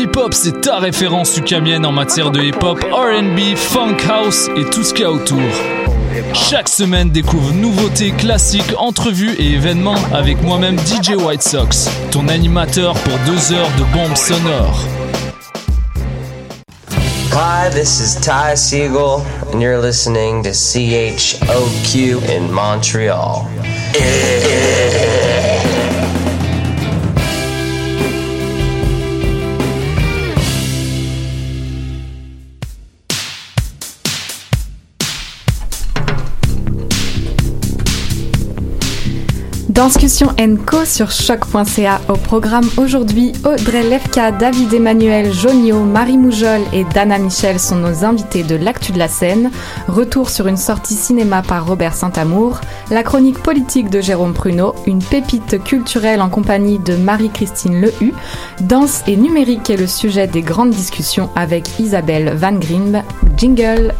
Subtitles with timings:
[0.00, 4.92] Hip-Hop, c'est ta référence ukamienne en matière de hip-hop, RB, funk house et tout ce
[4.92, 5.38] qu'il y a autour.
[6.34, 12.94] Chaque semaine, découvre nouveautés, classiques, entrevues et événements avec moi-même DJ White Sox, ton animateur
[12.94, 14.86] pour deux heures de bombes sonores.
[17.32, 23.48] Hi, this is Ty Siegel, and you're listening to CHOQ in Montreal.
[39.72, 40.28] Danscussion
[40.66, 42.00] Co sur choc.ca.
[42.10, 48.04] Au programme aujourd'hui, Audrey Lefka, David Emmanuel, Jonio, Marie Moujol et Dana Michel sont nos
[48.04, 49.50] invités de l'actu de la scène.
[49.88, 52.60] Retour sur une sortie cinéma par Robert Saint-Amour.
[52.90, 54.74] La chronique politique de Jérôme Pruneau.
[54.86, 58.12] Une pépite culturelle en compagnie de Marie-Christine Lehu.
[58.60, 62.98] Danse et numérique est le sujet des grandes discussions avec Isabelle Van Grimb.
[63.38, 63.94] Jingle.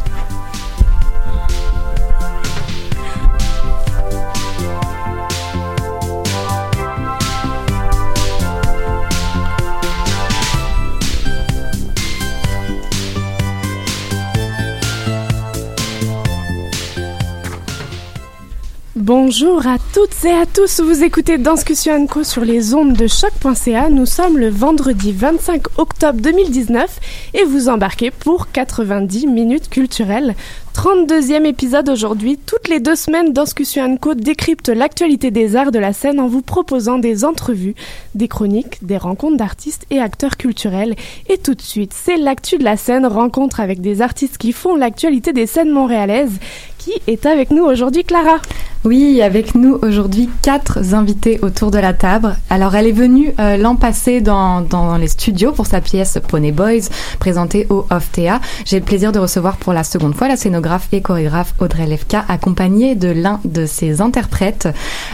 [19.05, 23.89] Bonjour à toutes et à tous, vous écoutez Danscussion Co sur les ondes de choc.ca.
[23.89, 27.01] Nous sommes le vendredi 25 octobre 2019
[27.33, 30.35] et vous embarquez pour 90 minutes culturelles.
[30.73, 32.39] 32e épisode aujourd'hui.
[32.45, 36.41] Toutes les deux semaines, Danscussion Co décrypte l'actualité des arts de la scène en vous
[36.41, 37.75] proposant des entrevues,
[38.15, 40.95] des chroniques, des rencontres d'artistes et acteurs culturels.
[41.27, 44.77] Et tout de suite, c'est l'actu de la scène, rencontre avec des artistes qui font
[44.77, 46.39] l'actualité des scènes montréalaises.
[46.77, 48.39] Qui est avec nous aujourd'hui, Clara?
[48.85, 52.35] Oui, avec nous aujourd'hui quatre invités autour de la table.
[52.49, 56.51] Alors, elle est venue euh, l'an passé dans, dans les studios pour sa pièce Pony
[56.51, 58.41] Boys, présentée au OFTA.
[58.65, 62.25] J'ai le plaisir de recevoir pour la seconde fois la scénographe et chorégraphe Audrey Lefka,
[62.27, 64.67] accompagnée de l'un de ses interprètes,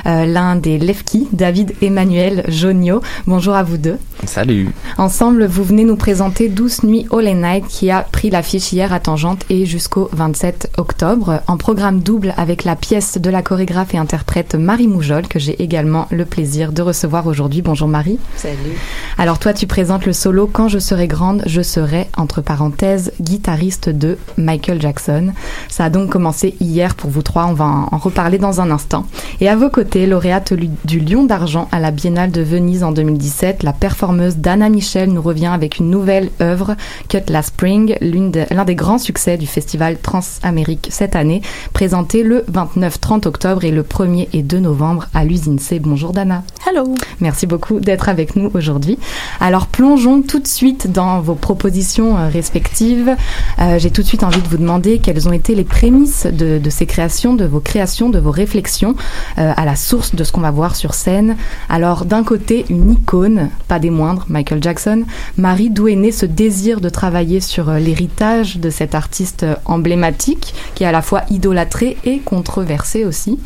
[0.07, 3.01] euh, l'un des Lefki, David Emmanuel Jonio.
[3.27, 3.97] Bonjour à vous deux.
[4.25, 4.69] Salut.
[4.97, 8.99] Ensemble, vous venez nous présenter Douce Nuit All Night qui a pris l'affiche hier à
[8.99, 13.93] Tangente et jusqu'au 27 octobre en programme double avec la pièce de la chorégraphe chorégraphe
[13.93, 17.61] et interprète Marie Moujol, que j'ai également le plaisir de recevoir aujourd'hui.
[17.61, 18.17] Bonjour Marie.
[18.37, 18.55] Salut.
[19.17, 23.89] Alors toi, tu présentes le solo Quand je serai grande, je serai, entre parenthèses, guitariste
[23.89, 25.33] de Michael Jackson.
[25.67, 29.05] Ça a donc commencé hier pour vous trois, on va en reparler dans un instant.
[29.41, 33.63] Et à vos côtés, lauréate du Lion d'Argent à la Biennale de Venise en 2017,
[33.63, 36.77] la performeuse Dana Michel nous revient avec une nouvelle œuvre,
[37.09, 41.41] Cut La Spring, l'un des grands succès du festival Transamérique cette année,
[41.73, 45.79] présenté le 29-30 octobre et le 1er et 2 novembre à l'usine C.
[45.79, 46.43] Bonjour Dana.
[46.67, 46.93] Hello.
[47.19, 48.99] Merci beaucoup d'être avec nous aujourd'hui.
[49.39, 53.15] Alors plongeons tout de suite dans vos propositions euh, respectives.
[53.59, 56.61] Euh, j'ai tout de suite envie de vous demander quelles ont été les prémices de,
[56.69, 58.95] ces créations, de vos créations, de vos réflexions
[59.39, 61.35] euh, à la source de ce qu'on va voir sur scène.
[61.69, 65.05] Alors d'un côté, une icône, pas des moindres, Michael Jackson.
[65.37, 70.83] Marie, d'où est né ce désir de travailler sur l'héritage de cet artiste emblématique qui
[70.83, 73.38] est à la fois idolâtré et controversé aussi?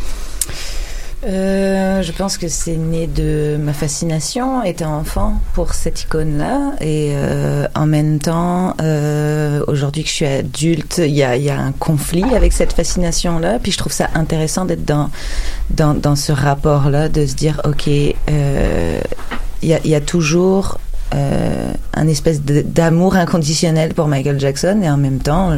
[1.26, 7.12] Euh, je pense que c'est né de ma fascination étant enfant pour cette icône-là et
[7.14, 12.26] euh, en même temps, euh, aujourd'hui que je suis adulte, il y a, un conflit
[12.36, 13.60] avec cette fascination-là.
[13.60, 18.16] Puis je trouve ça intéressant d'être dans, ce rapport-là, de se dire ok, il
[19.62, 20.78] y a, y a toujours
[21.12, 25.56] un espèce d'amour inconditionnel pour Michael Jackson et en même temps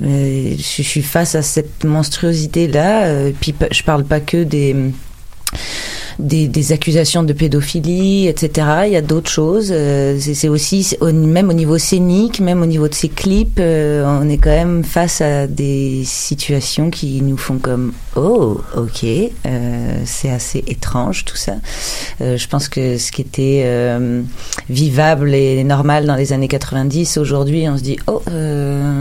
[0.00, 4.74] je, suis face à cette monstruosité là euh, puis je parle pas que des
[6.18, 8.66] des, des, accusations de pédophilie, etc.
[8.86, 9.70] Il y a d'autres choses.
[9.70, 14.04] Euh, c'est aussi, au, même au niveau scénique, même au niveau de ces clips, euh,
[14.20, 20.02] on est quand même face à des situations qui nous font comme oh, ok, euh,
[20.04, 21.54] c'est assez étrange tout ça.
[22.20, 24.22] Euh, je pense que ce qui était euh,
[24.68, 28.22] vivable et normal dans les années 90, aujourd'hui, on se dit oh,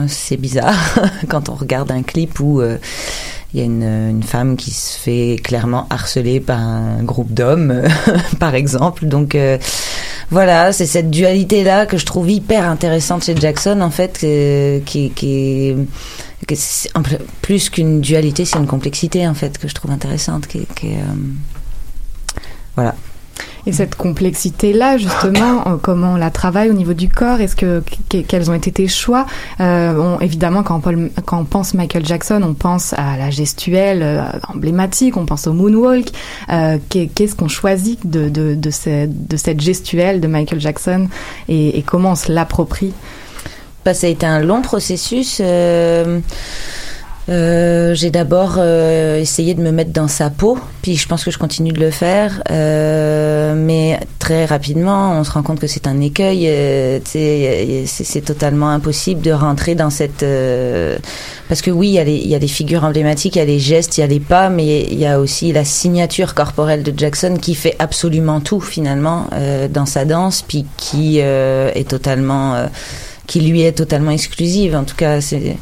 [0.08, 1.00] c'est bizarre
[1.30, 2.62] quand on regarde un clip où
[3.58, 3.66] il y a
[4.10, 7.82] une, femme qui se fait clairement harceler par un groupe d'hommes,
[8.40, 9.06] par exemple.
[9.06, 9.58] Donc euh,
[10.30, 14.80] voilà, c'est cette dualité là que je trouve hyper intéressante chez Jackson en fait, euh,
[14.86, 15.76] qui, qui
[17.42, 20.48] plus qu'une dualité, c'est une complexité en fait que je trouve intéressante.
[20.48, 21.00] Qui euh,
[22.76, 22.96] voilà.
[23.68, 27.84] Et cette complexité-là, justement, euh, comment on la travaille au niveau du corps Est-ce que,
[28.08, 29.26] quels ont été tes choix?
[29.60, 34.22] Euh, Évidemment, quand on, quand on, pense Michael Jackson, on pense à la gestuelle euh,
[34.48, 36.08] emblématique, on pense au moonwalk.
[36.50, 38.72] Euh, Qu'est-ce qu'on choisit de, de, de,
[39.06, 41.10] de, cette gestuelle de Michael Jackson
[41.50, 42.94] et, et comment on se l'approprie?
[43.84, 45.42] Bah, Ça a été un long processus.
[47.30, 51.32] Euh j'ai d'abord euh, essayé de me mettre dans sa peau, puis je pense que
[51.32, 55.88] je continue de le faire, euh, mais très rapidement, on se rend compte que c'est
[55.88, 56.46] un écueil.
[56.48, 60.98] Euh, c'est totalement impossible de rentrer dans cette euh,
[61.50, 63.46] parce que oui, il y, a les, y a des figures emblématiques, il y a
[63.46, 66.84] les gestes, il y a les pas, mais il y a aussi la signature corporelle
[66.84, 69.28] de Jackson qui fait absolument tout finalement
[69.72, 72.68] dans sa danse, puis qui est totalement
[73.28, 74.76] qui lui est totalement exclusive.
[74.76, 75.58] En tout cas, c'est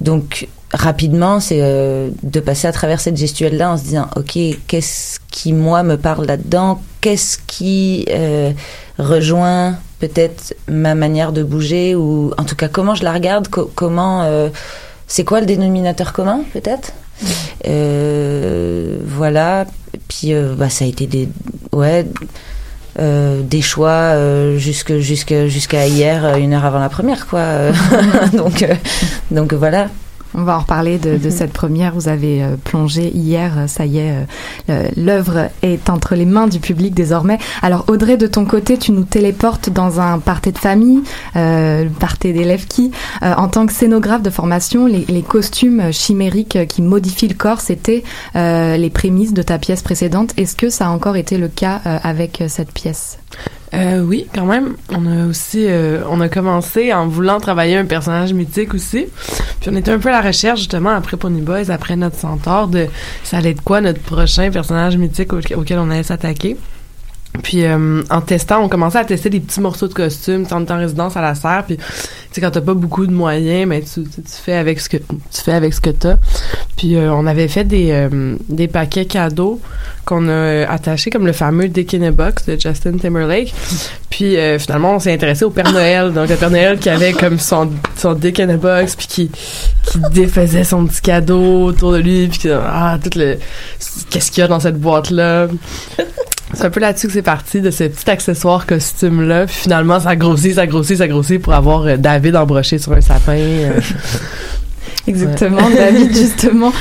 [0.00, 5.18] donc rapidement, c'est euh, de passer à travers cette gestuelle-là en se disant, ok, qu'est-ce
[5.30, 6.80] qui moi me parle là-dedans?
[7.00, 8.52] Qu'est-ce qui euh,
[8.98, 13.48] rejoint peut-être ma manière de bouger ou en tout cas comment je la regarde?
[13.48, 14.48] Comment euh,
[15.06, 16.92] c'est quoi le dénominateur commun peut-être?
[19.06, 19.66] Voilà.
[20.08, 21.28] Puis bah, ça a été des
[21.72, 22.06] ouais.
[22.98, 24.14] des choix
[24.56, 27.70] jusque jusque jusqu'à hier une heure avant la première quoi
[28.32, 28.64] donc
[29.30, 29.88] donc voilà
[30.34, 31.94] on va en reparler de, de cette première.
[31.94, 34.26] Vous avez euh, plongé hier, euh, ça y est,
[34.68, 37.38] euh, l'œuvre est entre les mains du public désormais.
[37.62, 41.02] Alors Audrey, de ton côté, tu nous téléportes dans un party de famille,
[41.36, 42.90] euh, party d'élèves qui,
[43.22, 48.02] en tant que scénographe de formation, les, les costumes chimériques qui modifient le corps, c'était
[48.34, 50.32] les prémices de ta pièce précédente.
[50.36, 53.18] Est-ce que ça a encore été le cas avec cette pièce?
[53.72, 54.74] Euh, oui, quand même.
[54.90, 59.06] On a aussi, euh, on a commencé en voulant travailler un personnage mythique aussi.
[59.60, 62.68] Puis on était un peu à la recherche justement après Pony Boys, après notre Centaure,
[62.68, 62.86] de
[63.22, 66.56] ça allait être quoi notre prochain personnage mythique auquel on allait s'attaquer.
[67.42, 70.64] Puis euh, en testant, on commençait à tester des petits morceaux de costumes, tu en
[70.76, 71.84] résidence à la serre, puis tu
[72.32, 75.40] sais quand t'as pas beaucoup de moyens, mais tu, tu, fais avec ce que tu
[75.44, 76.16] fais avec ce que t'as.
[76.76, 79.60] Puis euh, on avait fait des euh, des paquets cadeaux
[80.04, 83.54] qu'on a attachés comme le fameux Dick in a Box de Justin Timberlake.
[84.10, 87.38] Puis finalement, on s'est intéressé au Père Noël, donc le Père Noël qui avait comme
[87.38, 89.30] son son Dick in a Box puis qui
[89.84, 93.38] qui défaisait son petit cadeau autour de lui puis ah tout le
[94.10, 95.46] qu'est-ce qu'il y a dans cette boîte là.
[96.52, 99.46] C'est un peu là-dessus que c'est parti, de ce petit accessoire costume-là.
[99.46, 103.00] Puis finalement, ça grossit, ça grossit, ça grossit pour avoir euh, David embroché sur un
[103.00, 103.36] sapin.
[103.36, 103.80] Euh.
[105.06, 106.72] Exactement, David, justement,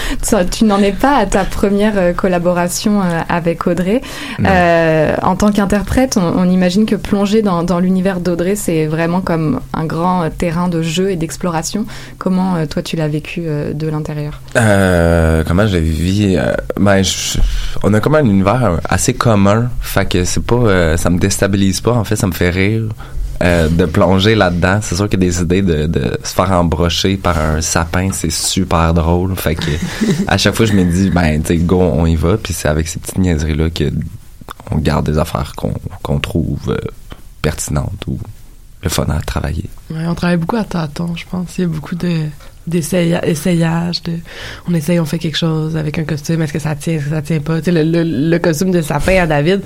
[0.52, 4.02] tu, n'en es pas à ta première euh, collaboration euh, avec Audrey.
[4.46, 9.60] Euh, en tant qu'interprète, on, imagine que plonger dans, dans l'univers d'Audrey, c'est vraiment comme
[9.74, 11.86] un grand terrain de jeu et d'exploration.
[12.18, 14.42] Comment toi tu l'as vécu de l'intérieur?
[14.54, 16.38] Comment je l'ai vécu
[16.80, 17.02] Ben,
[17.84, 21.94] on a comme un univers assez commun, fait que c'est pas, ça me déstabilise pas.
[21.94, 22.84] En fait, ça me fait rire.
[23.42, 24.80] Euh, de plonger là-dedans.
[24.82, 28.94] C'est sûr que des idées de, de, se faire embrocher par un sapin, c'est super
[28.94, 29.34] drôle.
[29.38, 29.72] Fait que
[30.28, 32.36] à chaque fois, je me dis, ben, tu sais, go, on y va.
[32.36, 33.94] Puis c'est avec ces petites niaiseries-là que
[34.72, 36.78] on garde des affaires qu'on qu'on trouve euh,
[37.42, 38.20] pertinentes ou
[38.84, 39.70] le fun à travailler.
[39.90, 41.58] Ouais, on travaille beaucoup à tâtons, je pense.
[41.58, 42.26] Il y a beaucoup de
[42.70, 44.14] d'essayage, de
[44.68, 47.10] on essaye, on fait quelque chose avec un costume, est-ce que ça tient, est-ce que
[47.10, 47.60] ça tient pas?
[47.60, 49.62] Tu sais, le, le, costume de sapin à David,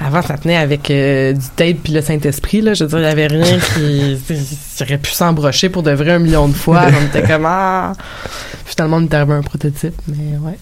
[0.00, 2.74] avant ça tenait avec euh, du tape puis le Saint-Esprit, là.
[2.74, 6.12] Je veux dire, il y avait rien qui, qui aurait pu s'embrocher pour de vrai
[6.12, 6.86] un million de fois.
[7.00, 7.92] on était comme, ah!
[8.64, 10.58] finalement, on est arrivé à un prototype, mais ouais.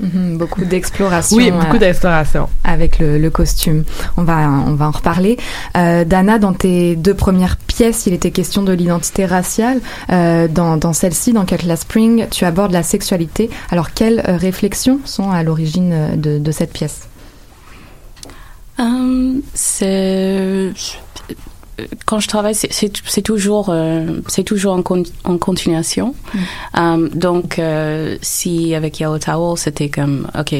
[0.00, 1.36] Mhm, beaucoup d'exploration.
[1.36, 2.48] Oui, beaucoup euh, d'exploration.
[2.64, 3.84] avec le, le costume.
[4.16, 5.36] On va, on va en reparler.
[5.76, 9.80] Euh, Dana, dans tes deux premières pièces, il était question de l'identité raciale.
[10.10, 13.50] Euh, dans dans celle-ci, dans Cutlass Spring, tu abordes la sexualité.
[13.70, 17.06] Alors, quelles euh, réflexions sont à l'origine de, de cette pièce?
[19.54, 20.72] C'est
[22.06, 22.72] quand je travaille, c'est-
[23.22, 26.14] toujours euh, c'est toujours en, con- en continuation.
[26.78, 30.54] Euh, donc, euh, si avec Yellow Towel, c'était comme ok,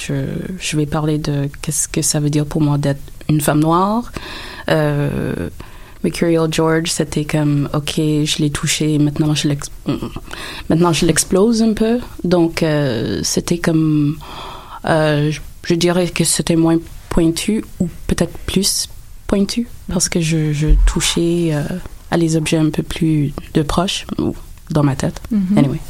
[0.00, 0.14] je
[0.58, 4.10] je vais parler de qu'est-ce que ça veut dire pour moi d'être une femme noire.
[4.68, 5.48] Euh,
[6.02, 9.70] Mercurial George, c'était comme ok, je l'ai touché, maintenant je l'ex-
[10.70, 11.98] maintenant je l'explose un peu.
[12.24, 12.64] Donc,
[13.22, 14.16] c'était comme
[14.84, 16.78] je, je dirais que c'était moins
[17.10, 18.88] pointu ou peut-être plus
[19.30, 21.62] pointu parce que je, je touchais euh,
[22.10, 24.06] à les objets un peu plus de proche
[24.76, 25.18] dans ma tête.
[25.30, 25.58] Mhm.
[25.58, 25.80] Anyway.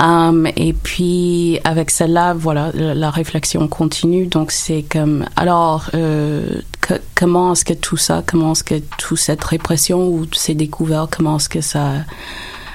[0.00, 4.26] Um, et puis avec celle-là, voilà, la, la réflexion continue.
[4.26, 9.18] Donc c'est comme alors euh, que- comment est-ce que tout ça, comment est-ce que toute
[9.18, 12.04] cette répression ou ces découvertes, comment est-ce que ça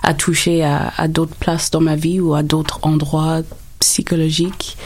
[0.04, 3.40] a touché à, à d'autres places dans ma vie ou à d'autres endroits
[3.84, 4.78] psychologiques.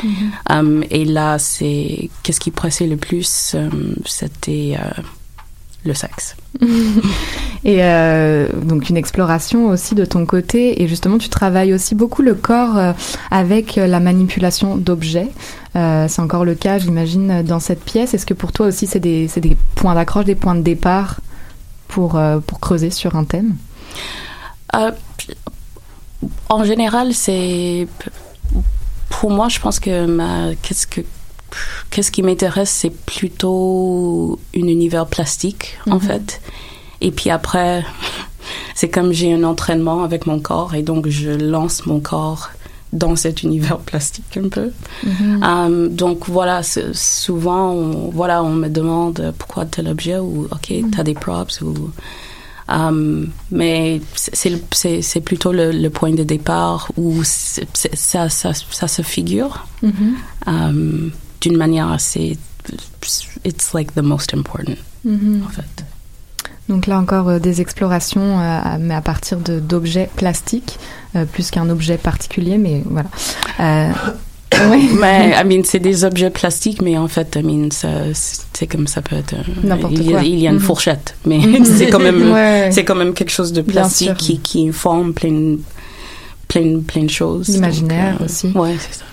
[0.50, 5.02] Um, et là, c'est qu'est-ce qui pressait le plus, um, c'était euh,
[5.86, 6.36] le sexe.
[7.64, 10.82] Et euh, donc une exploration aussi de ton côté.
[10.82, 12.94] Et justement, tu travailles aussi beaucoup le corps euh,
[13.32, 15.30] avec la manipulation d'objets.
[15.74, 18.16] C'est encore le cas, j'imagine, dans cette pièce.
[18.16, 21.20] Est-ce que pour toi aussi, c'est des, des points d'accroche, des points de départ
[21.88, 23.58] pour, pour creuser sur un thème?
[26.50, 27.88] En général, c'est
[29.10, 31.02] pour moi, je pense que ma qu'est-ce que
[31.90, 36.02] qu'est-ce qui m'intéresse, c'est plutôt un univers plastique en Mhm.
[36.02, 36.42] fait.
[37.02, 37.86] Et puis après,
[38.76, 42.50] c'est comme j'ai un entraînement avec mon corps et donc je lance mon corps
[42.94, 44.72] dans cet univers plastique un peu.
[45.04, 45.44] Mhm.
[45.44, 46.62] Um, donc voilà,
[46.94, 51.92] souvent, on, voilà, on me demande pourquoi tel objet ou ok, t'as des props ou.
[52.70, 57.62] Um, mais c'est- plutôt le, le point de départ où ça,
[58.30, 60.16] ça, ça se figure Mhm.
[60.48, 62.38] um, d'une manière assez.
[63.46, 65.44] It's like the most important, Mhm.
[65.46, 65.86] en fait.
[66.68, 70.78] Donc là encore euh, des explorations, euh, mais à partir d'objets plastiques,
[71.16, 73.10] euh, plus qu'un objet particulier, mais voilà.
[74.70, 74.90] Oui.
[75.00, 78.88] Mais, I mean, c'est des objets plastiques, mais en fait, I mean, ça, c'est comme
[78.88, 79.34] ça peut être.
[79.34, 80.22] euh, N'importe quoi.
[80.24, 80.62] Il y a une Mhm.
[80.62, 81.66] fourchette, mais Mhm.
[81.78, 82.70] c'est quand même, Ouais.
[82.72, 85.58] c'est quand même quelque chose de plastique qui, qui forme plein,
[86.48, 87.50] plein, plein de choses.
[87.50, 88.48] L'imaginaire euh, aussi.
[88.56, 89.06] Ouais, c'est ça.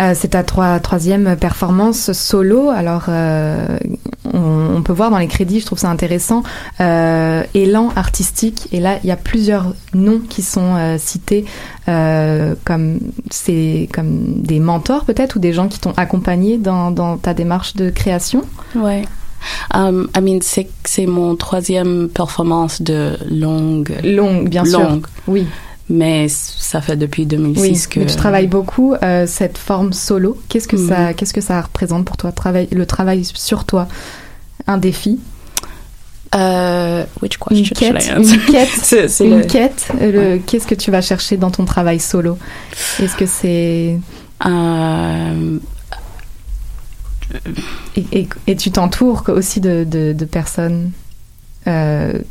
[0.00, 2.70] Euh, c'est ta troi- troisième performance solo.
[2.70, 3.78] Alors, euh,
[4.32, 6.42] on, on peut voir dans les crédits, je trouve ça intéressant,
[6.80, 8.68] euh, élan artistique.
[8.72, 11.44] Et là, il y a plusieurs noms qui sont euh, cités
[11.88, 13.00] euh, comme
[13.30, 17.74] c'est comme des mentors peut-être ou des gens qui t'ont accompagné dans, dans ta démarche
[17.74, 18.42] de création.
[18.76, 19.02] Ouais.
[19.74, 23.94] Um, I mean, c'est, c'est mon troisième performance de longue.
[24.04, 24.80] Longue, bien sûr.
[24.80, 25.06] Longue.
[25.28, 25.46] Oui.
[25.90, 28.00] Mais ça fait depuis 2006 Oui, que.
[28.00, 30.38] mais tu travailles beaucoup euh, cette forme solo.
[30.48, 33.88] Qu'est-ce que ça, qu'est-ce que ça représente pour toi, travail, le travail sur toi,
[34.66, 35.18] un défi,
[36.34, 38.34] Euh, which une question quête, should I answer?
[38.34, 39.88] une quête, une le- quête.
[40.02, 42.36] euh, Qu'est-ce que tu vas chercher dans ton travail solo?
[43.02, 43.98] Est-ce que c'est
[44.46, 45.58] Euh,
[47.96, 50.90] et, et- et tu t'entoures aussi de, de- de personnes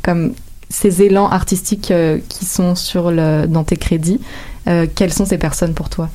[0.02, 0.32] comme
[0.70, 4.20] ces élans artistiques euh, qui sont sur le dans tes crédits.
[4.66, 6.08] euh, quelles sont ces personnes pour toi?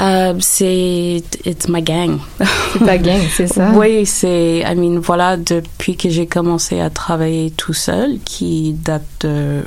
[0.00, 2.18] Euh, c'est it's my gang.
[2.72, 3.72] C'est ta gang, c'est ça?
[3.74, 9.02] Oui, c'est I mean voilà depuis que j'ai commencé à travailler tout seul qui date
[9.22, 9.62] de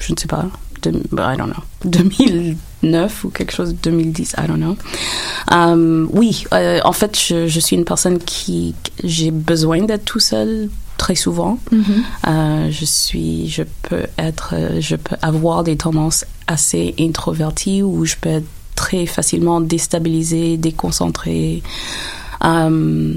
[0.00, 0.46] je ne sais pas
[0.82, 4.76] de, I don't know 2009 ou quelque chose 2010 I don't know.
[5.52, 10.20] Um, oui, euh, en fait je, je suis une personne qui j'ai besoin d'être tout
[10.20, 11.58] seul très souvent.
[11.72, 11.84] Mhm.
[12.28, 18.16] Euh, je suis, je peux être, je peux avoir des tendances assez introverties où je
[18.20, 21.62] peux être très facilement déstabilisée, déconcentrée.
[22.44, 23.14] Euh,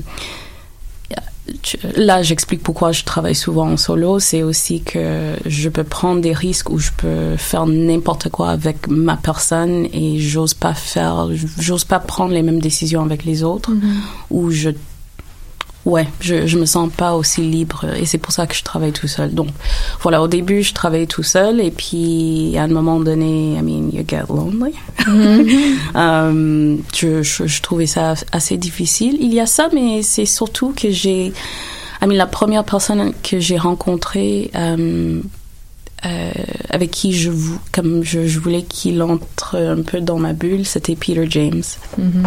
[1.97, 4.19] là, j'explique pourquoi je travaille souvent en solo.
[4.19, 8.87] C'est aussi que je peux prendre des risques où je peux faire n'importe quoi avec
[8.87, 11.27] ma personne et j'ose pas faire,
[11.59, 13.95] j'ose pas prendre les mêmes décisions avec les autres Mhm.
[14.29, 14.69] où je
[15.85, 18.93] Ouais, je, je me sens pas aussi libre et c'est pour ça que je travaille
[18.93, 19.33] tout seul.
[19.33, 19.49] Donc,
[20.01, 23.89] voilà, au début, je travaillais tout seul et puis à un moment donné, I mean,
[23.91, 24.73] you get lonely.
[25.95, 29.17] Euh, je, je, je trouvais ça assez difficile.
[29.19, 31.33] Il y a ça, mais c'est surtout que j'ai, I
[32.07, 35.21] mean, la première personne que j'ai rencontrée, euh,
[36.05, 36.31] euh,
[36.69, 40.65] avec qui je vou- comme je, je voulais qu'il entre un peu dans ma bulle,
[40.65, 41.63] c'était Peter James.
[41.97, 42.23] Mhm.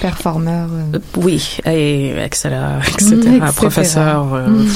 [0.00, 0.68] Performeur.
[0.72, 0.96] euh.
[0.96, 2.50] Euh, Oui, et etc.,
[2.92, 3.14] etc.
[3.14, 3.40] etc.
[3.56, 4.34] Professeur.
[4.34, 4.68] euh, Mhm.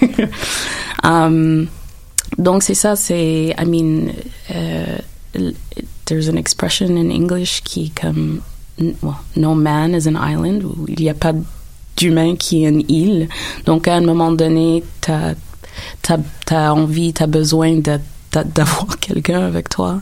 [1.04, 1.66] um,
[2.38, 4.12] donc c'est ça, c'est, I mean,
[5.34, 5.54] l-
[6.06, 8.40] there's an expression in English qui est comme,
[8.78, 11.32] well, no man is an island, où il n'y a pas
[11.96, 13.28] d'humain qui est une île.
[13.66, 15.34] Donc à un moment donné, t'as
[16.02, 16.18] t'as
[16.50, 20.00] as envie, t'as besoin d'avoir quelqu'un avec toi.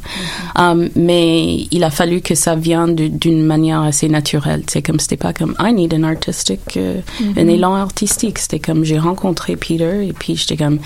[0.59, 4.63] Um, mais il a fallu que ça vienne d'une manière assez naturelle.
[4.69, 7.01] C'est comme c'était pas comme I need an artistic, euh,
[7.37, 7.51] un Mhm.
[7.51, 8.39] élan artistique.
[8.39, 10.79] C'était comme j'ai rencontré Peter et puis j'étais comme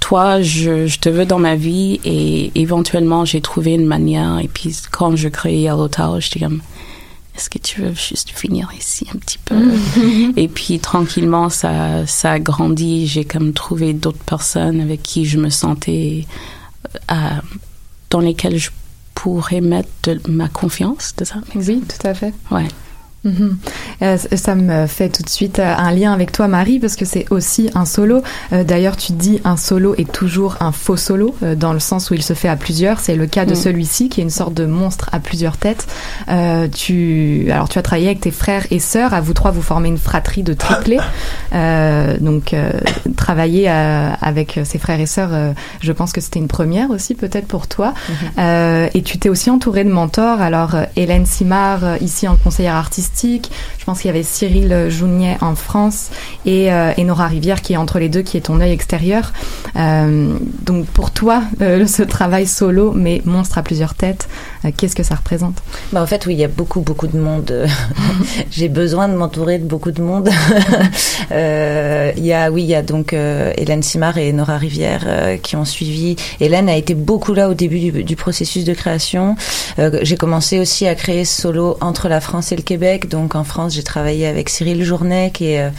[0.00, 4.38] toi, je, je te veux dans ma vie et éventuellement j'ai trouvé une manière.
[4.42, 6.60] Et puis quand je créais Yellow Tower, j'étais comme
[7.40, 9.56] est-ce que tu veux juste finir ici un petit peu?
[10.36, 13.06] Et puis tranquillement, ça, ça a grandi.
[13.06, 16.26] J'ai comme trouvé d'autres personnes avec qui je me sentais,
[16.94, 17.40] euh, à-
[18.10, 18.68] dans lesquelles je
[19.14, 21.14] pourrais mettre de ma confiance.
[21.16, 21.36] De ça?
[21.54, 22.34] Oui, tout à fait.
[22.50, 22.68] Ouais.
[23.22, 23.58] Mhm.
[24.02, 27.04] Euh, ça me fait tout de suite euh, un lien avec toi, Marie, parce que
[27.04, 28.22] c'est aussi un solo.
[28.54, 32.10] Euh, D'ailleurs, tu dis un solo est toujours un faux solo, euh, dans le sens
[32.10, 32.98] où il se fait à plusieurs.
[33.00, 33.56] C'est le cas de Mm.
[33.56, 35.86] celui-ci, qui est une sorte de monstre à plusieurs têtes.
[36.74, 39.12] Tu, alors, tu as travaillé avec tes frères et sœurs.
[39.14, 41.00] À vous trois, vous formez une fratrie de triplés.
[42.20, 42.54] Donc,
[43.16, 45.30] travailler avec ses frères et sœurs,
[45.80, 47.92] je pense que c'était une première aussi, peut-être pour toi.
[48.38, 50.40] Euh, et tu t'es aussi entouré de mentors.
[50.40, 53.09] Alors, Hélène Simard, ici en conseillère artistique.
[53.22, 56.10] Je pense qu'il y avait Cyril Jougnet en France
[56.46, 59.32] et, euh, et Nora Rivière qui est entre les deux, qui est ton œil extérieur.
[59.76, 64.28] Euh, donc, pour toi, euh, ce travail solo, mais monstre à plusieurs têtes,
[64.64, 65.56] euh, qu'est-ce que ça représente?
[65.92, 67.66] Bah en fait, oui, il y a beaucoup, beaucoup de monde.
[68.50, 70.30] J'ai besoin de m'entourer de beaucoup de monde.
[71.30, 75.06] Il y a, oui, il y a donc Hélène Simard et Nora Rivière
[75.42, 76.16] qui ont suivi.
[76.40, 79.36] Hélène a été beaucoup là au début du, du processus de création.
[80.02, 82.99] J'ai commencé aussi à créer solo entre la France et le Québec.
[83.08, 85.70] Donc en France, j'ai travaillé avec Cyril Journet, qui est euh,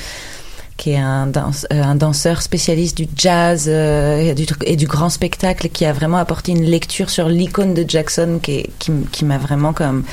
[0.88, 4.34] euh, un danseur spécialiste du jazz euh,
[4.66, 9.26] et, du, grand spectacle, qui a vraiment apporté une lecture sur l'icône de Jackson, qui,
[9.26, 10.04] m'a vraiment comme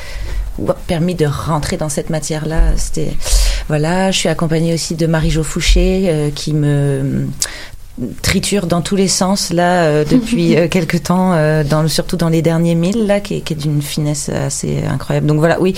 [0.87, 2.73] permis de rentrer dans cette matière-là.
[3.69, 4.11] Voilà.
[4.11, 7.29] Je suis accompagnée aussi de Marie-Jo Fouché, qui me
[8.23, 12.17] triture dans tous les sens là euh, depuis euh, quelque temps euh, dans le, surtout
[12.17, 15.27] dans les derniers milles là qui est, qui est d'une finesse assez incroyable.
[15.27, 15.75] Donc voilà oui.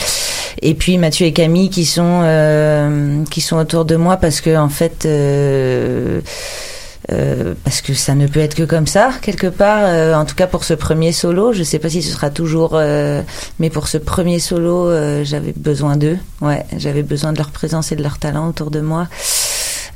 [0.63, 4.57] Et puis Mathieu et Camille qui sont euh, qui sont autour de moi parce que
[4.57, 6.21] en fait euh,
[7.13, 10.35] euh, parce que ça ne peut être que comme ça quelque part euh, en tout
[10.35, 11.53] cas pour ce premier solo.
[11.53, 13.23] Je sais pas si ce sera toujours euh,
[13.59, 16.19] mais pour ce premier solo euh, j'avais besoin d'eux.
[16.41, 19.09] Ouais j'avais besoin de leur présence et de leur talent autour de moi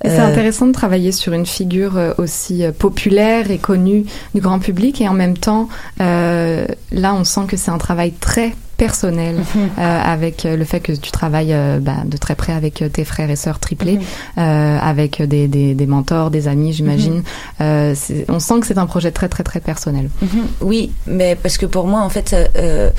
[0.03, 4.05] c'est Euh, intéressant de travailler sur une figure euh, aussi euh, populaire et connue
[4.35, 5.01] du grand public.
[5.01, 5.69] Et en même temps,
[6.01, 9.45] euh, là, on sent que c'est un travail très personnel Mhm.
[9.79, 13.05] euh, avec euh, le fait que tu travailles euh, bah, de très près avec tes
[13.05, 14.03] frères et sœurs triplés, Mhm.
[14.39, 17.23] euh, avec des, des, des mentors, des amis, j'imagine.
[17.61, 20.11] Euh, c'est- on sent que c'est un projet très très très personnel.
[20.23, 20.29] Mhm.
[20.61, 22.91] Oui, mais parce que pour moi, en fait, euh,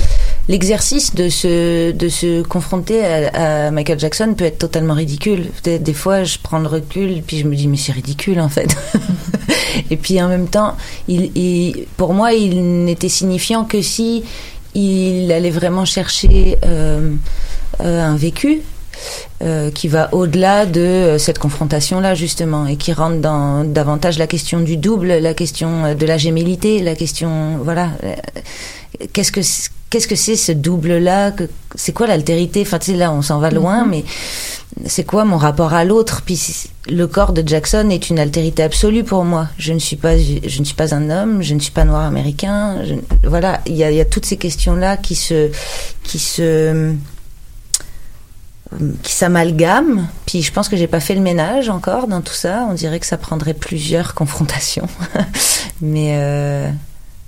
[0.47, 5.47] l'exercice de se, de se confronter à, à Michael Jackson peut être totalement ridicule.
[5.63, 8.49] Des, des fois, je prends le recul, puis je me dis, mais c'est ridicule, en
[8.49, 8.75] fait.
[9.91, 10.75] Et puis, en même temps,
[11.07, 14.23] il, il- pour moi, il n'était signifiant que si
[14.75, 17.11] il allait vraiment chercher euh,
[17.81, 18.61] euh, un vécu.
[19.43, 24.61] euh, qui va au-delà de cette confrontation-là justement et qui rentre dans davantage la question
[24.61, 27.89] du double, la question de la gémilité, la question voilà
[29.11, 29.41] qu'est-ce que
[29.89, 31.31] qu'est-ce que c'est ce double-là
[31.75, 32.61] C'est quoi l'altérité?
[32.61, 33.89] Enfin, tu sais, là, on s'en va loin, Mhm.
[33.91, 34.03] mais
[34.87, 36.21] c'est quoi mon rapport à l'autre?
[36.25, 36.39] Puis
[36.89, 39.47] le corps de Jackson est une altérité absolue pour moi.
[39.57, 42.01] Je ne suis pas, je ne suis pas un homme, je ne suis pas noir
[42.03, 42.77] américain.
[42.83, 45.49] je- voilà, il y a, il y a toutes ces questions-là qui se,
[46.03, 46.93] qui se,
[49.03, 50.07] qui s'amalgament.
[50.25, 52.65] Puis je pense que j'ai pas fait le ménage encore dans tout ça.
[52.69, 54.87] On dirait que ça prendrait plusieurs confrontations,
[55.81, 56.15] mais.
[56.17, 56.69] euh,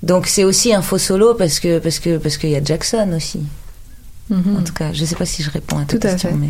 [0.04, 3.12] donc c'est aussi un faux solo parce que parce que parce qu'il y a Jackson
[3.16, 3.42] aussi.
[4.30, 6.34] En tout cas, je sais pas si je réponds à ta Tout à fait.
[6.34, 6.50] mais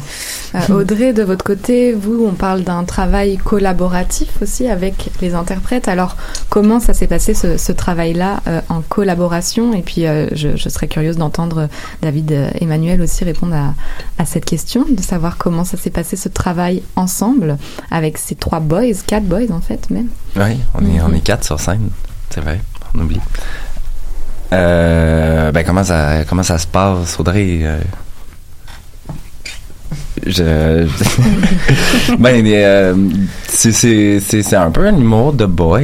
[0.56, 5.88] Euh, Audrey, de votre côté, vous, on parle d'un travail collaboratif aussi avec les interprètes.
[5.88, 6.18] Alors,
[6.50, 9.76] comment ça s'est passé ce, ce travail-là euh, en collaboration?
[9.76, 11.70] Et puis, euh, je, je serais curieuse d'entendre
[12.02, 13.76] David euh, Emmanuel aussi répondre à,
[14.18, 17.58] à cette question, de savoir comment ça s'est passé ce travail ensemble
[17.92, 20.08] avec ces trois boys, quatre boys en fait même.
[20.36, 21.90] Oui, on est, on est quatre sur scène.
[22.32, 22.60] C'est vrai,
[22.96, 23.22] on oublie.
[24.54, 27.66] Euh, ben comment ça, comment ça se passe, Audrey?
[30.30, 30.44] Je,
[32.20, 32.94] ben, euh,
[33.48, 35.80] c'est, c'est, c'est, c'est un peu un humour de boys.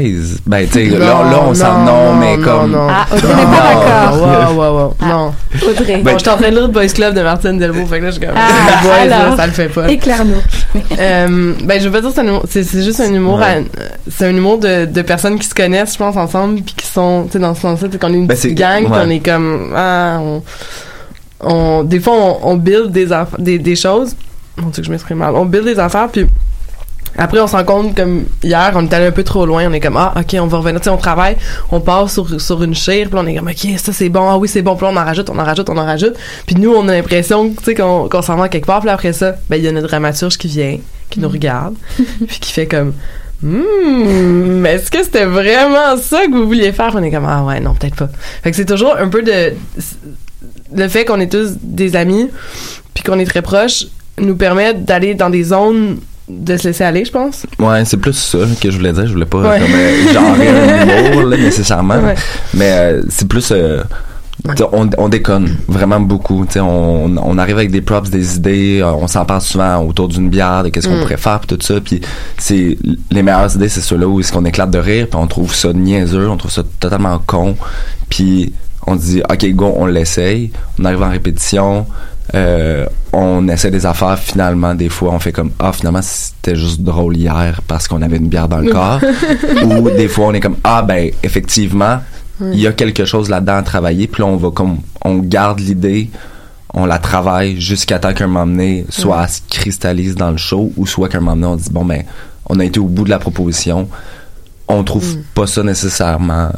[0.45, 2.71] Ben, tu sais, là, là, on s'en, non, mais comme.
[2.71, 4.21] Non, Ah, Audrey n'est pas d'accord.
[4.21, 4.93] Wow, wow, wow.
[5.01, 5.05] Ah.
[5.07, 5.33] Non.
[5.69, 5.97] Audrey.
[6.03, 8.03] Bon, je suis en train de lire le Boys Club de Martine Delvaux, fait que
[8.05, 8.35] là, je suis comme.
[8.35, 9.89] Ah, boys, là, alors, ça le fait pas.
[9.89, 10.81] Éclaire-nous.
[10.99, 13.43] Euh, ben, je veux pas dire que c'est un humour, c'est, juste un humour, Ouais.
[13.45, 16.87] à- c'est un humour de, de personnes qui se connaissent, je pense, ensemble, puis qui
[16.87, 18.99] sont, tu sais, dans ce sens-là, qu'on est une Ben, petite gang, puis ouais.
[19.05, 20.41] on est comme, ah, on,
[21.41, 23.07] on, des fois, on, on build des
[23.39, 24.15] des, des choses.
[24.57, 25.35] Mon Dieu, que je m'exprime mal.
[25.35, 26.27] On build des affaires, puis
[27.17, 29.65] après, on se rend compte, comme hier, on est allé un peu trop loin.
[29.69, 30.79] On est comme, ah, OK, on va revenir.
[30.79, 31.37] Tu sais, on travaille,
[31.71, 34.37] on part sur, sur une chire, puis on est comme, OK, ça c'est bon, ah
[34.37, 36.15] oui, c'est bon, puis là, on en rajoute, on en rajoute, on en rajoute.
[36.47, 39.35] Puis nous, on a l'impression, tu sais, qu'on s'en va quelque part, puis après ça,
[39.49, 40.77] ben, il y a notre dramaturge qui vient,
[41.09, 41.75] qui nous regarde,
[42.27, 42.93] puis qui fait comme,
[43.43, 46.87] Hum, est-ce que c'était vraiment ça que vous vouliez faire?
[46.87, 48.09] Puis on est comme, ah ouais, non, peut-être pas.
[48.41, 49.53] Fait que c'est toujours un peu de.
[50.73, 52.29] Le fait qu'on est tous des amis,
[52.93, 53.87] puis qu'on est très proches,
[54.19, 55.97] nous permet d'aller dans des zones
[56.29, 57.45] de se laisser aller, je pense.
[57.59, 59.05] Ouais, c'est plus ça que je voulais dire.
[59.07, 59.59] Je voulais pas Ouais.
[59.59, 62.15] comme, euh, genrer un humour là, nécessairement, Ouais.
[62.53, 63.83] mais euh, c'est plus euh,
[64.71, 66.45] on, on déconne vraiment beaucoup.
[66.55, 70.29] On, on arrive avec des props, des idées, euh, on s'en parle souvent autour d'une
[70.29, 71.01] bière, de qu'est-ce qu'on Mm.
[71.01, 71.75] pourrait faire, puis tout ça.
[71.81, 72.01] Puis
[72.37, 72.77] c'est
[73.11, 75.73] les meilleures idées, c'est ceux-là où est-ce qu'on éclate de rire, puis on trouve ça
[75.73, 77.55] niaiseux, on trouve ça totalement con,
[78.09, 78.53] puis
[78.87, 80.51] on dit ok go, on l'essaye.
[80.79, 81.85] On arrive en répétition.
[82.33, 86.81] Euh, on essaie des affaires finalement des fois on fait comme ah finalement c'était juste
[86.81, 89.01] drôle hier parce qu'on avait une bière dans le corps.
[89.65, 91.99] Ou des fois on est comme ah ben effectivement
[92.41, 94.07] il y a quelque chose là-dedans à travailler.
[94.07, 96.09] Puis là on va comme on garde l'idée
[96.73, 100.71] on la travaille jusqu'à temps qu'un moment donné soit elle se cristallise dans le show
[100.75, 102.03] ou soit qu'un moment donné on dit bon ben
[102.47, 103.89] on a été au bout de la proposition.
[104.67, 106.49] On trouve pas ça nécessairement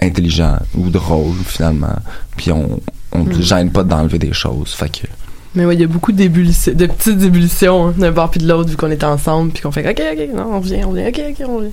[0.00, 1.96] intelligent ou drôle finalement.
[2.36, 2.80] Puis on
[3.14, 3.28] on Mm.
[3.28, 5.06] ne gêne pas d'enlever des choses fait que
[5.54, 8.48] Mais ouais, il y a beaucoup d'ébullitions, de petites ébullitions hein, d'un bord puis de
[8.48, 11.08] l'autre, vu qu'on est ensemble, puis qu'on fait OK, OK, non, on vient, on vient,
[11.08, 11.70] OK, OK, on vient.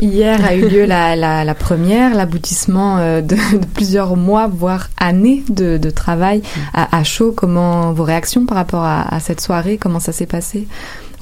[0.00, 4.88] Hier a eu lieu la, la, la première, l'aboutissement euh, de, de plusieurs mois, voire
[4.98, 7.32] années de, de travail à, à chaud.
[7.36, 9.76] Comment vos réactions par rapport à, à cette soirée?
[9.76, 10.66] Comment ça s'est passé?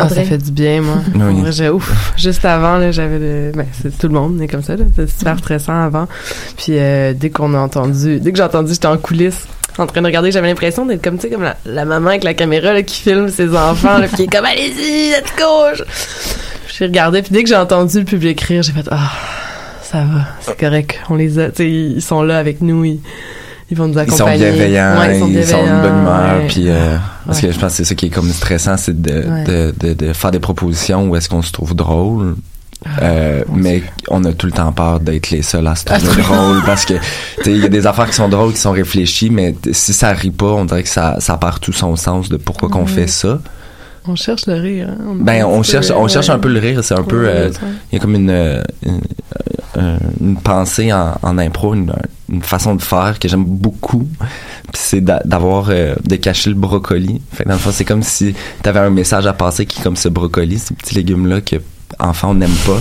[0.03, 0.97] Ah, ça fait du bien, moi.
[1.15, 1.69] Oui.
[1.69, 2.13] Ouf.
[2.17, 3.53] Juste avant, là, j'avais le.
[3.55, 4.85] Ben, c'est tout le monde, est comme ça, là.
[4.95, 6.07] C'était super stressant avant.
[6.57, 8.21] Puis, euh, dès qu'on a entendu.
[8.21, 9.47] Dès que j'ai entendu, j'étais en coulisses.
[9.79, 12.25] En train de regarder, j'avais l'impression d'être comme, tu sais, comme la, la maman avec
[12.25, 15.85] la caméra, là, qui filme ses enfants, là, puis qui est comme, allez-y, let's go!
[16.67, 19.13] J'ai regardé, puis dès que j'ai entendu le public rire, j'ai fait, ah,
[19.83, 20.99] ça va, c'est correct.
[21.09, 23.01] On les a, tu sais, ils sont là avec nous, ils,
[23.71, 26.47] ils vont nous ils sont bienveillants, Ouais, ils sont, de bienveillants, bonne humeur, ouais.
[26.49, 27.49] puis euh, parce Ouais.
[27.49, 30.13] que je pense que c'est ça qui est comme stressant, c'est de, de, de, de
[30.13, 32.35] faire des propositions où est-ce qu'on se trouve drôle.
[32.85, 36.23] Ah, Euh, mais on a tout le temps peur d'être les seuls à se trouver
[36.23, 38.71] drôle parce que tu sais, il y a des affaires qui sont drôles qui sont
[38.73, 42.31] réfléchies mais si ça rit pas on dirait que ça, ça perd tout son sens
[42.31, 43.39] de pourquoi qu'on fait ça
[44.09, 44.89] On cherche le rire.
[44.91, 45.15] Hein.
[45.21, 47.51] ben on cherche on cherche un peu le rire c'est un peu euh,
[47.93, 49.01] il y a comme une euh, une,
[50.21, 51.93] une pensée en, en impro une,
[52.31, 54.09] une façon de faire que j'aime beaucoup.
[54.73, 57.21] Puis c'est d'a- d'avoir euh, de cacher le brocoli.
[57.33, 59.83] Fait que dans le fond c'est comme si t'avais un message à passer qui est
[59.83, 61.57] comme ce brocoli ce petit légume là que
[61.99, 62.81] enfant on n'aime pas.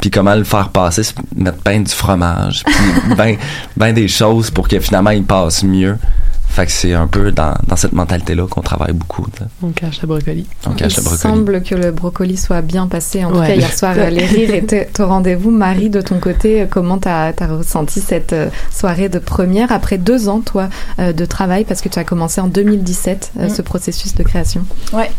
[0.00, 3.36] Puis comment le faire passer c'est mettre ben du fromage puis ben
[3.76, 5.96] ben des choses pour que finalement il passe mieux
[6.54, 9.26] fait que c'est un peu dans, dans cette mentalité là qu'on travaille beaucoup.
[9.62, 10.46] On cache le brocoli.
[10.66, 13.24] on cache Il le brocoli semble que le brocoli soit bien passé.
[13.24, 15.50] En tout cas, hier soir, les rires étaient au rendez-vous.
[15.50, 19.98] Marie, de ton côté, euh, comment t'as as ressenti cette euh, soirée de première après
[19.98, 23.50] deux ans, toi, euh, de travail, parce que tu as commencé en 2017 euh, Mm.
[23.50, 24.64] ce processus de création.
[24.92, 25.10] Ouais,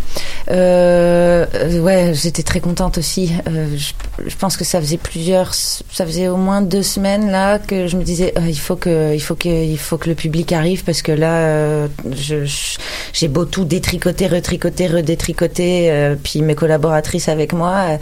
[0.52, 1.46] euh,
[1.82, 3.32] ouais, j'étais très contente aussi.
[3.48, 3.94] Euh, je,
[4.30, 7.98] je pense que ça faisait plusieurs, ça faisait au moins deux semaines là que je
[7.98, 10.84] me disais, euh, il faut que, il faut que, il faut que le public arrive
[10.84, 12.78] parce que là, euh, je, je-
[13.14, 17.98] j'ai beau tout détricoter, retricoter, redétricoter, euh, puis mes collaboratrices avec moi, euh,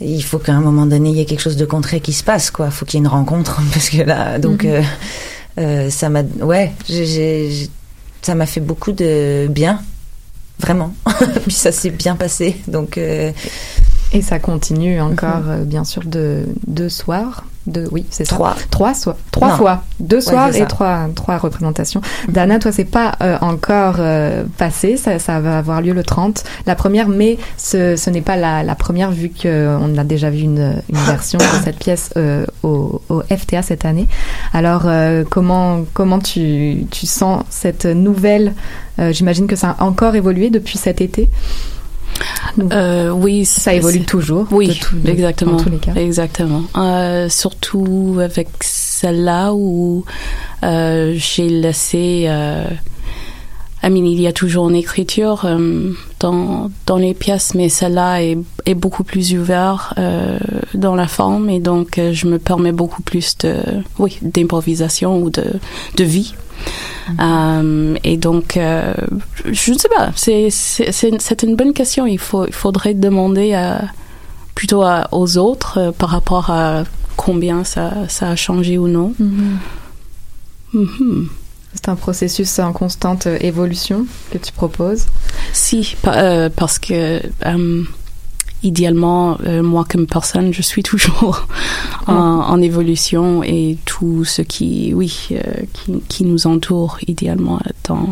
[0.00, 2.22] il faut qu'à un moment donné il y ait quelque chose de concret qui se
[2.24, 2.70] passe, quoi.
[2.70, 4.70] Faut qu'il y ait une rencontre parce que là, donc, Mhm.
[4.70, 4.82] euh,
[5.60, 6.72] euh, ça m'a, ouais,
[8.22, 9.80] ça m'a fait beaucoup de bien
[10.58, 10.94] vraiment.
[11.44, 12.56] Puis ça s'est bien passé.
[12.68, 13.32] Donc, euh,
[14.14, 17.44] Et ça continue encore, euh, bien sûr, de deux soirs.
[17.68, 18.24] De, oui, c'est.
[18.24, 18.56] Trois.
[18.70, 19.14] Trois, soirs.
[19.30, 19.56] trois Non.
[19.56, 19.82] fois.
[20.00, 22.00] Deux Ouais, soirs et trois, trois représentations.
[22.28, 24.96] Dana, toi, c'est pas euh, encore euh, passé.
[24.96, 26.42] Ça, ça va avoir lieu le 30.
[26.66, 30.40] La première, mais ce, ce n'est pas la, la première vu qu'on a déjà vu
[30.40, 34.08] une, une version de cette pièce euh, au, au FTA cette année.
[34.52, 38.54] Alors, euh, comment, comment tu, tu sens cette nouvelle
[38.98, 41.28] euh, J'imagine que ça a encore évolué depuis cet été.
[42.72, 44.46] Euh, oui, Ça évolue toujours.
[44.50, 45.52] Oui, de tout- de- exactement.
[45.52, 45.94] Dans tous les cas.
[45.94, 46.62] Exactement.
[46.76, 50.04] Euh, surtout avec celle-là où
[50.62, 52.64] euh, j'ai laissé euh,
[53.84, 55.90] I mean, il y a toujours une écriture euh,
[56.20, 60.38] dans, dans les pièces, mais celle-là est, est beaucoup plus ouverte euh,
[60.74, 63.56] dans la forme et donc euh, je me permets beaucoup plus de,
[63.98, 65.44] oui, d'improvisation ou de,
[65.96, 66.34] de vie.
[67.20, 72.06] Euh, et donc, je ne sais pas, c'est, c'est, c'est, c'est une bonne question.
[72.06, 73.82] Il, faut, il faudrait demander à,
[74.54, 76.84] plutôt à- aux autres euh, par rapport à
[77.16, 79.12] combien ça, ça a changé ou non.
[80.72, 81.28] Mhm.
[81.74, 85.06] C'est un processus en constante euh, évolution que tu proposes?
[85.52, 87.82] Si, euh, parce que euh,
[88.62, 91.46] idéalement, euh, moi comme personne, je suis toujours
[92.06, 95.40] en, en évolution et tout ce qui, oui, euh,
[95.72, 98.10] qui, qui nous entoure idéalement est en,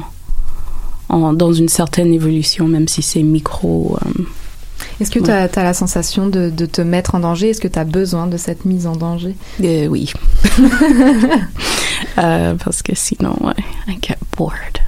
[1.08, 3.96] en- dans une certaine évolution, même si c'est micro.
[4.06, 4.22] euh,
[5.00, 7.50] Est-ce que tu as, la sensation de, de te mettre en danger?
[7.50, 9.36] Est-ce que tu as besoin de cette mise en danger?
[9.62, 10.12] Euh, oui.
[12.18, 13.36] Euh, parce que sinon,
[13.86, 14.78] I get bored.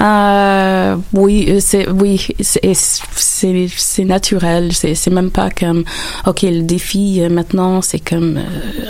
[0.00, 4.72] Euh, oui, euh, c'est oui, c'est naturel.
[4.72, 5.84] C'est même pas comme
[6.26, 8.40] ok le défi maintenant c'est comme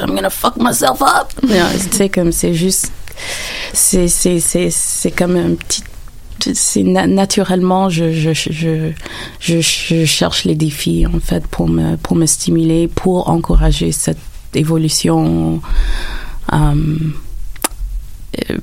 [0.03, 1.33] I'm gonna fuck myself up.
[1.93, 2.93] C'est comme c'est juste
[3.73, 5.83] c'est c'est c'est c'est comme un petit
[6.55, 8.93] c'est na- naturellement je je, je
[9.41, 14.19] je je cherche les défis en fait pour me pour me stimuler pour encourager cette
[14.55, 15.61] évolution
[16.53, 16.75] euh,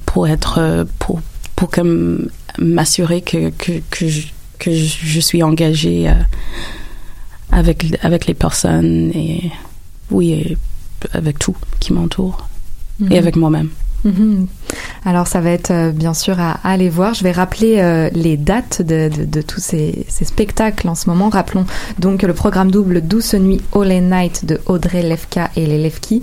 [0.05, 1.21] pour être pour
[1.55, 4.27] pour comme m'assurer que que que je,
[4.59, 6.13] que je, je suis engagée euh,
[7.51, 9.51] avec avec les personnes et
[10.11, 10.57] oui et
[11.13, 12.47] avec tout qui m'entoure
[12.99, 13.11] Mhm.
[13.11, 13.69] et avec moi-même.
[14.03, 14.47] Mhm.
[15.05, 17.13] Alors ça va être euh, bien sûr à, aller voir.
[17.13, 21.29] Je vais rappeler euh, les dates de, de, tous ces, spectacles en ce moment.
[21.29, 21.65] Rappelons
[21.97, 26.21] donc le programme double Douce Nuit All Night de Audrey Lefka et les Lefki.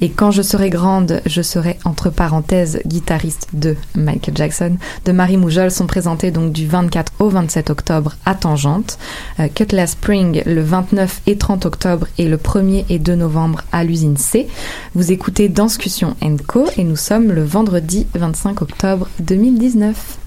[0.00, 4.76] Et quand je serai grande, je serai entre parenthèses guitariste de Michael Jackson.
[5.04, 8.98] De Marie Moujol sont présentés donc du 24 au 27 octobre à Tangente.
[9.40, 13.82] Euh, Cutlass Spring le 29 et 30 octobre et le 1er et 2 novembre à
[13.82, 14.46] l'usine C.
[14.94, 20.18] Vous écoutez Danscussion Co et nous sommes le vendredi 25 octobre 2019.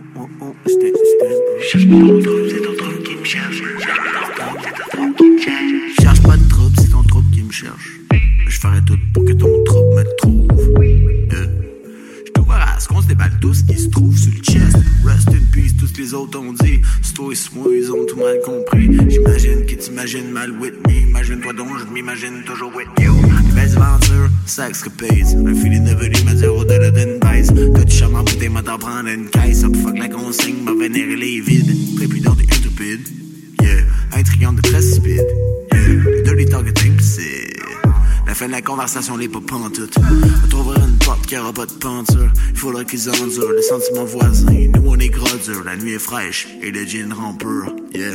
[0.00, 3.62] Cherche pas ton trouble, c'est ton trouble qui me cherche.
[3.62, 4.90] De
[7.08, 8.00] trouble qui me cherche.
[8.46, 11.71] Je ferai tout pour que ton trouble me trouve.
[12.88, 14.76] Qu'on se déballe tout ce qui se trouve sur le chest.
[15.04, 16.80] Rest in peace, tous les autres ont dit.
[17.00, 18.90] C'est toi ils ont tout mal compris.
[19.08, 21.08] J'imagine que t'imagines mal with me.
[21.08, 23.14] Imagine-toi donc, je m'imagine toujours with you.
[23.46, 25.24] Des belles aventures, sex pays.
[25.46, 27.48] Un filet de velu m'a dit au-delà d'une baisse.
[27.74, 29.64] T'as du charme en bouteille, m'a t'en prendre une caisse.
[29.64, 31.96] Up fuck la consigne, m'a vénéré les vides.
[31.96, 33.08] Trépidant et intupide.
[33.62, 33.84] Yeah,
[34.18, 35.26] intriguant de très stupide.
[35.72, 36.42] Yeah, le dirty.
[38.26, 39.94] La fin de la conversation, les pas pantoute.
[40.44, 42.32] On trouvera une porte qui aura pas de peinture.
[42.50, 44.50] Il faudra qu'ils endurent les sentiments voisins.
[44.50, 47.74] Nous, on est gros dur, la nuit est fraîche et le gin rend pur.
[47.94, 48.14] Yeah.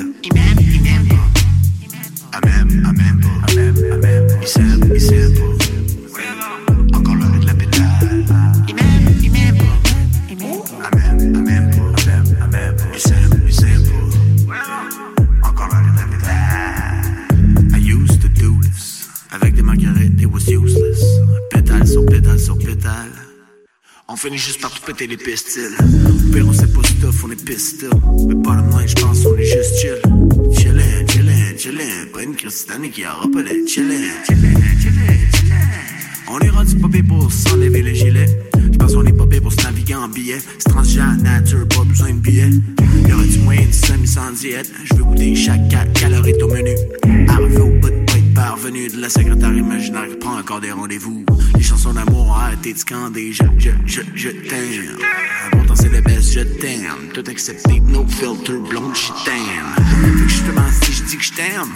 [2.33, 4.27] Amen, amen, amen, amen.
[4.41, 4.76] Il s'aime,
[24.87, 25.75] péter les pistils.
[25.79, 27.89] Au pire, on sait pas stuff, on est pistol.
[28.27, 30.01] Mais pas le moins, j'pense, on est juste chill.
[30.57, 32.05] Chillin', chillin', chillin'.
[32.13, 36.29] Pas une christiane qui pas d'être chillin', chillin', chillin', chillin'.
[36.29, 38.27] On est rendu pire pour s'enlever le gilet.
[38.71, 40.39] J'pense qu'on est pire pour se naviguer en billet.
[40.57, 42.49] C'est transgéant, nature, pas besoin de billets.
[43.09, 44.71] Y'aurait du moyen de semi sans diète.
[44.85, 46.75] Je veux goûter chaque 4 calories au menu.
[47.27, 48.06] Arrivé au bout de
[48.37, 51.25] parvenu de la secrétaire imaginaire qui prend encore des rendez-vous.
[51.55, 53.33] Les chansons d'amour ont arrêté de scander.
[53.33, 54.97] Je, je, je, je t'aime.
[55.51, 57.09] Pourtant c'est le best, je t'aime.
[57.15, 59.71] Tout accepté, no filter, blonde, je t'aime.
[60.03, 61.73] Fait que justement, si je dis que je t'aime,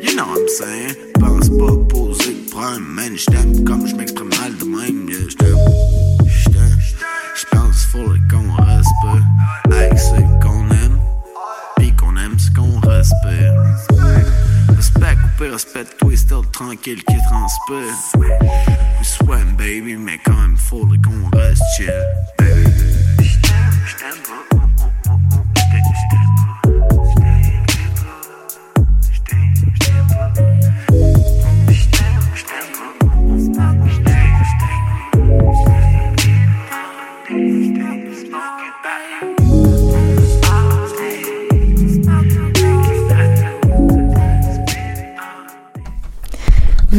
[0.00, 0.94] you know what I'm saying?
[1.18, 3.16] Pense pas poser le problème, man.
[3.16, 5.08] Je t'aime comme je m'exprime mal de même.
[5.08, 5.56] Yeah, je t'aime.
[6.26, 6.78] Je t'aime.
[7.34, 9.26] J'pense faut qu'on respecte.
[9.72, 10.98] Avec ce qu'on aime.
[11.80, 12.78] Pis qu'on aime ce qu'on
[15.48, 16.02] respecte.
[16.02, 17.94] Respect, still tranquille qui transpire.
[18.98, 21.92] We sweating, baby, mais quand même faut qu'on reste chill.
[22.38, 22.70] Baby.
[23.86, 24.49] Je t'aime pas.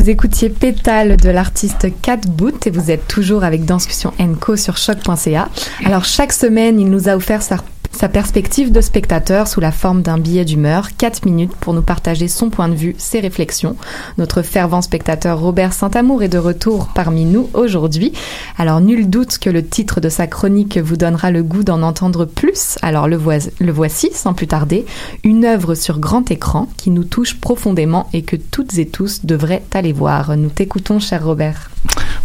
[0.02, 4.76] Vous écoutiez Pétale de l'artiste Cat Boot et vous êtes toujours avec Danscussion Co sur
[4.76, 5.48] choc.ca.
[5.86, 7.58] Alors chaque semaine, il nous a offert sa,
[7.92, 12.28] sa perspective de spectateur sous la forme d'un billet d'humeur, 4 minutes pour nous partager
[12.28, 13.76] son point de vue, ses réflexions.
[14.18, 18.14] Notre fervent spectateur Robert Saint-Amour est de retour parmi nous aujourd'hui.
[18.58, 22.26] Alors nul doute que le titre de sa chronique vous donnera le goût d'en entendre
[22.26, 22.78] plus.
[22.82, 24.86] Alors le, voici sans plus tarder,
[25.24, 29.64] une œuvre sur grand écran qui nous touche profondément et que toutes et tous devraient
[29.74, 30.36] aller voir.
[30.38, 31.70] Nous t'écoutons cher Robert.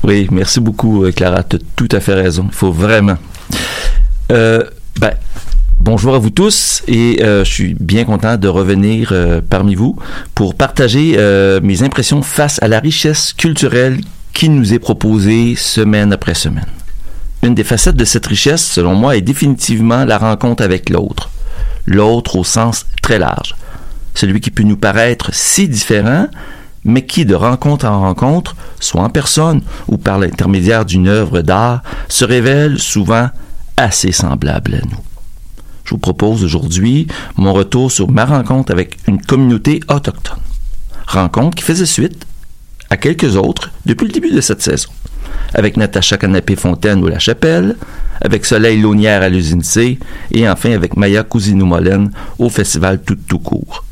[0.04, 1.42] Oui, merci beaucoup, euh, Clara.
[1.42, 2.46] Tu as tout à fait raison.
[2.48, 3.16] Il faut vraiment.
[4.30, 4.64] Euh,
[5.00, 5.12] ben,
[5.86, 9.96] bonjour à vous tous et euh, je suis bien content de revenir euh, parmi vous
[10.34, 14.00] pour partager euh, mes impressions face à la richesse culturelle
[14.32, 16.66] qui nous est proposée semaine après semaine.
[17.44, 21.30] Une des facettes de cette richesse, selon moi, est définitivement la rencontre avec l'autre.
[21.86, 23.54] L'autre au sens très large.
[24.12, 26.26] Celui qui peut nous paraître si différent,
[26.84, 31.84] mais qui, de rencontre en rencontre, soit en personne ou par l'intermédiaire d'une œuvre d'art,
[32.08, 33.28] se révèle souvent
[33.76, 35.05] assez semblable à nous.
[35.86, 40.40] Je vous propose aujourd'hui mon retour sur ma rencontre avec une communauté autochtone.
[41.06, 42.26] Rencontre qui faisait suite
[42.90, 44.88] à quelques autres depuis le début de cette saison.
[45.54, 47.76] Avec Natacha Canapé-Fontaine ou La Chapelle,
[48.20, 49.62] avec Soleil Launière à l'usine
[50.32, 53.84] et enfin avec Maya Cousinou-Molène au festival Tout Tout Court.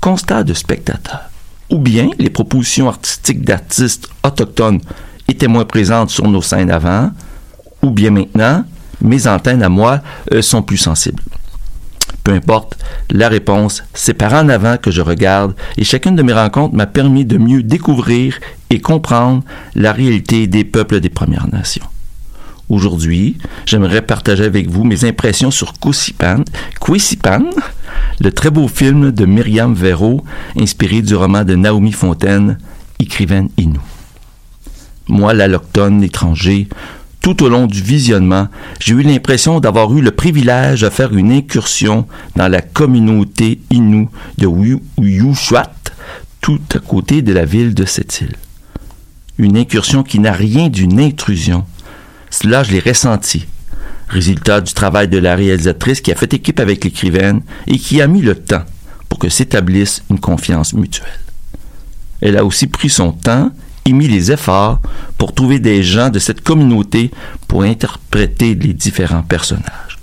[0.00, 1.28] Constat de spectateurs.
[1.70, 4.80] Ou bien les propositions artistiques d'artistes autochtones
[5.28, 7.10] étaient moins présentes sur nos scènes avant,
[7.82, 8.64] ou bien maintenant,
[9.00, 10.00] mes antennes à moi
[10.32, 11.22] euh, sont plus sensibles.
[12.24, 12.78] Peu importe,
[13.10, 16.86] la réponse, c'est par en avant que je regarde et chacune de mes rencontres m'a
[16.86, 19.42] permis de mieux découvrir et comprendre
[19.74, 21.84] la réalité des peuples des Premières Nations.
[22.70, 26.42] Aujourd'hui, j'aimerais partager avec vous mes impressions sur Kwisipan,
[28.20, 30.24] le très beau film de Myriam Véro,
[30.58, 32.56] inspiré du roman de Naomi Fontaine,
[32.98, 33.82] écrivaine Inou.
[35.08, 36.68] Moi, l'alloctone étranger,
[37.24, 41.32] tout au long du visionnement, j'ai eu l'impression d'avoir eu le privilège de faire une
[41.32, 42.06] incursion
[42.36, 44.46] dans la communauté Innu de
[45.00, 45.72] Uyushwat,
[46.42, 48.36] tout à côté de la ville de cette île.
[49.38, 51.64] Une incursion qui n'a rien d'une intrusion.
[52.28, 53.46] Cela, je l'ai ressenti.
[54.10, 58.06] Résultat du travail de la réalisatrice qui a fait équipe avec l'écrivaine et qui a
[58.06, 58.64] mis le temps
[59.08, 61.08] pour que s'établisse une confiance mutuelle.
[62.20, 63.50] Elle a aussi pris son temps
[63.84, 64.80] et mis les efforts
[65.18, 67.10] pour trouver des gens de cette communauté
[67.48, 69.98] pour interpréter les différents personnages.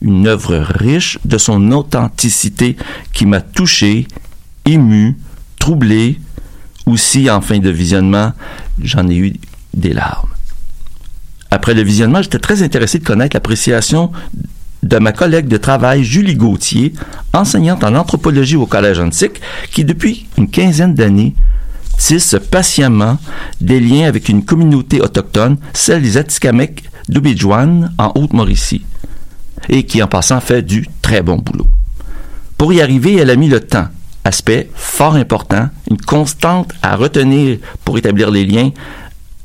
[0.00, 2.76] Une œuvre riche de son authenticité
[3.12, 4.06] qui m'a touché,
[4.64, 5.16] ému,
[5.58, 6.18] troublé.
[6.84, 8.32] Aussi, en fin de visionnement,
[8.82, 9.34] j'en ai eu
[9.72, 10.30] des larmes.
[11.52, 14.10] Après le visionnement, j'étais très intéressé de connaître l'appréciation
[14.82, 16.92] de ma collègue de travail Julie Gauthier,
[17.32, 19.40] enseignante en anthropologie au Collège antique,
[19.70, 21.34] qui depuis une quinzaine d'années
[22.02, 23.16] tisse patiemment
[23.60, 28.84] des liens avec une communauté autochtone, celle des Atikamekw d'Ubidjwan en Haute-Mauricie,
[29.68, 31.68] et qui en passant fait du très bon boulot.
[32.58, 33.86] Pour y arriver, elle a mis le temps,
[34.24, 38.72] aspect fort important, une constante à retenir pour établir les liens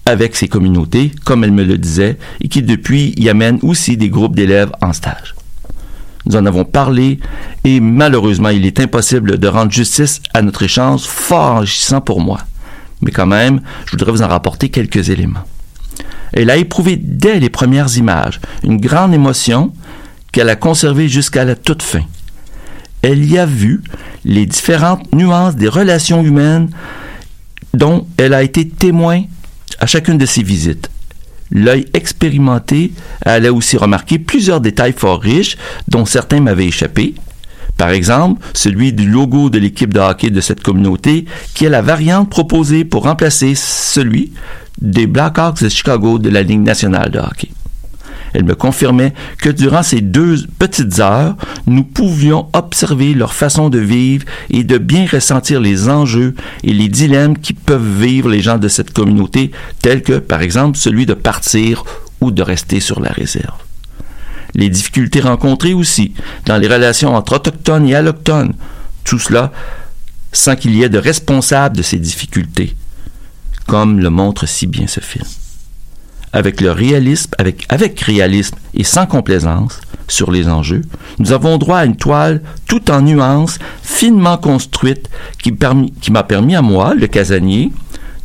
[0.08, 4.10] avec ces communautés, comme elle me le disait, et qui depuis y amène aussi des
[4.10, 5.37] groupes d'élèves en stage.
[6.28, 7.20] Nous en avons parlé
[7.64, 12.40] et malheureusement, il est impossible de rendre justice à notre échange fort enrichissant pour moi.
[13.02, 15.46] Mais quand même, je voudrais vous en rapporter quelques éléments.
[16.34, 19.72] Elle a éprouvé dès les premières images une grande émotion
[20.34, 22.04] qu'elle a conservée jusqu'à la toute fin.
[23.02, 23.82] Elle y a vu
[24.26, 26.70] les différentes nuances des relations humaines
[27.74, 29.24] dont elle a été témoin
[29.80, 30.90] à chacune de ses visites.
[31.52, 35.58] L'œil expérimenté, elle a aussi remarqué plusieurs détails fort riches
[35.88, 37.16] dont certains m'avaient échappé.
[37.78, 41.82] Par exemple, celui du logo de l'équipe de hockey de cette communauté, qui est la
[41.82, 44.32] variante proposée pour remplacer celui
[44.82, 47.50] des Blackhawks de Chicago de la Ligue nationale de hockey.
[48.38, 53.80] Elle me confirmait que durant ces deux petites heures, nous pouvions observer leur façon de
[53.80, 58.60] vivre et de bien ressentir les enjeux et les dilemmes qui peuvent vivre les gens
[58.60, 59.50] de cette communauté,
[59.82, 61.84] tels que, par exemple, celui de partir
[62.22, 63.58] ou de rester sur la réserve.
[64.54, 66.14] Les difficultés rencontrées aussi
[66.46, 68.54] dans les relations entre autochtones et allochtones,
[69.04, 69.52] tout cela
[70.32, 72.76] sans qu'il y ait de responsable de ces difficultés,
[73.66, 75.26] comme le montre si bien ce film
[76.34, 80.82] avec le réalisme, avec, avec réalisme et sans complaisance sur les enjeux,
[81.20, 85.10] nous avons droit à une toile tout en nuances, finement construite,
[85.42, 85.54] qui,
[86.02, 87.72] qui m'a permis à moi, le casanier,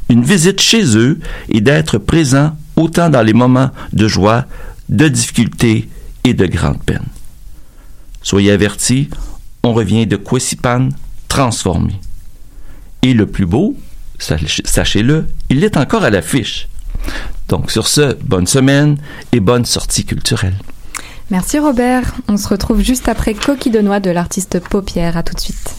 [0.09, 4.45] une visite chez eux et d'être présent autant dans les moments de joie,
[4.89, 5.89] de difficulté
[6.25, 7.07] et de grande peine.
[8.23, 9.09] Soyez avertis,
[9.63, 10.91] on revient de Kwesipan
[11.29, 11.95] transformé.
[13.03, 13.77] Et le plus beau,
[14.19, 16.69] Sach- Sachez-le, il est encore à l'affiche.
[17.49, 18.97] Donc sur ce, bonne semaine
[19.33, 20.55] et bonne sortie culturelle.
[21.31, 22.15] Merci Robert.
[22.29, 25.17] On se retrouve juste après Coquille de noix de l'artiste Paupière.
[25.17, 25.75] À tout de suite.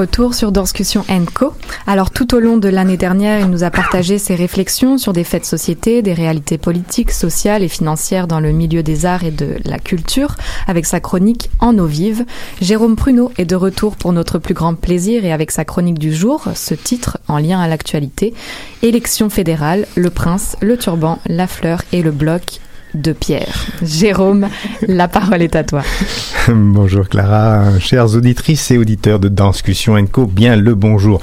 [0.00, 1.52] Retour sur Danscussion Co.
[1.86, 5.24] Alors tout au long de l'année dernière, il nous a partagé ses réflexions sur des
[5.24, 9.30] faits de société, des réalités politiques, sociales et financières dans le milieu des arts et
[9.30, 10.36] de la culture,
[10.66, 12.24] avec sa chronique En eau vive.
[12.62, 16.14] Jérôme Pruneau est de retour pour notre plus grand plaisir et avec sa chronique du
[16.14, 18.32] jour, ce titre en lien à l'actualité,
[18.80, 22.60] Élection fédérale, le prince, le turban, la fleur et le bloc
[22.94, 23.66] de pierre.
[23.82, 24.48] Jérôme,
[24.86, 25.82] la parole est à toi.
[26.48, 31.20] bonjour Clara, chères auditrices et auditeurs de Danscussion Co, bien le bonjour.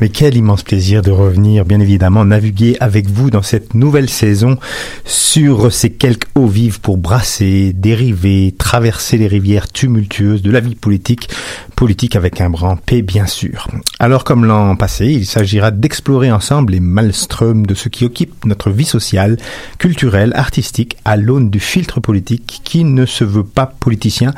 [0.00, 4.56] Mais quel immense plaisir de revenir, bien évidemment, naviguer avec vous dans cette nouvelle saison
[5.04, 10.74] sur ces quelques eaux vives pour brasser, dériver, traverser les rivières tumultueuses de la vie
[10.74, 11.28] politique,
[11.76, 13.68] politique avec un brin P bien sûr.
[13.98, 18.70] Alors comme l'an passé, il s'agira d'explorer ensemble les maelströms de ce qui occupe notre
[18.70, 19.36] vie sociale,
[19.78, 24.32] culturelle, artistique à l'aune du filtre politique qui ne se veut pas politicien,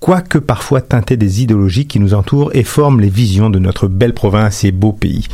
[0.00, 4.14] quoique parfois teinté des idéologies qui nous entourent et forment les visions de notre belle
[4.14, 5.28] province et beau pays.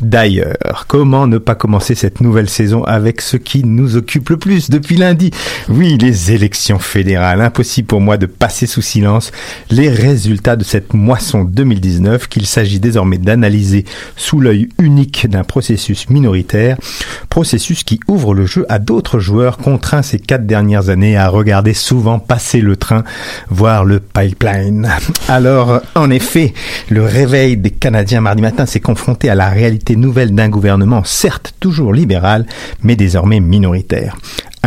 [0.00, 4.68] D'ailleurs, comment ne pas commencer cette nouvelle saison avec ce qui nous occupe le plus
[4.68, 5.30] depuis lundi?
[5.70, 7.40] Oui, les élections fédérales.
[7.40, 9.32] Impossible pour moi de passer sous silence
[9.70, 13.86] les résultats de cette moisson 2019 qu'il s'agit désormais d'analyser
[14.16, 16.76] sous l'œil unique d'un processus minoritaire,
[17.30, 21.72] processus qui ouvre le jeu à d'autres joueurs contraints ces quatre dernières années à regarder
[21.72, 23.02] souvent passer le train,
[23.48, 24.90] voire le pipeline.
[25.28, 26.52] Alors, en effet,
[26.90, 31.54] le réveil des Canadiens mardi matin s'est confronté à la réalité nouvelle d'un gouvernement, certes
[31.60, 32.46] toujours libéral,
[32.82, 34.16] mais désormais minoritaire.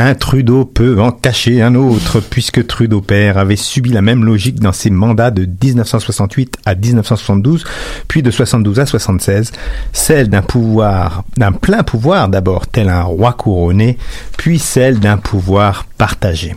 [0.02, 4.62] Un Trudeau peut en cacher un autre, puisque Trudeau père avait subi la même logique
[4.62, 7.66] dans ses mandats de 1968 à 1972,
[8.08, 9.52] puis de 72 à 76,
[9.92, 13.98] celle d'un pouvoir, d'un plein pouvoir d'abord, tel un roi couronné,
[14.38, 16.56] puis celle d'un pouvoir partagé.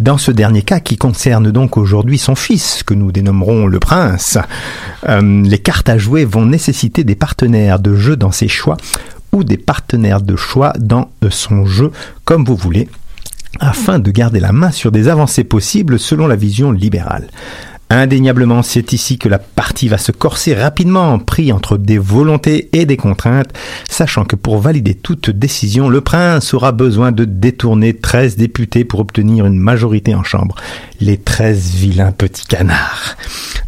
[0.00, 4.38] Dans ce dernier cas, qui concerne donc aujourd'hui son fils, que nous dénommerons le prince,
[5.06, 8.78] euh, les cartes à jouer vont nécessiter des partenaires de jeu dans ses choix
[9.32, 11.90] ou des partenaires de choix dans euh, son jeu,
[12.24, 12.88] comme vous voulez,
[13.60, 17.28] afin de garder la main sur des avancées possibles selon la vision libérale.
[17.90, 22.84] Indéniablement, c'est ici que la partie va se corser rapidement, pris entre des volontés et
[22.84, 23.50] des contraintes,
[23.88, 29.00] sachant que pour valider toute décision, le prince aura besoin de détourner 13 députés pour
[29.00, 30.54] obtenir une majorité en chambre.
[31.00, 33.16] Les 13 vilains petits canards.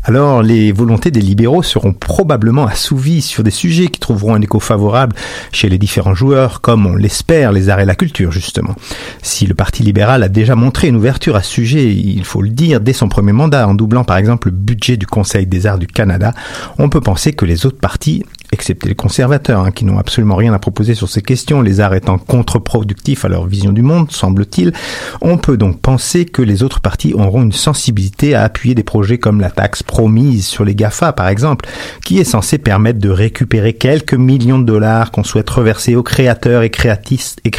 [0.03, 4.59] Alors, les volontés des libéraux seront probablement assouvies sur des sujets qui trouveront un écho
[4.59, 5.14] favorable
[5.53, 8.74] chez les différents joueurs, comme on l'espère les arts et la culture, justement.
[9.22, 12.51] Si le Parti libéral a déjà montré une ouverture à ce sujet, il faut le
[12.51, 15.78] dire, dès son premier mandat, en doublant par exemple le budget du Conseil des arts
[15.78, 16.33] du Canada,
[16.78, 20.53] on peut penser que les autres partis excepté les conservateurs, hein, qui n'ont absolument rien
[20.53, 24.73] à proposer sur ces questions, les arts étant contre-productifs à leur vision du monde, semble-t-il,
[25.21, 29.19] on peut donc penser que les autres partis auront une sensibilité à appuyer des projets
[29.19, 31.69] comme la taxe promise sur les GAFA, par exemple,
[32.05, 36.63] qui est censée permettre de récupérer quelques millions de dollars qu'on souhaite reverser aux créateurs
[36.63, 37.51] et créatrices, et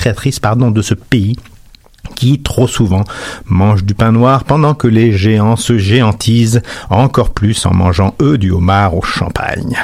[0.42, 1.38] pardon, de ce pays
[2.16, 3.04] qui trop souvent
[3.46, 8.38] mangent du pain noir pendant que les géants se géantisent encore plus en mangeant eux
[8.38, 9.78] du homard au champagne.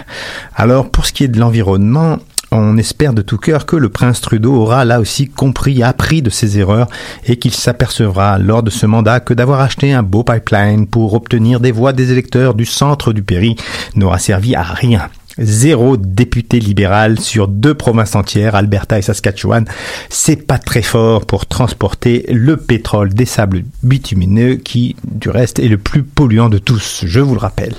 [0.56, 2.18] Alors pour ce qui est de l'environnement,
[2.52, 6.30] on espère de tout cœur que le prince Trudeau aura là aussi compris, appris de
[6.30, 6.88] ses erreurs
[7.26, 11.60] et qu'il s'apercevra lors de ce mandat que d'avoir acheté un beau pipeline pour obtenir
[11.60, 13.56] des voix des électeurs du centre du pays
[13.96, 15.10] n'aura servi à rien.
[15.40, 19.66] Zéro député libéral sur deux provinces entières, Alberta et Saskatchewan.
[20.10, 25.68] C'est pas très fort pour transporter le pétrole des sables bitumineux qui, du reste, est
[25.68, 27.76] le plus polluant de tous, je vous le rappelle.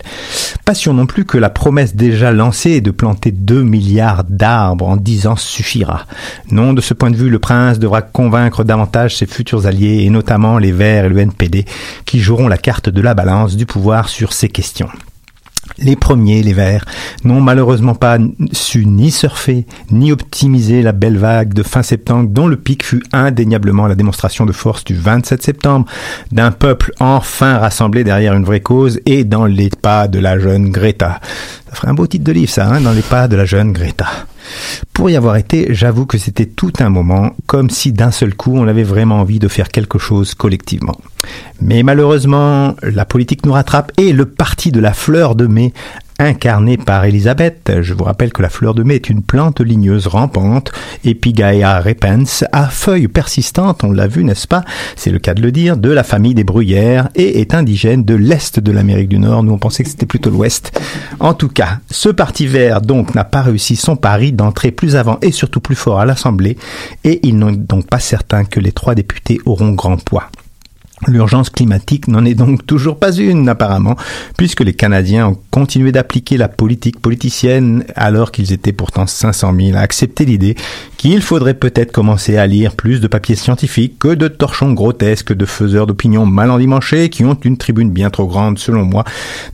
[0.65, 5.27] Passion non plus que la promesse déjà lancée de planter 2 milliards d'arbres en 10
[5.27, 6.07] ans suffira.
[6.51, 10.11] Non, de ce point de vue, le prince devra convaincre davantage ses futurs alliés, et
[10.11, 11.65] notamment les Verts et le NPD,
[12.05, 14.89] qui joueront la carte de la balance du pouvoir sur ces questions.
[15.79, 16.85] Les premiers, les Verts,
[17.25, 18.19] n'ont malheureusement pas
[18.53, 23.03] su ni surfer, ni optimiser la belle vague de fin septembre dont le pic fut
[23.13, 25.87] indéniablement la démonstration de force du 27 septembre
[26.33, 30.71] d'un peuple enfin rassemblé derrière une vraie cause et dans les pas de la jeune
[30.71, 31.21] Greta.
[31.69, 33.73] Ça ferait un beau titre de livre ça, hein, dans les pas de la jeune
[33.73, 34.07] Greta.
[34.93, 38.57] Pour y avoir été, j'avoue que c'était tout un moment, comme si d'un seul coup
[38.57, 40.97] on avait vraiment envie de faire quelque chose collectivement.
[41.61, 45.73] Mais malheureusement, la politique nous rattrape et le parti de la fleur de mai
[46.21, 47.71] incarné par Elisabeth.
[47.81, 50.73] Je vous rappelle que la fleur de mai est une plante ligneuse rampante,
[51.05, 54.65] Epigaea repens, à feuilles persistantes, on l'a vu, n'est-ce pas?
[54.97, 58.17] C'est le cas de le dire, de la famille des bruyères et est indigène de
[58.17, 59.45] l'Est de l'Amérique du Nord.
[59.45, 60.79] Nous, on pensait que c'était plutôt l'Ouest.
[61.21, 65.19] En tout cas, ce parti vert, donc, n'a pas réussi son pari d'entrer plus avant
[65.23, 66.57] et surtout plus fort à l'Assemblée
[67.05, 70.31] et il n'est donc pas certain que les trois députés auront grand poids.
[71.07, 73.97] L'urgence climatique n'en est donc toujours pas une, apparemment,
[74.37, 79.77] puisque les Canadiens ont continué d'appliquer la politique politicienne alors qu'ils étaient pourtant 500 000
[79.77, 80.57] à accepter l'idée
[80.97, 85.47] qu'il faudrait peut-être commencer à lire plus de papiers scientifiques que de torchons grotesques de
[85.47, 89.05] faiseurs d'opinion mal endimanchés qui ont une tribune bien trop grande, selon moi,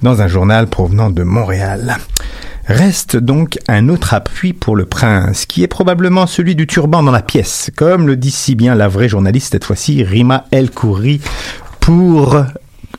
[0.02, 1.98] dans un journal provenant de Montréal.
[2.66, 7.12] Reste donc un autre appui pour le prince, qui est probablement celui du turban dans
[7.12, 11.20] la pièce, comme le dit si bien la vraie journaliste cette fois-ci, Rima El Khoury,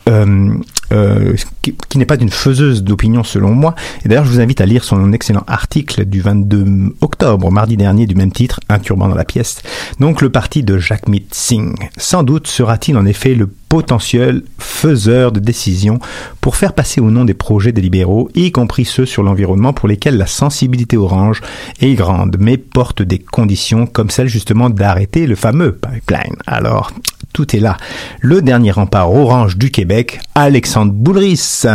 [0.07, 0.53] euh,
[0.91, 3.74] euh, qui, n'est pas d'une faiseuse d'opinion selon moi.
[4.03, 8.05] Et d'ailleurs, je vous invite à lire son excellent article du 22 octobre, mardi dernier,
[8.05, 9.63] du même titre, Un turban dans la pièce.
[9.99, 11.89] Donc, le parti de Jagmeet Singh.
[11.97, 16.00] Sans doute sera-t-il en effet le potentiel faiseur de décisions
[16.40, 19.90] pour faire passer au nom des projets des libéraux, y compris ceux sur l'environnement pour
[19.90, 21.42] lesquels la sensibilité orange
[21.82, 26.38] est grande, mais porte des conditions comme celle justement d'arrêter le fameux pipeline.
[26.48, 26.94] Alors,
[27.34, 27.76] tout est là.
[28.22, 31.66] Le dernier rempart orange du Québec, Alexandre Boulris,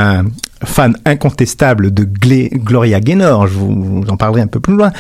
[0.64, 4.92] fan incontestable de Gloria Gaynor, je vous, en parlerai un peu plus loin,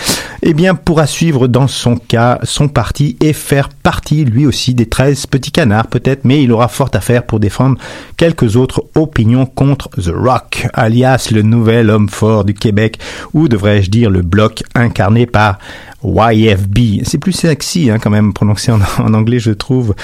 [0.42, 4.86] eh bien pourra suivre dans son cas son parti et faire partie lui aussi des
[4.86, 7.78] 13 petits canards peut-être, mais il aura fort à faire pour défendre
[8.16, 12.98] quelques autres opinions contre The Rock, alias le nouvel homme fort du Québec,
[13.34, 15.58] ou devrais-je dire le bloc incarné par
[16.02, 17.02] YFB.
[17.04, 19.94] C'est plus sexy hein, quand même prononcé en, anglais, je trouve.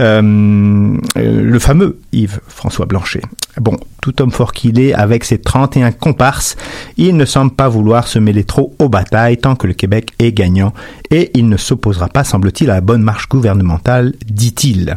[0.00, 3.22] Euh, euh, le fameux Yves François Blanchet.
[3.60, 6.56] Bon, tout homme fort qu'il est, avec ses 31 comparses,
[6.98, 10.32] il ne semble pas vouloir se mêler trop aux batailles tant que le Québec est
[10.32, 10.74] gagnant,
[11.10, 14.96] et il ne s'opposera pas, semble-t-il, à la bonne marche gouvernementale, dit-il.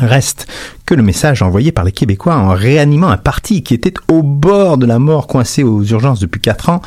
[0.00, 0.46] Reste
[0.86, 4.78] que le message envoyé par les Québécois en réanimant un parti qui était au bord
[4.78, 6.80] de la mort coincé aux urgences depuis quatre ans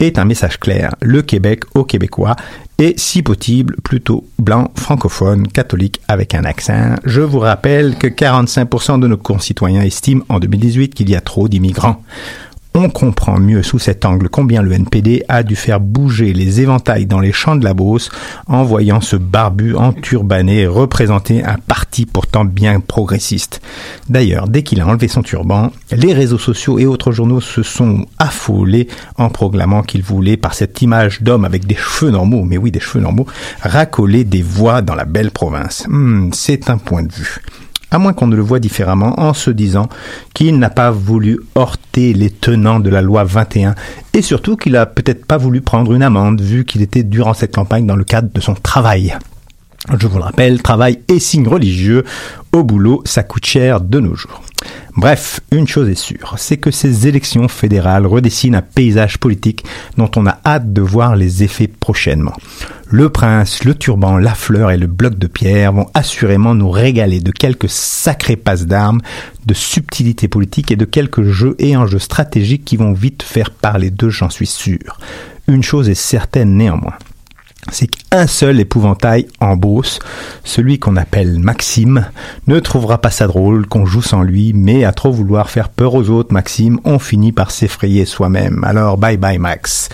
[0.00, 0.94] est un message clair.
[1.00, 2.36] Le Québec aux Québécois
[2.78, 6.96] est, si possible, plutôt blanc, francophone, catholique avec un accent.
[7.04, 11.48] Je vous rappelle que 45% de nos concitoyens estiment en 2018 qu'il y a trop
[11.48, 12.02] d'immigrants.
[12.78, 17.06] On comprend mieux sous cet angle combien le NPD a dû faire bouger les éventails
[17.06, 18.10] dans les champs de la Beauce
[18.48, 23.62] en voyant ce barbu enturbané représenter un parti pourtant bien progressiste.
[24.10, 28.04] D'ailleurs, dès qu'il a enlevé son turban, les réseaux sociaux et autres journaux se sont
[28.18, 32.70] affolés en proclamant qu'il voulait, par cette image d'homme avec des cheveux normaux, mais oui,
[32.70, 33.26] des cheveux normaux,
[33.62, 35.86] racoler des voix dans la belle province.
[35.88, 37.40] Hmm, C'est un point de vue
[37.90, 39.88] à moins qu'on ne le voie différemment en se disant
[40.34, 43.74] qu'il n'a pas voulu heurter les tenants de la loi 21
[44.12, 47.54] et surtout qu'il a peut-être pas voulu prendre une amende vu qu'il était durant cette
[47.54, 49.16] campagne dans le cadre de son travail.
[50.00, 52.04] Je vous le rappelle, travail et signe religieux
[52.52, 54.42] au boulot, ça coûte cher de nos jours.
[54.96, 59.64] Bref, une chose est sûre, c'est que ces élections fédérales redessinent un paysage politique
[59.96, 62.32] dont on a hâte de voir les effets prochainement.
[62.88, 67.18] Le prince, le turban, la fleur et le bloc de pierre vont assurément nous régaler
[67.20, 69.00] de quelques sacrés passes d'armes,
[69.44, 73.90] de subtilité politique et de quelques jeux et enjeux stratégiques qui vont vite faire parler
[73.90, 74.98] d'eux, j'en suis sûr.
[75.48, 76.94] Une chose est certaine néanmoins
[77.72, 79.98] c'est qu'un seul épouvantail en Beauce,
[80.44, 82.06] celui qu'on appelle Maxime,
[82.46, 85.94] ne trouvera pas ça drôle qu'on joue sans lui, mais à trop vouloir faire peur
[85.94, 88.62] aux autres, Maxime, on finit par s'effrayer soi-même.
[88.64, 89.88] Alors bye bye Max.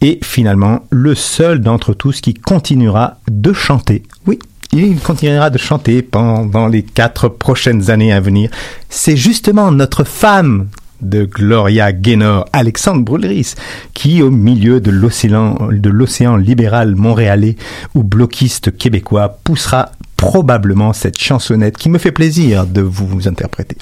[0.00, 4.02] Et finalement, le seul d'entre tous qui continuera de chanter.
[4.26, 4.38] Oui,
[4.72, 8.50] il continuera de chanter pendant les quatre prochaines années à venir.
[8.88, 10.68] C'est justement notre femme
[11.00, 13.54] de Gloria Gaynor, Alexandre Brulris,
[13.94, 17.56] qui au milieu de l'océan libéral montréalais
[17.94, 23.76] ou bloquiste québécois poussera probablement cette chansonnette qui me fait plaisir de vous interpréter.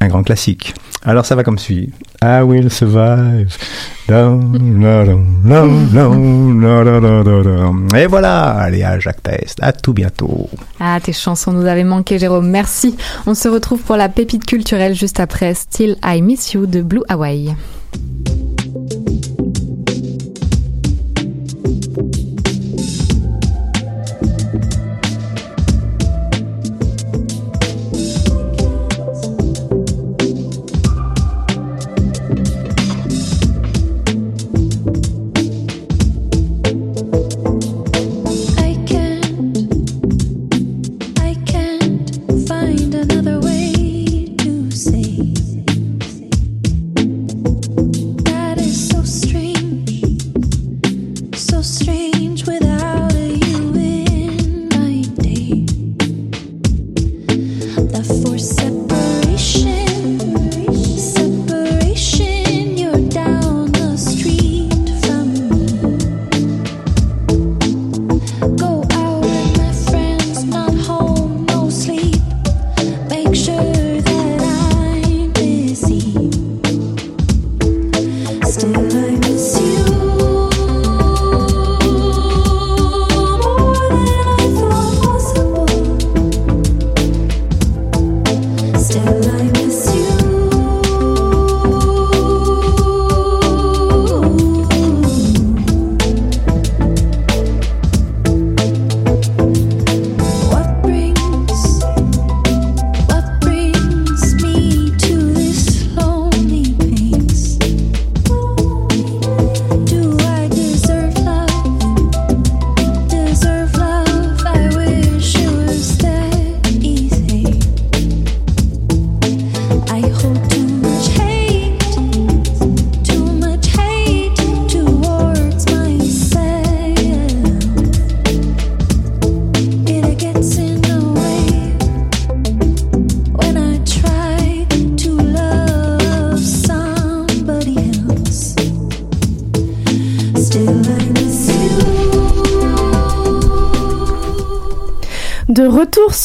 [0.00, 0.74] Un grand classique.
[1.04, 1.92] Alors ça va comme suit.
[2.22, 3.56] I will survive.
[4.08, 4.12] Et
[8.06, 9.58] voilà, allez à Jacques Test.
[9.62, 10.48] À tout bientôt.
[10.80, 12.48] Ah, tes chansons nous avaient manqué, Jérôme.
[12.48, 12.96] Merci.
[13.26, 17.02] On se retrouve pour la pépite culturelle juste après Still I Miss You de Blue
[17.08, 17.54] Hawaii.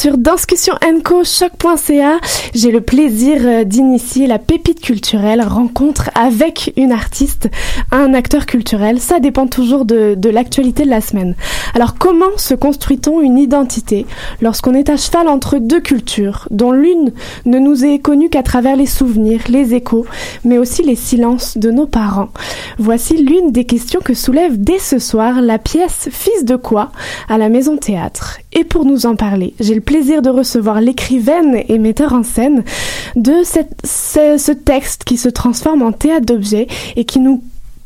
[0.02, 0.74] Sur Danscussion
[1.04, 2.18] Co choc.ca,
[2.56, 7.48] j'ai le plaisir euh, d'initier la pépite culturelle rencontre avec une artiste,
[7.92, 8.98] un acteur culturel.
[8.98, 11.36] Ça dépend toujours de, de l'actualité de la semaine.
[11.76, 14.04] Alors comment se construit-on une identité
[14.40, 17.12] lorsqu'on est à cheval entre deux cultures, dont l'une
[17.44, 20.04] ne nous est connue qu'à travers les souvenirs, les échos,
[20.44, 22.30] mais aussi les silences de nos parents?
[22.76, 26.90] Voici l'une des questions que soulève dès ce soir la pièce Fils de quoi
[27.28, 28.41] à la Maison Théâtre.
[28.54, 32.64] Et pour nous en parler, j'ai le plaisir de recevoir l'écrivaine et metteur en scène
[33.16, 37.42] de ce texte qui se transforme en théâtre d'objets et qui nous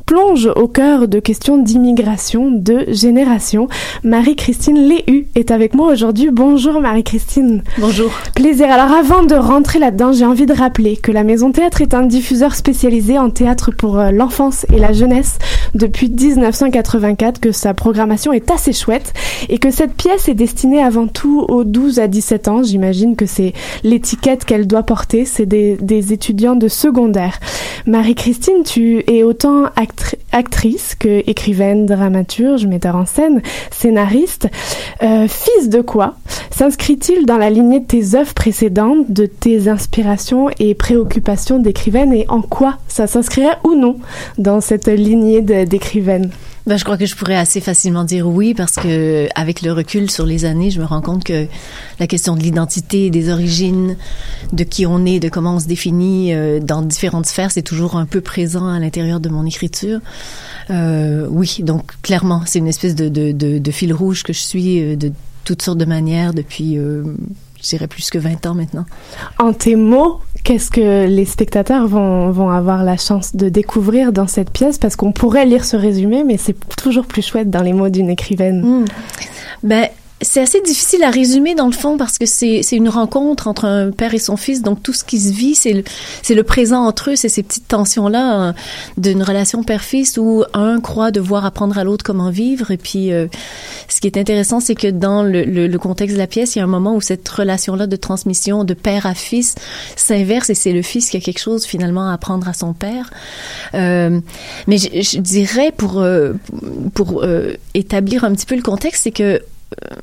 [0.07, 3.67] plonge au cœur de questions d'immigration, de génération.
[4.05, 6.31] Marie-Christine Léhu est avec moi aujourd'hui.
[6.31, 7.65] Bonjour Marie-Christine.
[7.79, 8.13] Bonjour.
[8.37, 8.71] Plaisir.
[8.71, 12.05] Alors avant de rentrer là-dedans, j'ai envie de rappeler que la Maison Théâtre est un
[12.07, 15.39] diffuseur spécialisé en théâtre pour euh, l'enfance et la jeunesse
[15.75, 19.13] depuis 1984, que sa programmation est assez chouette
[19.49, 22.63] et que cette pièce est destinée avant tout aux 12 à 17 ans.
[22.63, 25.25] J'imagine que c'est l'étiquette qu'elle doit porter.
[25.25, 27.41] C'est des, des étudiants de secondaire.
[27.87, 29.96] Marie-Christine, tu es autant actri-
[30.33, 34.49] actrice que écrivaine, dramaturge, metteur en scène, scénariste.
[35.03, 36.17] Euh, fils de quoi
[36.51, 42.27] s'inscrit-il dans la lignée de tes œuvres précédentes, de tes inspirations et préoccupations d'écrivaine et
[42.29, 43.99] en quoi ça s'inscrirait ou non
[44.39, 46.31] dans cette lignée d'écrivaine?
[46.67, 50.11] Ben, je crois que je pourrais assez facilement dire oui parce que avec le recul
[50.11, 51.47] sur les années, je me rends compte que
[52.01, 53.97] la question de l'identité, des origines,
[54.53, 57.97] de qui on est, de comment on se définit euh, dans différentes sphères, c'est toujours
[57.97, 60.01] un peu présent à l'intérieur de mon écriture.
[60.71, 64.41] Euh, oui, donc clairement, c'est une espèce de, de, de, de fil rouge que je
[64.41, 65.13] suis euh, de
[65.45, 67.05] toutes sortes de manières depuis, euh,
[67.67, 68.85] je dirais, plus que 20 ans maintenant.
[69.39, 74.29] En tes mots, qu'est-ce que les spectateurs vont, vont avoir la chance de découvrir dans
[74.29, 74.79] cette pièce?
[74.79, 78.09] Parce qu'on pourrait lire ce résumé, mais c'est toujours plus chouette dans les mots d'une
[78.09, 78.85] écrivaine.
[79.65, 79.89] Ben,
[80.23, 83.91] c'est assez difficile à résumer dans le fond parce que c'est une rencontre entre un
[83.91, 84.63] père et son fils.
[84.63, 85.83] Donc tout ce qui se vit, c'est le,
[86.35, 88.55] le présent entre eux, c'est ces petites tensions là
[88.97, 92.71] d'une relation père-fils où un croit devoir apprendre à l'autre comment vivre.
[92.71, 93.27] Et puis euh,
[93.89, 96.61] ce qui est intéressant, c'est que dans le, le, le contexte de la pièce, il
[96.61, 99.55] y a un moment où cette relation là de transmission de père à fils
[99.97, 103.11] s'inverse et c'est le fils qui a quelque chose finalement à apprendre à son père.
[103.75, 104.21] Euh,
[104.67, 106.33] mais je, je dirais pour euh,
[106.95, 109.43] pour euh, établir un petit peu le contexte, c'est que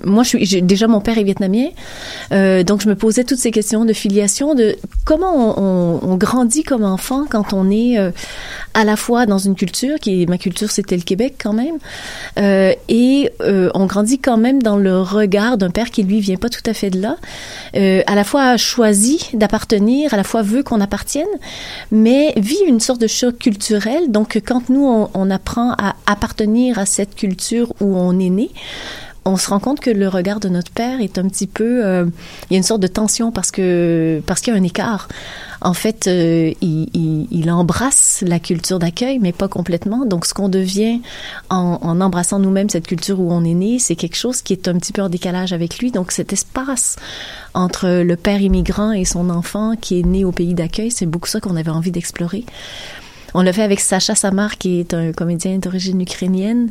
[0.04, 1.68] moi, je suis déjà mon père est vietnamien,
[2.34, 6.16] euh, donc je me posais toutes ces questions de filiation, de comment on, on- on
[6.18, 8.12] grandit comme enfant quand on est euh,
[8.74, 11.78] à la fois dans une culture qui est ma culture, c'était le Québec quand même,
[12.40, 16.38] euh, et euh, on grandit quand même dans le regard d'un père qui lui vient
[16.38, 17.16] pas tout à fait de là,
[17.76, 21.28] euh, à la fois choisi d'appartenir, à la fois veut qu'on appartienne,
[21.92, 24.12] mais vit une sorte de choc culturel.
[24.12, 28.50] Donc quand nous on, on apprend à appartenir à cette culture où on est né,
[29.26, 32.06] on se rend compte que le regard de notre père est un petit peu euh,
[32.50, 35.08] il y a une sorte de tension parce que parce qu'il y a un écart.
[35.62, 40.06] En fait euh, il, il, il embrasse la culture d'accueil mais pas complètement.
[40.06, 41.00] Donc ce qu'on devient
[41.50, 44.68] en, en embrassant nous-mêmes cette culture où on est né c'est quelque chose qui est
[44.68, 45.92] un petit peu en décalage avec lui.
[45.92, 46.98] Donc cet espace
[47.54, 51.30] entre le père immigrant et son enfant qui est né au pays d'accueil c'est beaucoup
[51.30, 52.46] ça qu'on avait envie d'explorer
[53.34, 56.70] on l'a fait avec Sacha Samar, qui est un comédien d'origine ukrainienne,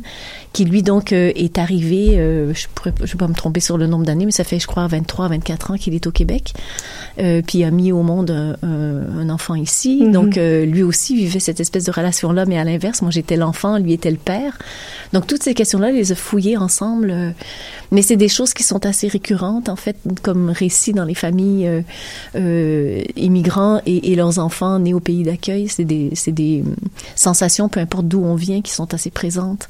[0.53, 3.87] qui lui donc euh, est arrivé, euh, je ne vais pas me tromper sur le
[3.87, 6.53] nombre d'années, mais ça fait je crois 23, 24 ans qu'il est au Québec,
[7.19, 10.01] euh, puis il a mis au monde un, enfant ici.
[10.03, 10.11] Mhm.
[10.11, 13.93] Donc lui aussi vivait cette espèce de relation-là, mais à l'inverse, moi j'étais l'enfant, lui
[13.93, 14.57] était le père.
[15.13, 17.33] Donc toutes ces questions-là, les a fouillées ensemble.
[17.91, 21.83] mais c'est des choses qui sont assez récurrentes, en fait, comme récit dans les familles
[23.15, 25.67] immigrants et, et leurs enfants nés au pays d'accueil.
[25.69, 26.31] C'est des, c'est
[26.61, 26.75] hum,
[27.15, 29.69] sensations, peu importe d'où on vient, qui sont assez présentes.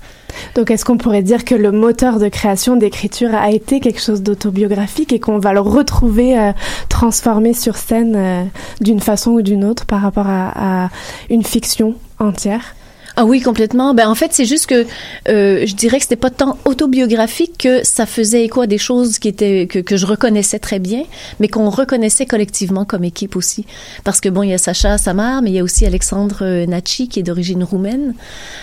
[0.56, 4.22] Donc, est-ce qu'on pourrait dire que le moteur de création d'écriture a été quelque chose
[4.22, 6.52] d'autobiographique et qu'on va le retrouver euh,
[6.90, 8.44] transformé sur scène euh,
[8.82, 10.90] d'une façon ou d'une autre par rapport à
[11.30, 12.76] une fiction entière?
[13.16, 13.93] Ah oui, complètement.
[13.93, 14.88] Ben en fait, c'est juste que
[15.30, 19.20] euh, je dirais que c'était pas tant autobiographique que ça faisait écho à des choses
[19.20, 21.03] qui étaient que, que je reconnaissais très bien,
[21.39, 23.68] mais qu'on reconnaissait collectivement comme équipe aussi.
[24.03, 26.66] Parce que bon, il y a Sacha Samar, mais il y a aussi Alexandre euh,
[26.66, 28.16] Nachi qui est d'origine roumaine.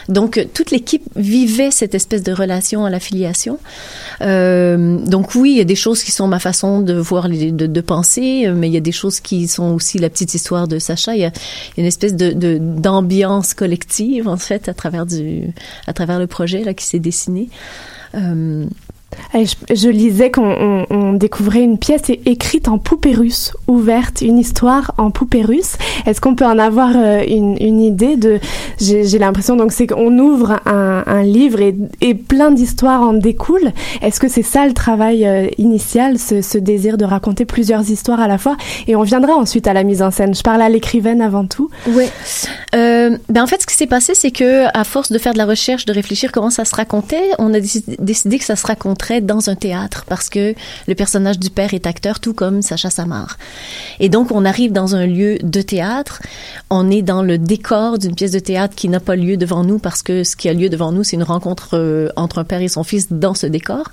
[0.09, 3.59] Donc euh, toute l'équipe vivait cette espèce de relation à l'affiliation.
[4.21, 7.51] Euh, donc oui, il y a des choses qui sont ma façon de voir, de,
[7.69, 10.67] de penser, euh, mais il y a des choses qui sont aussi la petite histoire
[10.67, 11.15] de Sacha.
[11.15, 15.07] Il y a, il y a une espèce de- d'ambiance collective en fait à travers
[15.07, 15.53] du
[15.87, 17.49] à travers le projet là qui s'est dessiné.
[18.15, 18.67] Euh,
[19.35, 24.93] je, lisais qu'on on- on découvrait une pièce écrite en poupée russe, ouverte, une histoire
[24.99, 25.77] en poupée russe.
[26.07, 28.39] Est-ce qu'on peut en avoir euh, une, idée de
[28.81, 33.73] J'ai l'impression donc c'est qu'on ouvre un, livre et, plein d'histoires en découlent.
[34.03, 38.29] Est-ce que c'est ça le travail euh, initial, ce, désir de raconter plusieurs histoires à
[38.29, 38.57] la fois?
[38.87, 40.35] Et on viendra ensuite à la mise en scène.
[40.35, 41.71] Je parle à l'écrivaine avant tout.
[41.89, 42.09] Ouais.
[42.75, 45.39] Euh, ben en fait, ce qui s'est passé, c'est que à force de faire de
[45.39, 48.67] la recherche, de réfléchir comment ça se racontait, on a décidé, que ça se
[49.01, 50.55] raconterait dans un théâtre parce que
[50.87, 53.39] le personnage du père est acteur, tout comme Sacha Samar.
[53.99, 56.23] Et donc, on arrive dans un lieu de théâtre.
[56.71, 59.79] On est dans le décor d'une pièce de théâtre qui n'a pas lieu devant nous
[59.79, 62.61] parce que ce qui a lieu devant nous, c'est une rencontre euh, entre un père
[62.61, 63.91] et son fils dans ce décor.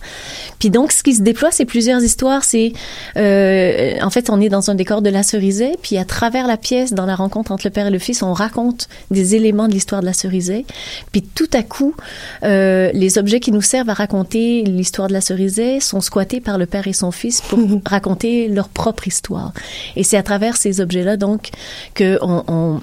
[0.59, 2.43] Puis donc, ce qui se déploie, c'est plusieurs histoires.
[2.43, 2.73] C'est,
[3.17, 6.57] euh, en fait, on est dans un décor de la Cerisée, puis à travers la
[6.57, 9.73] pièce, dans la rencontre entre le père et le fils, on raconte des éléments de
[9.73, 10.65] l'histoire de la Cerisée.
[11.11, 11.95] Puis tout à coup,
[12.43, 16.57] euh, les objets qui nous servent à raconter l'histoire de la Cerisée sont squattés par
[16.57, 19.53] le père et son fils pour raconter leur propre histoire.
[19.95, 21.51] Et c'est à travers ces objets-là, donc,
[21.93, 22.81] que on,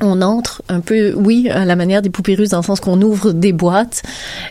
[0.00, 3.00] on entre un peu, oui, à la manière des poupées russes, dans le sens qu'on
[3.00, 4.02] ouvre des boîtes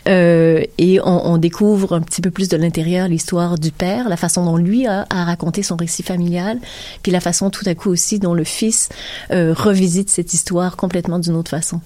[0.08, 4.16] euh, et on, on découvre un petit peu plus de l'intérieur l'histoire du père, la
[4.16, 6.58] façon dont lui a, a raconté son récit familial,
[7.02, 8.88] puis la façon tout à coup aussi dont le fils
[9.30, 11.80] euh, revisite cette histoire complètement d'une autre façon.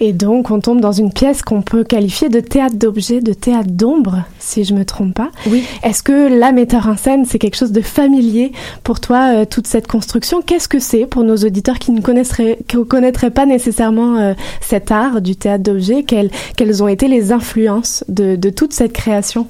[0.00, 3.70] Et donc, on tombe dans une pièce qu'on peut qualifier de théâtre d'objets, de théâtre
[3.70, 5.30] d'ombre, si je me trompe pas.
[5.46, 5.64] Oui.
[5.84, 9.66] Est-ce que la metteur en scène, c'est quelque chose de familier pour toi, euh, toute
[9.66, 10.42] cette construction?
[10.42, 14.34] Qu'est-ce que c'est pour nos auditeurs qui ne connaisseraient, qui ne connaîtraient pas nécessairement euh,
[14.60, 19.46] cet art du théâtre d'objets quelles, quelles ont été les influences de toute cette création?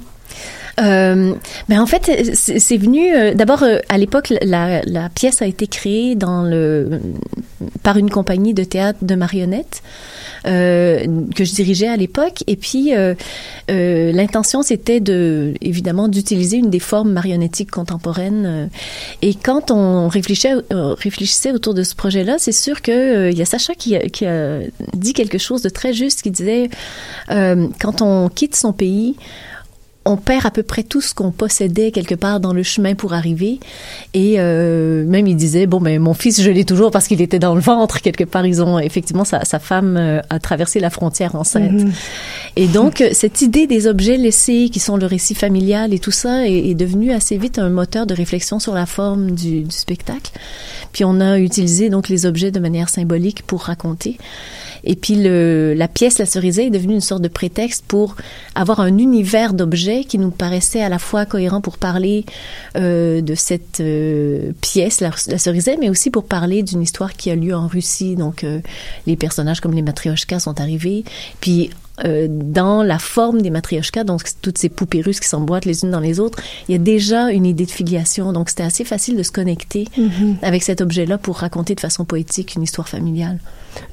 [0.81, 1.35] Euh,
[1.69, 5.67] ben en fait, c'est venu euh, d'abord euh, à l'époque la, la pièce a été
[5.67, 7.01] créée dans le
[7.83, 9.83] par une compagnie de théâtre de marionnettes
[10.47, 11.07] euh,
[11.37, 12.43] que je dirigeais à l'époque.
[12.47, 13.15] Et puis euh,
[13.71, 18.71] euh, l'intention c'était de évidemment d'utiliser une des formes marionnettiques contemporaines.
[19.21, 23.45] Et quand on réfléchissait réfléchissait autour de ce projet-là, c'est sûr que il y a
[23.45, 24.61] Sacha qui, qui a
[24.95, 26.71] dit quelque chose de très juste qui disait
[27.29, 29.17] quand on quitte son pays
[30.05, 33.13] on perd à peu près tout ce qu'on possédait quelque part dans le chemin pour
[33.13, 33.61] arriver.
[34.15, 37.39] Et euh, même il disait bon ben mon fils je l'ai toujours parce qu'il était
[37.39, 38.45] dans le ventre quelque part.
[38.47, 41.73] Ils ont effectivement sa, sa femme euh, a traversé la frontière enceinte.
[41.73, 41.93] Mhm.
[42.57, 46.11] Et donc euh, cette idée des objets laissés qui sont le récit familial et tout
[46.11, 49.71] ça est, est devenu assez vite un moteur de réflexion sur la forme du, du
[49.71, 50.33] spectacle.
[50.93, 54.19] Puis on a utilisé donc les objets de manière symbolique pour raconter.
[54.85, 58.17] Et puis le, la pièce La Cerisée est devenue une sorte de prétexte pour
[58.55, 62.25] avoir un univers d'objets qui nous paraissait à la fois cohérent pour parler
[62.77, 67.31] euh, de cette euh, pièce, la, la Cerisée, mais aussi pour parler d'une histoire qui
[67.31, 68.17] a lieu en Russie.
[68.17, 68.61] Donc euh,
[69.07, 71.05] les personnages comme les matrioshkas sont arrivés.
[71.41, 71.71] Puis
[72.05, 75.91] euh, dans la forme des matrioshkas, donc toutes ces poupées russes qui s'emboîtent les unes
[75.91, 76.39] dans les autres,
[76.69, 78.33] il y a déjà une idée de filiation.
[78.33, 80.37] Donc c'était assez facile de se connecter Mhm.
[80.43, 83.39] avec cet objet-là pour raconter de façon poétique une histoire familiale.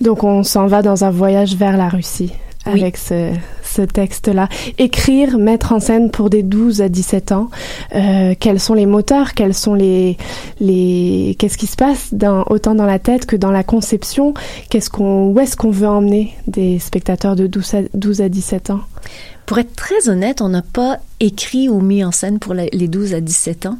[0.01, 2.31] Donc on s'en va dans un voyage vers la Russie
[2.65, 3.33] Avec ce,
[3.93, 4.49] texte-là.
[4.77, 7.49] Écrire, mettre en scène pour des 12 à 17 ans,
[7.95, 10.17] euh, quels sont les moteurs, quels sont les...
[10.59, 12.13] les Qu'est-ce qui se passe
[12.47, 14.33] autant dans la tête que dans la conception?
[14.69, 18.71] Qu'est-ce qu'on, Où est-ce qu'on veut emmener des spectateurs de 12 à, 12 à 17
[18.71, 18.81] ans?
[19.49, 22.87] Pour être très honnête, on n'a pas écrit ou mis en scène pour la- les
[22.87, 23.79] 12 à 17 ans.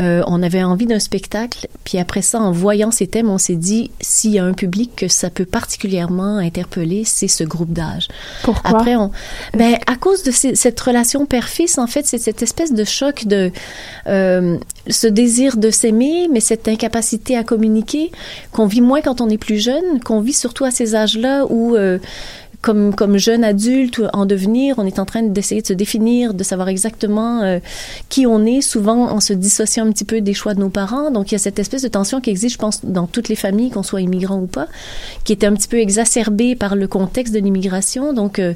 [0.00, 3.54] Euh, on avait envie d'un spectacle, puis après ça, en voyant ces thèmes, on s'est
[3.56, 8.08] dit, s'il y a un public que ça peut particulièrement interpeller, c'est ce groupe d'âge.
[8.44, 8.70] Pourquoi?
[8.80, 9.10] Après, on,
[9.52, 13.26] ben, à cause de ces- cette relation père-fils, en fait, c'est cette espèce de choc
[13.26, 13.52] de
[14.06, 14.56] euh,
[14.88, 18.10] ce désir de s'aimer, mais cette incapacité à communiquer
[18.52, 21.76] qu'on vit moins quand on est plus jeune, qu'on vit surtout à ces âges-là où
[21.76, 21.98] euh,
[22.64, 26.42] comme, comme jeune adulte en devenir, on est en train d'essayer de se définir, de
[26.42, 27.58] savoir exactement euh,
[28.08, 31.10] qui on est, souvent en se dissociant un petit peu des choix de nos parents.
[31.10, 33.36] Donc, il y a cette espèce de tension qui existe, je pense, dans toutes les
[33.36, 34.66] familles, qu'on soit immigrant ou pas,
[35.24, 38.14] qui était un petit peu exacerbée par le contexte de l'immigration.
[38.14, 38.54] Donc, euh,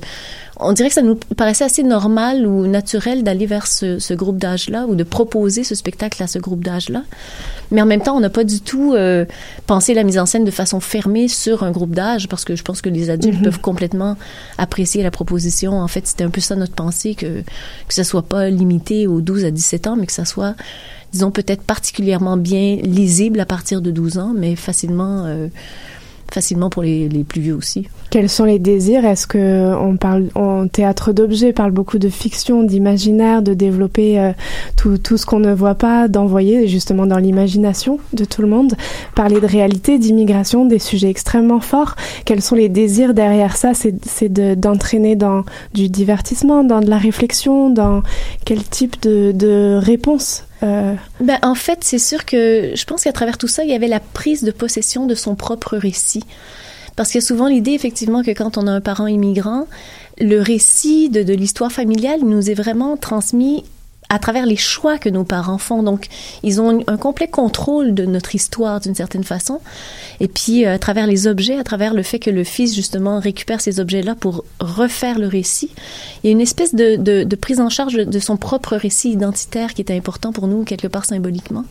[0.61, 4.39] on dirait que ça nous paraissait assez normal ou naturel d'aller vers ce, ce groupe
[4.39, 7.03] d'âge-là ou de proposer ce spectacle à ce groupe d'âge-là.
[7.71, 9.25] Mais en même temps, on n'a pas du tout euh,
[9.67, 12.63] pensé la mise en scène de façon fermée sur un groupe d'âge parce que je
[12.63, 13.45] pense que les adultes Mhm.
[13.45, 14.17] peuvent complètement
[14.57, 15.79] apprécier la proposition.
[15.81, 17.43] En fait, c'était un peu ça notre pensée, que,
[17.87, 20.55] que ça soit pas limité aux 12 à 17 ans, mais que ça soit,
[21.13, 25.49] disons, peut-être particulièrement bien lisible à partir de 12 ans, mais facilement, euh,
[26.33, 27.89] facilement pour les, les plus vieux aussi.
[28.11, 29.05] Quels sont les désirs?
[29.05, 34.33] Est-ce que on parle en théâtre d'objets parle beaucoup de fiction, d'imaginaire, de développer euh,
[34.76, 38.74] tout, tout ce qu'on ne voit pas, d'envoyer justement dans l'imagination de tout le monde,
[39.14, 41.97] parler de réalité, d'immigration, des sujets extrêmement forts.
[42.24, 43.74] Quels sont les désirs derrière ça?
[43.74, 48.03] C'est c'est de- d'entraîner dans du divertissement, dans de la réflexion, dans
[48.45, 53.13] quel type de, de réponse euh, Ben, en fait, c'est sûr que je pense qu'à
[53.13, 56.25] travers tout ça, il y avait la prise de possession de son propre récit.
[56.97, 59.67] Parce qu'il y a souvent l'idée, effectivement, que quand on a un parent immigrant,
[60.21, 63.65] le récit de, de l'histoire familiale il nous est vraiment transmis
[64.09, 65.83] à travers les choix que nos parents font.
[65.83, 66.07] Donc,
[66.43, 69.61] ils ont un complet contrôle de notre histoire d'une certaine façon.
[70.21, 73.21] Et puis, euh, à travers les objets, à travers le fait que le fils, justement,
[73.21, 75.71] récupère ces objets-là pour refaire le récit,
[76.23, 79.11] il y a une espèce de, de, de prise en charge de son propre récit
[79.11, 81.65] identitaire qui est important pour nous, quelque part symboliquement.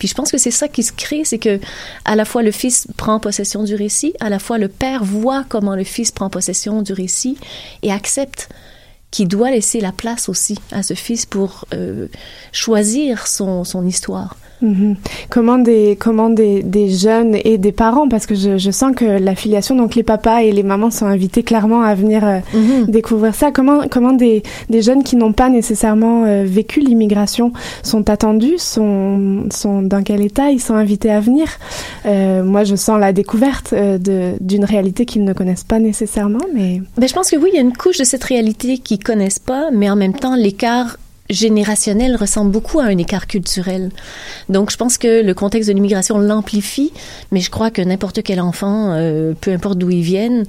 [0.00, 1.60] Puis je pense que c'est ça qui se crée, c'est que
[2.06, 5.44] à la fois le fils prend possession du récit, à la fois le père voit
[5.48, 7.36] comment le fils prend possession du récit
[7.82, 8.48] et accepte
[9.10, 12.06] qu'il doit laisser la place aussi à ce fils pour euh,
[12.52, 14.36] choisir son, son histoire.
[14.62, 14.96] Mhm.
[15.30, 19.04] Comment des comment des, des jeunes et des parents parce que je, je sens que
[19.04, 22.38] l'affiliation donc les papas et les mamans sont invités clairement à venir euh,
[22.86, 23.50] découvrir ça.
[23.52, 27.52] Comment comment des, des jeunes qui n'ont pas nécessairement euh, vécu l'immigration
[27.82, 31.46] sont attendus sont sont dans quel état ils sont invités à venir?
[32.06, 36.38] Euh, moi je sens la découverte euh, de d'une réalité qu'ils ne connaissent pas nécessairement
[36.54, 39.02] mais Ben, je pense que oui, il y a une couche de cette réalité qu'ils
[39.02, 40.96] connaissent pas, mais en même temps, l'écart
[41.30, 43.90] générationnel ressemble beaucoup à un écart culturel.
[44.48, 46.92] Donc, je pense que le contexte de l'immigration l'amplifie,
[47.30, 50.44] mais je crois que n'importe quel enfant, euh, peu importe d'où il vienne,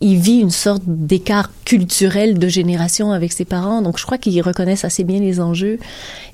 [0.00, 3.82] il vit une sorte d'écart culturel de génération avec ses parents.
[3.82, 5.78] Donc, je crois qu'ils reconnaissent assez bien les enjeux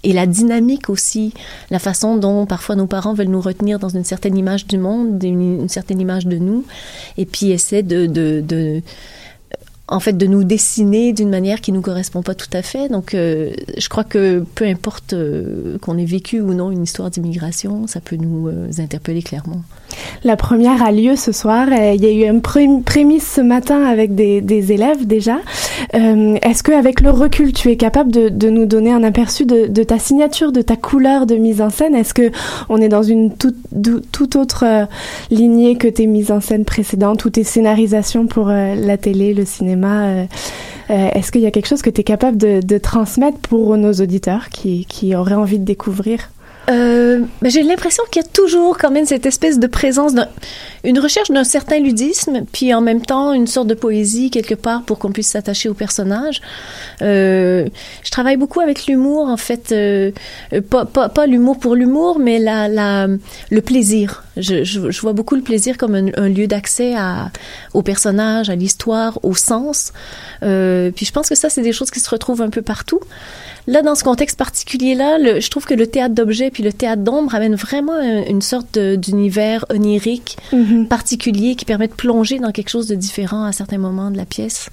[0.03, 1.33] et la dynamique aussi,
[1.71, 5.23] la façon dont parfois nos parents veulent nous retenir dans une certaine image du monde,
[5.23, 6.65] une, certaine image de nous,
[7.17, 8.83] et puis essaient de, de, de
[9.87, 12.89] en fait, de nous dessiner d'une manière qui nous correspond pas tout à fait.
[12.89, 17.11] Donc, euh, je crois que peu importe euh, qu'on ait vécu ou non une histoire
[17.11, 19.61] d'immigration, ça peut nous euh, interpeller clairement.
[20.25, 21.69] La première a lieu ce soir.
[21.69, 25.37] Il y a eu une pré- prémisse ce matin avec des, élèves déjà.
[25.93, 29.99] Est-ce que, avec le recul, tu es capable de, nous donner un aperçu de, ta
[29.99, 31.95] signature, de ta couleur de mise en scène?
[31.95, 32.33] Est-ce que
[32.71, 33.57] on est dans une toute,
[34.11, 34.89] toute autre
[35.31, 39.74] lignée que tes mises en scène précédentes ou tes scénarisations pour la télé, le cinéma?
[39.83, 40.25] Euh,
[40.91, 43.77] euh, Est-ce qu'il y a quelque chose que tu es capable de, de transmettre pour
[43.77, 46.31] nos auditeurs qui, qui auraient envie de découvrir?
[46.71, 50.29] Euh, ben, j'ai l'impression qu'il y a toujours quand même cette espèce de présence, d'un-
[50.85, 54.83] une recherche d'un certain ludisme, puis en même temps une sorte de poésie quelque part
[54.83, 56.41] pour qu'on puisse s'attacher au personnage.
[57.03, 57.67] Euh,
[58.05, 60.11] je travaille beaucoup avec l'humour, en fait, euh,
[60.71, 63.07] pas, pas, pas l'humour pour l'humour, mais la, la,
[63.51, 64.23] le plaisir.
[64.37, 67.31] Je, je, je vois beaucoup le plaisir comme un, un lieu d'accès à,
[67.73, 69.93] au personnage, à l'histoire, au sens.
[70.43, 73.01] Euh, puis je pense que ça, c'est des choses qui se retrouvent un peu partout.
[73.67, 77.35] Là, dans ce contexte particulier-là, je trouve que le théâtre d'objets puis le théâtre d'ombre
[77.35, 80.37] amène vraiment un- une sorte d'univers onirique
[80.83, 84.27] particulier qui permet de plonger dans quelque chose de différent à certains moments de la
[84.27, 84.71] pièce.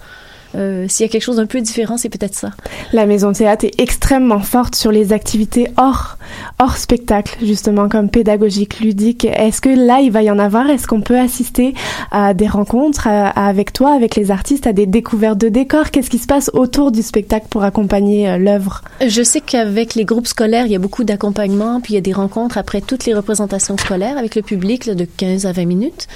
[0.55, 2.51] Euh, S'il y a quelque chose d'un peu différent, c'est peut-être ça.
[2.93, 6.17] La maison de théâtre est extrêmement forte sur les activités hors,
[6.59, 9.25] hors spectacle, justement, comme pédagogique, ludique.
[9.25, 10.69] Est-ce que là, il va y en avoir?
[10.69, 11.73] Est-ce qu'on peut assister
[12.11, 15.91] à des rencontres à- à- avec toi, avec les artistes, à des découvertes de décors?
[15.91, 18.81] Qu'est-ce qui se passe autour du spectacle pour accompagner euh, l'œuvre?
[19.05, 22.01] Je sais qu'avec les groupes scolaires, il y a beaucoup d'accompagnement, puis il y a
[22.01, 25.65] des rencontres après toutes les représentations scolaires avec le public là, de 15 à 20
[25.65, 26.07] minutes.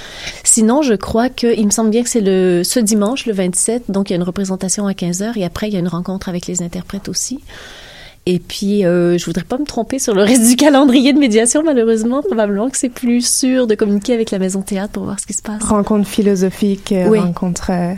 [0.44, 3.84] Sinon, je crois que, il me semble bien que c'est le ce dimanche, le 27,
[3.90, 5.88] donc il y a une représentation à 15 heures et après il y a une
[5.88, 7.40] rencontre avec les interprètes aussi.
[8.28, 11.62] Et puis, euh, je voudrais pas me tromper sur le reste du calendrier de médiation,
[11.64, 12.22] malheureusement.
[12.22, 15.32] Probablement que c'est plus sûr de communiquer avec la maison théâtre pour voir ce qui
[15.32, 15.62] se passe.
[15.62, 17.20] Rencontre philosophique, euh, Oui.
[17.20, 17.70] rencontre.
[17.70, 17.94] euh,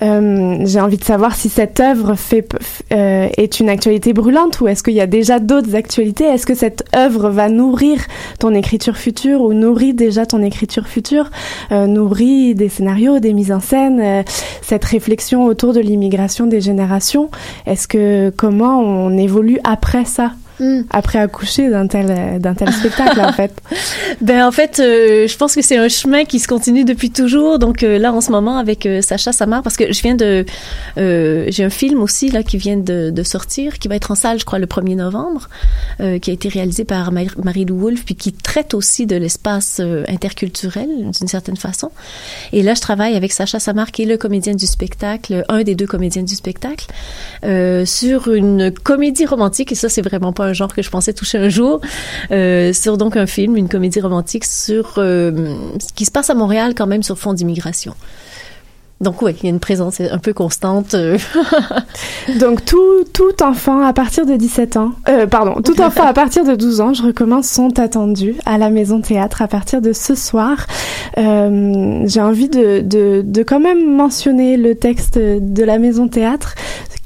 [0.00, 2.48] euh, J'ai envie de savoir si cette œuvre fait,
[2.94, 6.24] euh, est une actualité brûlante ou est-ce qu'il y a déjà d'autres actualités?
[6.24, 7.98] Est-ce que cette œuvre va nourrir
[8.38, 11.30] ton écriture future ou nourrit déjà ton écriture future
[11.70, 14.24] Nourrit des scénarios, des mises en scène,
[14.62, 17.28] cette réflexion autour de l'immigration des générations?
[17.66, 20.32] Est-ce que comment on évolue après ça
[20.90, 23.52] Après accoucher d'un tel, euh, d'un tel spectacle, en fait.
[24.20, 27.58] Ben en fait, euh, je pense que c'est un chemin qui se continue depuis toujours.
[27.58, 30.44] Donc euh, là, en ce moment, avec euh, Sacha Samar, parce que je viens de,
[30.96, 34.14] euh, j'ai un film aussi là qui vient de, de sortir, qui va être en
[34.16, 35.48] salle, je crois, le 1er novembre,
[36.00, 39.80] euh, qui a été réalisé par Mar- Marie-Lou Wolfe, puis qui traite aussi de l'espace
[40.08, 40.88] interculturel
[41.18, 41.90] d'une certaine façon.
[42.52, 45.74] Et là, je travaille avec Sacha Samar, qui est le comédien du spectacle, un des
[45.74, 46.86] deux comédiens du spectacle,
[47.44, 49.72] euh, sur une comédie romantique.
[49.72, 51.80] Et ça, c'est vraiment pas un genre que je pensais toucher un jour.
[52.30, 56.34] Euh, sur donc un film, une comédie romantique sur euh, ce qui se passe à
[56.34, 57.94] Montréal quand même sur fond d'immigration.
[59.00, 60.94] Donc oui, il y a une présence un peu constante.
[60.94, 61.16] euh.
[62.40, 64.90] Donc tout, tout enfant à partir de 17 ans,
[65.30, 69.00] pardon, tout enfant à partir de 12 ans, je recommence, sont attendus à la Maison
[69.00, 70.66] Théâtre à partir de ce soir.
[71.16, 72.82] J'ai envie de,
[73.22, 76.56] de quand même mentionner le texte de la Maison Théâtre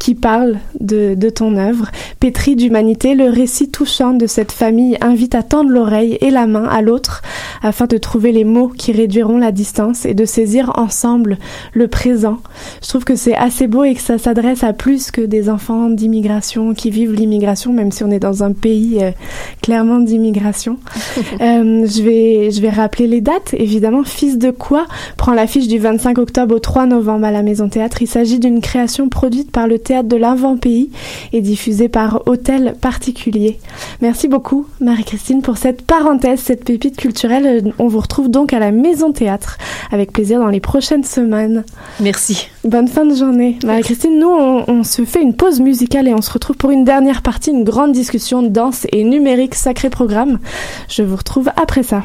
[0.02, 1.88] qui parle de, de ton œuvre.
[2.18, 6.64] Pétri d'humanité, le récit touchant de cette famille invite à tendre l'oreille et la main
[6.64, 7.22] à l'autre
[7.62, 11.38] afin de trouver les mots qui réduiront la distance et de saisir ensemble
[11.72, 12.38] le présent.
[12.82, 15.88] Je trouve que c'est assez beau et que ça s'adresse à plus que des enfants
[15.88, 19.12] d'immigration qui vivent l'immigration, même si on est dans un pays euh,
[19.62, 20.78] clairement d'immigration.
[21.40, 23.54] Euh, je vais je vais rappeler les dates.
[23.54, 24.86] Évidemment, Fils de quoi
[25.16, 28.02] prend l'affiche du 25 octobre au 3 novembre à la Maison Théâtre.
[28.02, 30.90] Il s'agit d'une création produite par le théâtre de l'Invent-Pays
[31.34, 33.58] et diffusée par Hôtel Particulier.
[34.00, 37.72] Merci beaucoup, Marie-Christine, pour cette parenthèse, cette pépite culturelle.
[37.78, 39.58] On vous retrouve donc à la Maison Théâtre
[39.90, 41.64] avec plaisir dans les prochaines semaines.
[42.00, 42.48] Merci.
[42.64, 43.58] Bonne fin de journée.
[43.64, 46.84] Marie-Christine, nous, on, on se fait une pause musicale et on se retrouve pour une
[46.84, 50.38] dernière partie, une grande discussion danse et numérique, sacré programme.
[50.88, 52.04] Je vous retrouve après ça.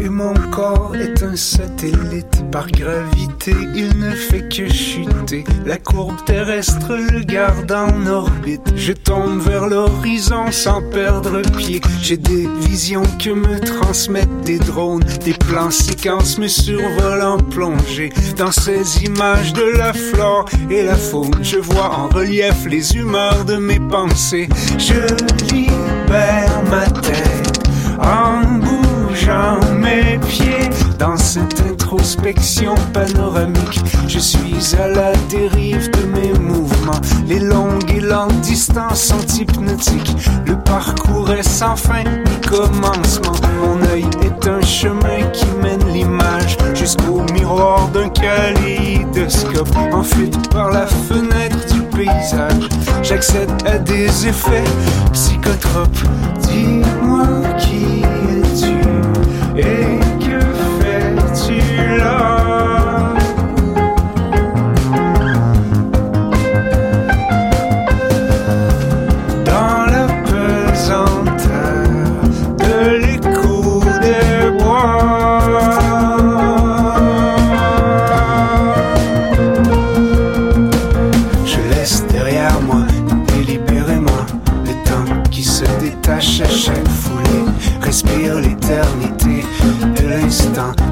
[0.00, 2.44] Et mon corps est un satellite.
[2.50, 5.44] Par gravité, il ne fait que chuter.
[5.64, 8.72] La courbe terrestre le garde en orbite.
[8.76, 11.80] Je tombe vers l'horizon sans perdre pied.
[12.02, 15.04] J'ai des visions que me transmettent des drones.
[15.24, 18.12] Des plans séquences me survolent en plongée.
[18.36, 23.44] Dans ces images de la flore et la faune, je vois en relief les humeurs
[23.44, 24.48] de mes pensées.
[24.78, 25.00] Je
[25.54, 27.62] libère ma tête
[28.00, 28.71] en
[29.22, 33.80] bougeant mes pieds dans cette introspection panoramique.
[34.08, 37.00] Je suis à la dérive de mes mouvements.
[37.26, 40.16] Les longues et lentes distances sont hypnotiques.
[40.46, 43.32] Le parcours est sans fin ni commencement.
[43.60, 49.76] Mon œil est un chemin qui mène l'image jusqu'au miroir d'un kaléidoscope.
[49.92, 52.68] En fuite par la fenêtre du paysage,
[53.02, 54.64] j'accède à des effets
[55.12, 56.04] psychotropes.
[56.40, 57.26] Dis-moi
[57.58, 57.91] qui
[59.56, 60.40] et que
[60.80, 62.31] fais-tu là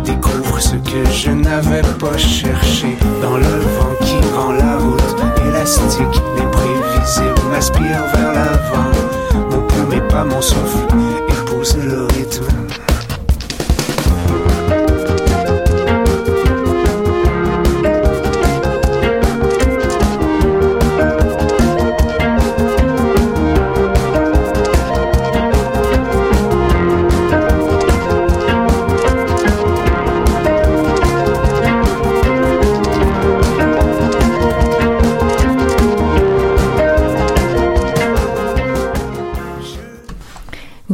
[0.04, 5.16] découvre ce que je n'avais pas cherché dans le vent qui rend la route
[5.48, 6.22] élastique.
[6.36, 8.90] L'imprévisible m'aspire vers l'avant.
[9.68, 10.86] Plume et pas mon souffle
[11.28, 12.46] épouse le rythme.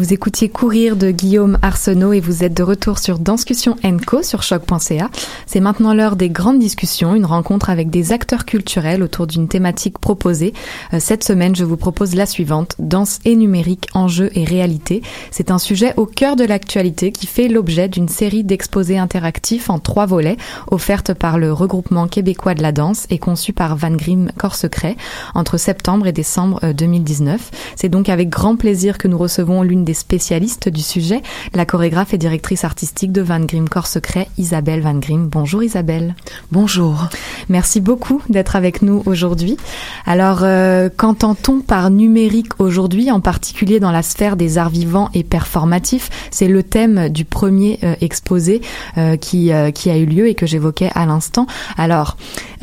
[0.06, 3.74] Vous écoutiez Courir de Guillaume Arsenault et vous êtes de retour sur Danscussion
[4.06, 5.10] Co sur choc.ca.
[5.56, 9.98] C'est maintenant l'heure des grandes discussions, une rencontre avec des acteurs culturels autour d'une thématique
[9.98, 10.52] proposée.
[10.92, 15.00] Euh, Cette semaine, je vous propose la suivante, danse et numérique, enjeux et réalité.
[15.30, 19.78] C'est un sujet au cœur de l'actualité qui fait l'objet d'une série d'exposés interactifs en
[19.78, 20.36] trois volets,
[20.70, 24.98] offertes par le regroupement québécois de la danse et conçue par Van Grim Corps Secret
[25.34, 27.50] entre septembre et décembre euh, 2019.
[27.76, 31.22] C'est donc avec grand plaisir que nous recevons l'une des spécialistes du sujet,
[31.54, 35.30] la chorégraphe et directrice artistique de Van Grim Corps Secret, Isabelle Van Grim.
[35.54, 36.14] Isabelle.
[36.52, 37.06] Bonjour.
[37.48, 39.56] Merci beaucoup d'être avec nous aujourd'hui.
[40.04, 45.22] Alors, euh, qu'entend-on par numérique aujourd'hui, en particulier dans la sphère des arts vivants et
[45.22, 46.10] performatifs?
[46.30, 48.60] C'est le thème du premier euh, exposé
[48.98, 51.46] euh, qui, qui a eu lieu et que j'évoquais à l'instant.
[51.78, 52.16] Alors,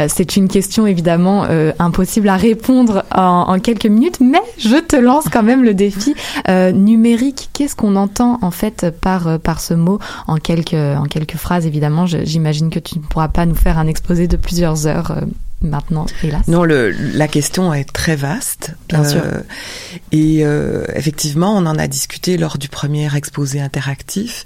[0.07, 1.45] c'est une question évidemment
[1.79, 6.15] impossible à répondre en, en quelques minutes, mais je te lance quand même le défi
[6.73, 7.49] numérique.
[7.53, 9.99] Qu'est-ce qu'on entend en fait par par ce mot?
[10.27, 12.23] En quelques en quelques phrases Évidemment, je-
[12.63, 15.21] j'imagine que tu ne pourras pas nous faire un exposé de plusieurs heures euh,
[15.61, 16.47] maintenant, hélas.
[16.47, 18.75] Non, le, la question est très vaste.
[18.89, 19.21] Bien sûr.
[20.11, 24.43] Et euh, effectivement, on en a discuté lors du premier exposé interactif,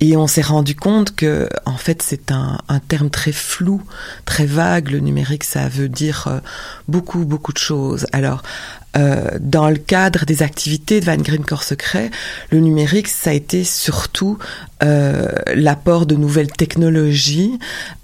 [0.00, 3.82] et on s'est rendu compte que, en fait, c'est un, un terme très flou,
[4.24, 4.90] très vague.
[4.90, 6.38] Le numérique, ça veut dire euh,
[6.88, 8.06] beaucoup, beaucoup de choses.
[8.12, 8.42] Alors,
[8.96, 12.10] euh, dans le cadre des activités de Van Grim Corps Secret,
[12.50, 14.38] le numérique, ça a été surtout
[14.84, 17.58] euh, l'apport de nouvelles technologies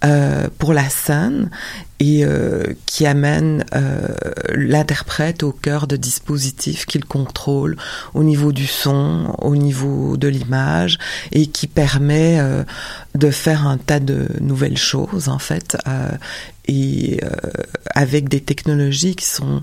[0.04, 1.50] euh, pour la scène
[1.98, 4.08] et euh, qui amène euh,
[4.54, 7.76] l'interprète au cœur de dispositifs qu'il contrôle
[8.14, 10.98] au niveau du son, au niveau de l'image
[11.32, 12.38] et qui permet
[13.14, 15.76] de faire un tas de nouvelles choses en fait
[16.66, 17.20] et
[17.94, 19.62] avec des technologies qui sont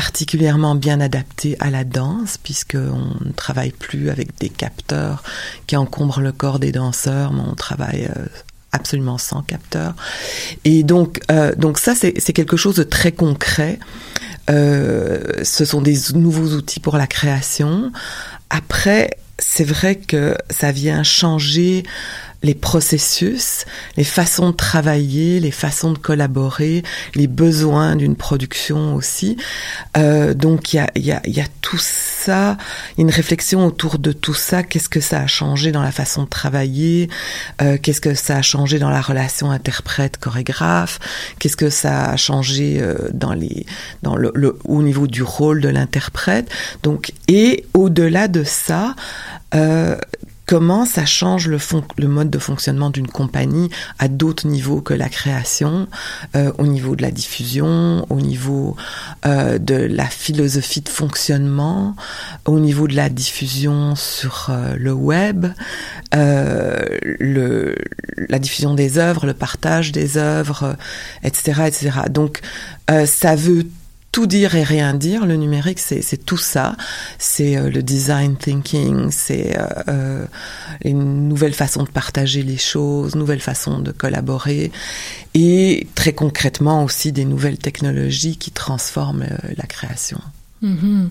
[0.00, 5.22] particulièrement bien adaptées à la danse puisqu'on ne travaille plus avec des capteurs
[5.66, 8.24] qui encombrent le corps des danseurs, mais on travaille euh,
[8.72, 9.94] absolument sans capteur.
[10.64, 13.78] Et donc, euh, donc ça, c'est c'est quelque chose de très concret.
[14.48, 17.92] Euh, ce sont des nouveaux outils pour la création.
[18.48, 21.82] Après, c'est vrai que ça vient changer
[22.42, 23.66] les processus,
[23.96, 26.82] les façons de travailler, les façons de collaborer,
[27.14, 29.36] les besoins d'une production aussi.
[29.96, 32.56] Euh, donc il y a, y, a, y a tout ça,
[32.96, 34.62] une réflexion autour de tout ça.
[34.62, 37.10] Qu'est-ce que ça a changé dans la façon de travailler?
[37.60, 40.98] Euh, Qu'est-ce que ça a changé dans la relation interprète-chorégraphe?
[41.38, 43.66] Qu'est-ce que ça a changé euh, dans les,
[44.02, 46.50] dans le, le, au niveau du rôle de l'interprète?
[46.82, 48.94] Donc et au-delà de ça.
[49.54, 49.96] Euh,
[50.50, 53.70] comment ça change le, mode de fonctionnement d'une compagnie
[54.00, 55.86] à d'autres niveaux que la création,
[56.34, 58.74] euh, au niveau de la diffusion, au niveau
[59.26, 61.94] euh, de la philosophie de fonctionnement,
[62.46, 65.46] au niveau de la diffusion sur euh, le web,
[66.10, 66.78] la
[68.40, 70.74] diffusion des œuvres, le partage des œuvres,
[71.22, 71.90] etc., etc.
[72.10, 72.40] Donc,
[73.06, 73.66] ça veut
[74.12, 75.26] tout dire et rien dire.
[75.26, 76.76] Le numérique, c'est tout ça.
[77.18, 80.26] C'est euh, le design thinking, c'est euh, euh,
[80.84, 84.72] une nouvelle façon de partager les choses, nouvelle façon de collaborer,
[85.34, 90.20] et très concrètement aussi des nouvelles technologies qui transforment euh, la création.
[90.62, 91.08] Mhm.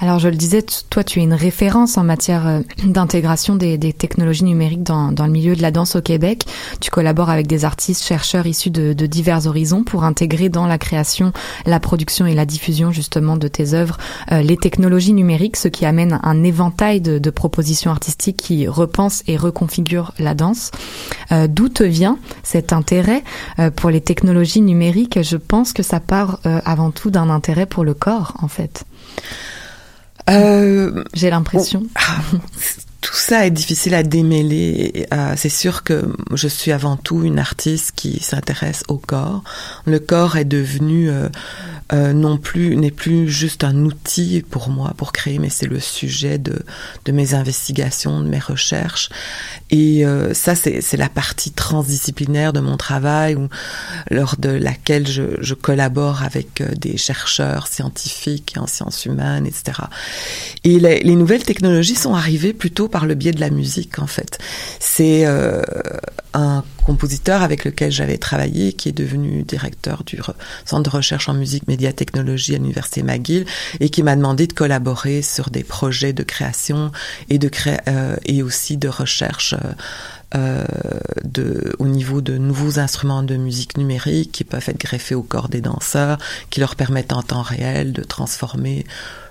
[0.00, 4.42] Alors je le disais, toi tu es une référence en matière euh, d'intégration des, technologies
[4.42, 6.46] numériques dans, le milieu de la danse au Québec.
[6.80, 11.32] Tu collabores avec des artistes, chercheurs issus de, divers horizons pour intégrer dans la création,
[11.64, 13.98] la production et la diffusion justement de tes œuvres
[14.32, 19.36] euh, les technologies numériques, ce qui amène un éventail de, propositions artistiques qui repensent et
[19.36, 20.70] reconfigurent la danse.
[21.30, 23.22] Euh, D'où te vient cet intérêt
[23.76, 25.22] pour les technologies numériques?
[25.22, 28.87] Je pense que ça part avant tout d'un intérêt pour le corps en fait.
[30.30, 31.86] Euh, J'ai l'impression.
[31.94, 32.18] Ah,
[33.00, 35.06] tout ça est difficile à démêler.
[35.36, 39.44] C'est sûr que je suis avant tout une artiste qui s'intéresse au corps.
[39.84, 41.28] Le corps est devenu euh,
[41.92, 45.80] euh, non plus n'est plus juste un outil pour moi pour créer, mais c'est le
[45.80, 46.62] sujet de
[47.04, 49.10] de mes investigations, de mes recherches.
[49.70, 53.38] Et euh, ça, c'est c'est la partie transdisciplinaire de mon travail,
[54.10, 59.82] lors de laquelle je, collabore avec des chercheurs scientifiques en sciences humaines, etc.
[60.64, 64.38] Et les nouvelles technologies sont arrivées plutôt par le biais de la musique, en fait.
[64.80, 65.62] C'est euh,
[66.34, 70.34] un compositeur avec lequel j'avais travaillé, qui est devenu directeur du re-
[70.64, 73.44] centre de recherche en musique, média, technologie à l'université McGill,
[73.80, 76.90] et qui m'a demandé de collaborer sur des projets de création
[77.30, 79.54] et de cré- euh, et aussi de recherche.
[80.34, 80.64] euh,
[81.78, 85.62] au niveau de nouveaux instruments de musique numérique qui peuvent être greffés au corps des
[85.62, 86.18] danseurs,
[86.50, 88.84] qui leur permettent en temps réel de transformer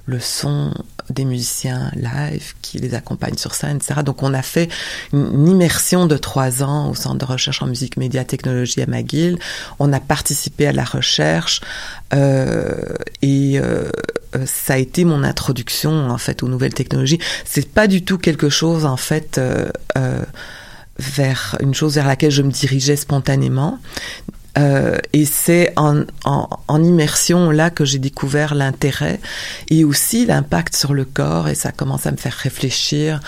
[0.08, 0.74] le son
[1.10, 4.02] des musiciens live qui les accompagnent sur scène, etc.
[4.04, 4.70] Donc on a fait
[5.14, 9.38] une, immersion de trois ans au Centre de recherche en musique média technologie à McGill.
[9.80, 11.62] On a participé à la recherche
[12.14, 13.90] euh, et euh,
[14.46, 17.20] ça a été mon introduction en fait aux nouvelles technologies.
[17.46, 20.22] C'est pas du tout quelque chose en fait euh, euh,
[21.00, 23.80] vers une chose vers laquelle je me dirigeais spontanément.
[24.58, 29.20] Euh, et c'est en, en, en immersion là que j'ai découvert l'intérêt
[29.70, 33.20] et aussi l'impact sur le corps et ça commence à me faire réfléchir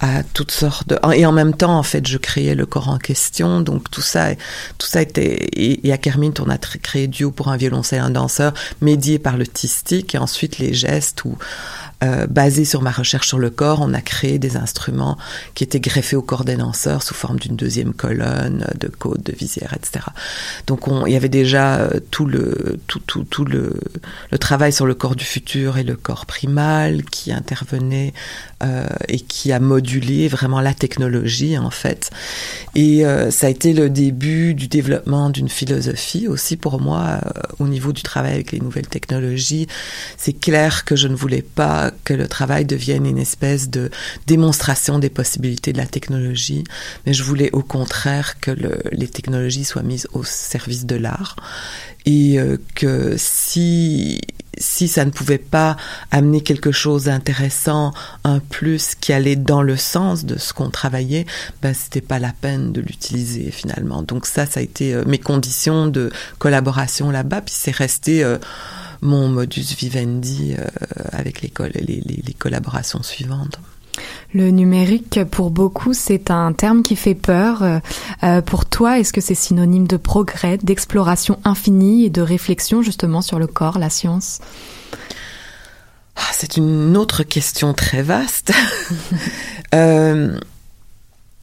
[0.00, 2.98] à toutes sortes de et en même temps en fait je créais le corps en
[2.98, 3.60] question.
[3.60, 4.30] Donc tout ça
[4.78, 8.54] tout ça était et, à Kermit on a créé duo pour un violoncelle un danseur
[8.80, 11.36] médié par le tistique et ensuite les gestes ou
[12.02, 15.18] euh, basé sur ma recherche sur le corps, on a créé des instruments
[15.54, 19.32] qui étaient greffés au corps des danseurs sous forme d'une deuxième colonne, de côte, de
[19.32, 20.06] visière, etc.
[20.66, 23.74] Donc on, il y avait déjà euh, tout le tout tout tout le
[24.30, 28.14] le travail sur le corps du futur et le corps primal qui intervenait
[28.62, 32.10] euh, et qui a modulé vraiment la technologie en fait.
[32.74, 37.40] Et euh, ça a été le début du développement d'une philosophie aussi pour moi euh,
[37.58, 39.66] au niveau du travail avec les nouvelles technologies.
[40.18, 43.90] C'est clair que je ne voulais pas que le travail devienne une espèce de
[44.26, 46.64] démonstration des possibilités de la technologie,
[47.06, 51.36] mais je voulais au contraire que le, les technologies soient mises au service de l'art
[52.04, 52.38] et
[52.74, 54.20] que si
[54.58, 55.76] si ça ne pouvait pas
[56.10, 57.92] amener quelque chose d'intéressant,
[58.24, 61.26] un plus qui allait dans le sens de ce qu'on travaillait,
[61.62, 64.02] ben c'était pas la peine de l'utiliser finalement.
[64.02, 68.38] Donc ça, ça a été euh, mes conditions de collaboration là-bas, puis c'est resté euh,
[69.02, 70.66] mon modus vivendi euh,
[71.12, 73.58] avec les, les, les collaborations suivantes.
[74.32, 77.62] Le numérique, pour beaucoup, c'est un terme qui fait peur.
[78.22, 83.22] Euh, pour toi, est-ce que c'est synonyme de progrès, d'exploration infinie et de réflexion justement
[83.22, 84.40] sur le corps, la science?
[86.16, 88.52] Ah, C'est une autre question très vaste.
[89.72, 90.36] Euh,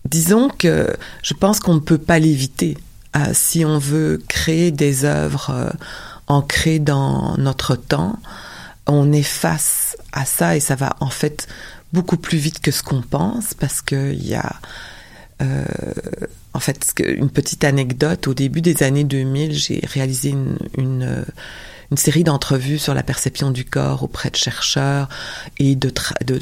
[0.04, 0.94] disons que
[1.24, 2.78] je pense qu'on ne peut pas l'éviter.
[3.16, 5.72] Euh, si on veut créer des œuvres
[6.28, 8.20] ancrées dans notre temps,
[8.86, 11.48] on est face à ça et ça va en fait
[11.94, 14.56] beaucoup plus vite que ce qu'on pense parce qu'il y a
[15.42, 15.66] euh,
[16.54, 18.28] en fait une petite anecdote.
[18.28, 21.24] Au début des années 2000 j'ai réalisé une, une, euh,
[21.92, 25.08] une série d'entrevues sur la perception du corps auprès de chercheurs
[25.58, 25.92] et de,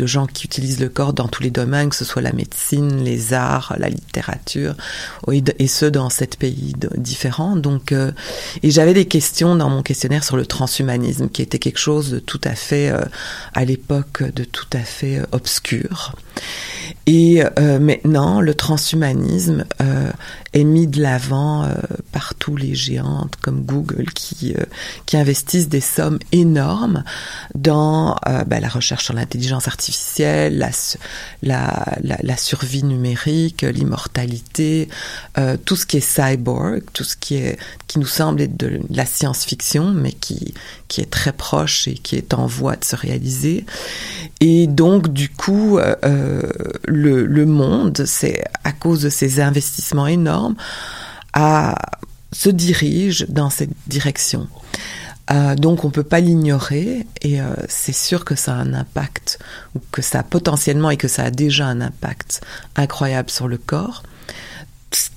[0.05, 3.33] gens qui utilisent le corps dans tous les domaines, que ce soit la médecine, les
[3.33, 4.75] arts, la littérature,
[5.31, 7.55] et, de- ce dans sept pays différents.
[7.55, 8.11] Donc, euh,
[8.63, 12.19] et j'avais des questions dans mon questionnaire sur le transhumanisme, qui était quelque chose de
[12.19, 13.01] tout à fait, euh,
[13.53, 16.15] à l'époque, de tout à fait euh, obscur.
[17.07, 17.43] Et
[17.79, 19.65] maintenant, le transhumanisme
[20.53, 21.69] est mis de l'avant
[22.11, 24.55] par tous les géantes comme Google qui,
[25.05, 25.34] qui investissent
[25.69, 27.03] des sommes énormes
[27.53, 30.97] dans euh, ben, la recherche sur l'intelligence artificielle, la, su-
[31.41, 34.89] la, la, la survie numérique, l'immortalité,
[35.37, 37.57] euh, tout ce qui est cyborg, tout ce qui, est,
[37.87, 40.53] qui nous semble être de la science-fiction, mais qui,
[40.97, 43.65] est très proche et qui est en voie de se réaliser.
[44.39, 46.41] Et donc, du coup, euh,
[46.85, 50.55] le, monde, c'est à cause de ces investissements énormes,
[52.35, 54.47] se dirige dans cette direction.
[55.31, 59.39] Euh, donc on peut pas l'ignorer et euh, c'est sûr que ça a un impact
[59.75, 62.41] ou que ça a potentiellement et que ça a déjà un impact
[62.75, 64.03] incroyable sur le corps.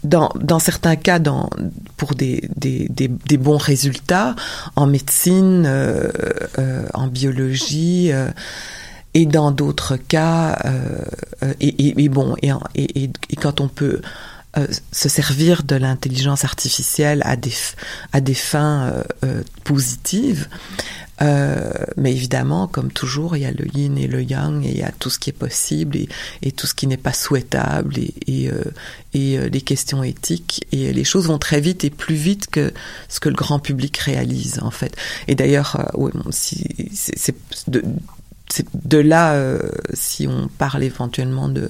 [0.03, 1.51] Dans, dans certains cas, dans,
[1.97, 4.35] pour des, des, des, bons résultats
[4.75, 6.11] en médecine, euh,
[6.59, 8.29] euh, en biologie, euh,
[9.15, 10.59] et dans d'autres cas,
[11.61, 14.01] et, et, et bon, et, et quand on peut
[14.59, 17.53] euh, se servir de l'intelligence artificielle à des,
[18.13, 20.49] à des fins euh, euh, positives,
[21.97, 24.85] mais évidemment, comme toujours, il y a le yin et le yang, et il y
[24.85, 26.09] a tout ce qui est possible et,
[26.43, 28.51] et tout ce qui n'est pas souhaitable, et,
[29.15, 30.65] et, les questions éthiques.
[30.71, 32.73] Et les choses vont très vite et plus vite que
[33.09, 34.97] ce que le grand public réalise, en fait.
[35.27, 36.31] Et d'ailleurs, ouais, bon,
[38.51, 39.61] c'est de, là, euh,
[39.93, 41.69] si on parle éventuellement de,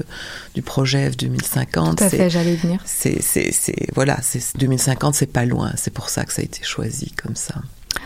[0.55, 2.81] du projet F 2050, Tout à fait, j'allais venir.
[2.85, 5.73] c'est, c'est, c'est, voilà, c'est 2050, c'est pas loin.
[5.77, 7.55] C'est pour ça que ça a été choisi comme ça.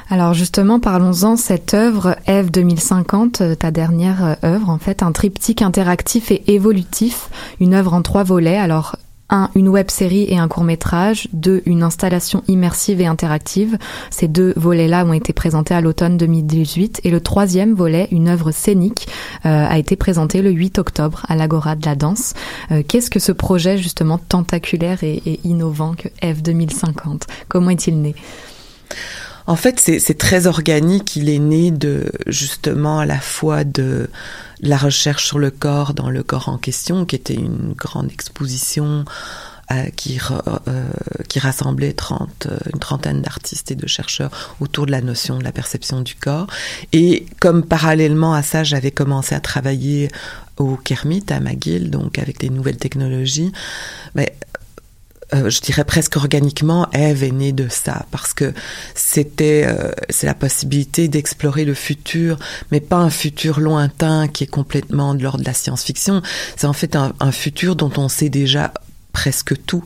[0.08, 5.12] Alors justement, parlons-en, cette œuvre Eve 2050, euh, ta dernière euh, œuvre, en fait, un
[5.12, 7.28] triptyque interactif et évolutif,
[7.60, 8.58] une œuvre en trois volets.
[8.58, 8.96] Alors,
[9.32, 11.26] un, une web série et un court métrage.
[11.32, 13.78] Deux, une installation immersive et interactive.
[14.10, 17.00] Ces deux volets-là ont été présentés à l'automne 2018.
[17.02, 19.08] Et le troisième volet, une œuvre scénique,
[19.46, 22.34] euh, a été présenté le 8 octobre à l'Agora de la danse.
[22.70, 28.00] Euh, Qu'est-ce que ce projet justement tentaculaire et, et innovant que Eve 2050 Comment est-il
[28.00, 28.14] né?
[29.46, 31.16] En fait, c'est très organique.
[31.16, 34.08] Il est né de justement à la fois de
[34.60, 39.04] la recherche sur le corps dans le corps en question, qui était une grande exposition
[39.72, 40.18] euh, qui,
[40.68, 40.82] euh,
[41.28, 45.44] qui rassemblait 30, euh, une trentaine d'artistes et de chercheurs autour de la notion de
[45.44, 46.46] la perception du corps.
[46.92, 50.08] Et comme parallèlement à ça, j'avais commencé à travailler
[50.58, 53.52] au Kermit, à McGill, donc avec des nouvelles technologies,
[54.14, 54.34] mais
[55.34, 58.52] euh, je dirais presque organiquement, Eve est née de ça parce que
[58.94, 62.38] c'était euh, c'est la possibilité d'explorer le futur,
[62.70, 66.22] mais pas un futur lointain qui est complètement de l'ordre de la science-fiction.
[66.56, 68.72] C'est en fait un, futur dont on sait déjà
[69.12, 69.84] presque tout.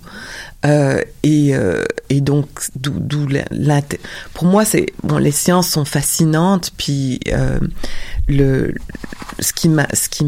[0.65, 3.27] Euh, et, euh, et donc, d'où,
[4.35, 7.59] pour moi, c'est bon, les sciences sont fascinantes, puis euh,
[8.29, 8.75] le
[9.39, 10.25] ce qui m'a, ce qui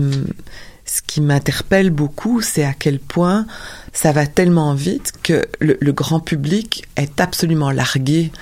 [0.88, 3.46] ce qui m'interpelle beaucoup, c'est à quel point
[3.92, 8.32] ça va tellement vite que le, le grand public est absolument largué.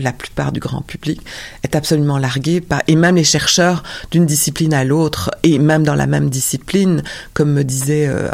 [0.00, 1.20] La plupart du grand public
[1.64, 5.96] est absolument largué par, et même les chercheurs d'une discipline à l'autre, et même dans
[5.96, 7.02] la même discipline,
[7.34, 8.28] comme me disait euh,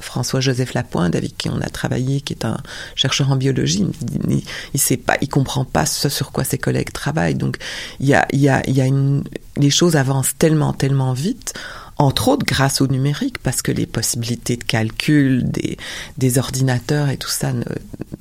[0.00, 2.58] François-Joseph Lapointe, avec qui on a travaillé, qui est un
[2.96, 3.86] chercheur en biologie,
[4.28, 4.42] il,
[4.74, 7.34] il, sait pas, il comprend pas ce sur quoi ses collègues travaillent.
[7.34, 7.56] Donc,
[7.98, 9.24] il y a, il y a, y a une,
[9.56, 11.54] les choses avancent tellement, tellement vite
[11.96, 15.76] entre autres grâce au numérique, parce que les possibilités de calcul des,
[16.18, 17.52] des ordinateurs et tout ça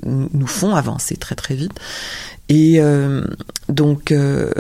[0.06, 1.74] nous font avancer très très vite.
[2.50, 3.24] Et euh,
[3.70, 4.52] donc, euh,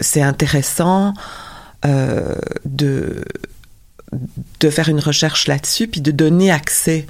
[0.00, 1.14] c'est intéressant
[1.84, 2.34] euh,
[2.64, 3.24] de,
[4.60, 7.06] de faire une recherche là-dessus, puis de donner accès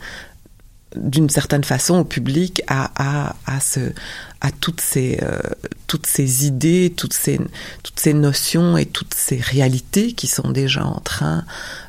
[0.95, 3.93] d'une certaine façon au public à, à, à, ce,
[4.41, 5.39] à toutes, ces, euh,
[5.87, 7.41] toutes ces idées, toutes ces,
[7.83, 11.45] toutes ces notions et toutes ces réalités qui sont déjà en train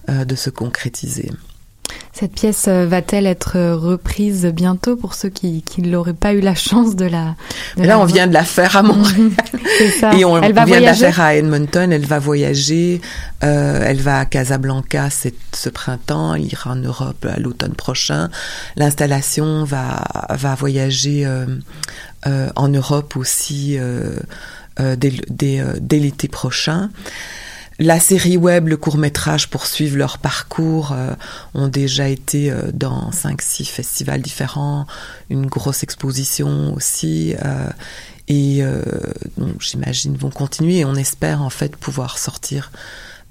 [0.10, 1.32] euh, de se concrétiser.
[2.20, 6.40] Cette pièce euh, va-t-elle être euh, reprise bientôt pour ceux qui qui n'auraient pas eu
[6.40, 7.36] la chance de la
[7.76, 9.30] de là, la on vient de la faire à Montréal.
[9.78, 10.14] C'est ça.
[10.16, 11.92] Et on, Elle va vient de la voyager faire à Edmonton.
[11.92, 13.02] Elle va voyager.
[13.44, 16.34] euh, elle va à Casablanca cette- ce printemps.
[16.34, 18.30] Elle ira en Europe à l'automne prochain.
[18.78, 21.46] L'installation va, va voyager euh,
[22.26, 23.78] euh, en Europe aussi
[24.80, 26.90] dès, le- dès, dès l'été prochain.
[27.80, 31.14] La série web, le court métrage poursuivent leur parcours, euh,
[31.54, 34.88] ont déjà été euh, dans 5-6 festivals différents,
[35.30, 37.70] une grosse exposition aussi, euh,
[38.28, 38.82] et euh,
[39.60, 42.72] j'imagine vont continuer et on espère en fait pouvoir sortir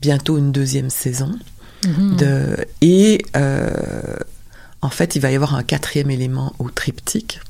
[0.01, 1.39] bientôt une deuxième saison.
[1.85, 2.17] Mhm.
[2.17, 4.17] De, et euh,
[4.81, 7.41] en fait, il va y avoir un quatrième élément au triptyque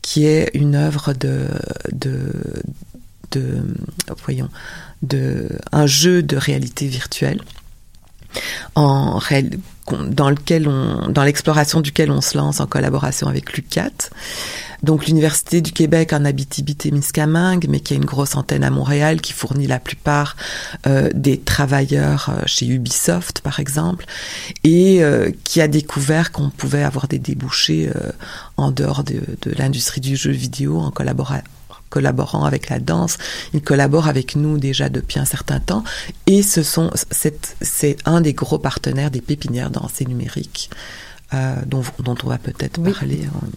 [0.00, 1.48] qui est une œuvre de,
[1.92, 2.30] de,
[3.32, 3.62] de
[4.24, 4.50] voyons,
[5.72, 7.40] un jeu de réalité virtuelle
[8.76, 10.64] dans lequel
[11.08, 14.10] dans l'exploration duquel on se lance en collaboration avec l'UCAT.
[14.82, 19.32] Donc l'Université du Québec en Abitibi-Témiscamingue, mais qui a une grosse antenne à Montréal, qui
[19.32, 20.36] fournit la plupart
[20.86, 24.04] euh, des travailleurs euh, chez Ubisoft, par exemple,
[24.62, 27.90] et euh, qui a découvert qu'on pouvait avoir des débouchés
[28.56, 31.42] en dehors de, de l'industrie du jeu vidéo en collabora-
[31.96, 33.14] collaborant avec la danse.
[33.54, 35.84] Ils collaborent avec nous déjà depuis un certain temps
[36.26, 36.90] et ce sont
[37.60, 40.70] c'est un des gros partenaires des pépinières dansées numériques
[41.34, 43.20] euh, dont, dont on va peut-être parler.
[43.26, 43.48] hein.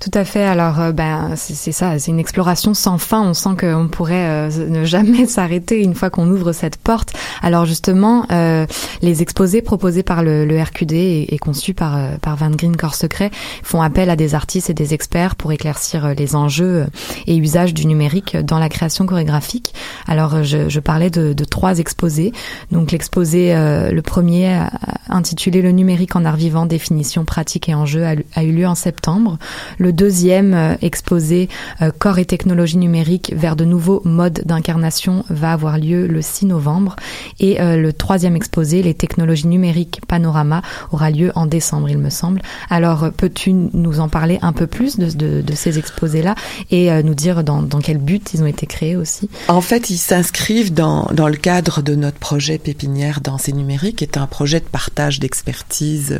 [0.00, 0.44] Tout à fait.
[0.44, 3.22] Alors, euh, ben, c'est ça, c'est une exploration sans fin.
[3.22, 7.12] On sent qu'on pourrait euh, ne jamais s'arrêter une fois qu'on ouvre cette porte.
[7.42, 8.66] Alors, justement, euh,
[9.02, 12.76] les exposés proposés par le, le RQD et, et conçus par, euh, par Van Green
[12.76, 13.30] Corps Secret
[13.62, 16.86] font appel à des artistes et des experts pour éclaircir les enjeux
[17.26, 19.74] et usages du numérique dans la création chorégraphique.
[20.06, 22.32] Alors, je, je parlais de, de trois exposés.
[22.70, 24.62] Donc, l'exposé, le premier,
[25.08, 29.38] intitulé Le numérique en art vivant, définition, pratique et enjeux, a eu lieu en septembre.
[29.76, 31.48] Le deuxième euh, exposé,
[31.82, 36.46] euh, Corps et technologie numérique vers de nouveaux modes d'incarnation, va avoir lieu le 6
[36.46, 36.96] novembre.
[37.40, 40.62] Et euh, le troisième exposé, Les technologies numériques Panorama,
[40.92, 42.40] aura lieu en décembre, il me semble.
[42.70, 46.34] Alors, peux-tu nous en parler un peu plus de, de, ces exposés-là
[46.70, 49.28] et nous dire dans, quel but ils ont été créés aussi?
[49.48, 53.96] En fait, ils s'inscrivent dans, dans le cadre de notre projet Pépinière Danse et Numérique,
[53.96, 56.18] qui est un projet de partage d'expertise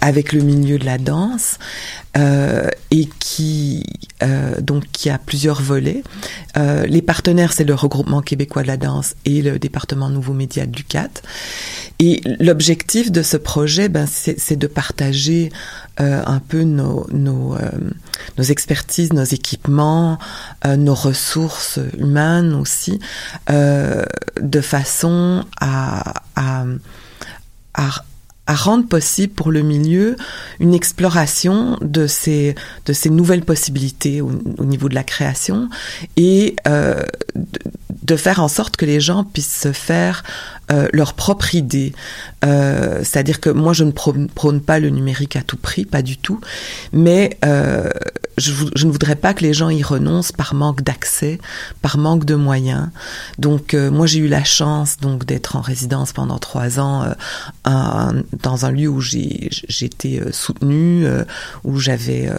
[0.00, 1.58] avec le milieu de la danse.
[2.90, 3.84] Et qui
[4.22, 6.02] euh, donc qui a plusieurs volets.
[6.56, 10.66] Euh, les partenaires, c'est le regroupement québécois de la danse et le département Nouveaux Médias
[10.66, 11.08] du CAT.
[12.00, 15.52] Et l'objectif de ce projet, ben, c'est de partager
[16.00, 20.18] euh, un peu nos, nos, euh, expertises, nos équipements,
[20.66, 22.98] euh, nos ressources humaines aussi,
[23.50, 24.04] euh,
[24.40, 26.64] de façon à, à,
[28.48, 30.16] à rendre possible pour le milieu
[30.58, 32.54] une exploration de ces,
[32.86, 35.68] de ces nouvelles possibilités au, au niveau de la création
[36.16, 37.02] et euh,
[38.02, 40.24] de faire en sorte que les gens puissent se faire
[40.72, 41.92] euh, leur propre idée.
[42.44, 44.28] Euh, C'est-à-dire que moi, je ne prône,
[44.60, 46.40] pas le numérique à tout prix, pas du tout,
[46.92, 47.88] mais euh,
[48.36, 51.38] je, je ne voudrais pas que les gens y renoncent par manque d'accès,
[51.82, 52.88] par manque de moyens.
[53.38, 57.12] Donc, euh, moi, j'ai eu la chance donc d'être en résidence pendant trois ans euh,
[57.64, 59.00] un- dans un lieu où
[59.86, 61.06] été euh, soutenue,
[61.64, 62.30] où j'avais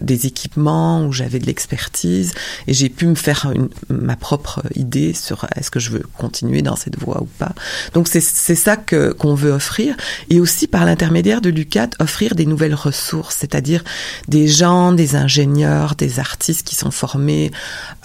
[0.00, 2.32] des équipements, où j'avais de l'expertise,
[2.66, 6.62] et j'ai pu me faire une- ma propre idée sur est-ce que je veux continuer
[6.62, 7.47] dans cette voie ou pas.
[7.94, 9.96] Donc c'est ça qu'on veut offrir,
[10.30, 13.84] et aussi par l'intermédiaire de l'UCAT offrir des nouvelles ressources, c'est-à-dire
[14.28, 17.50] des gens, des ingénieurs, des artistes qui sont formés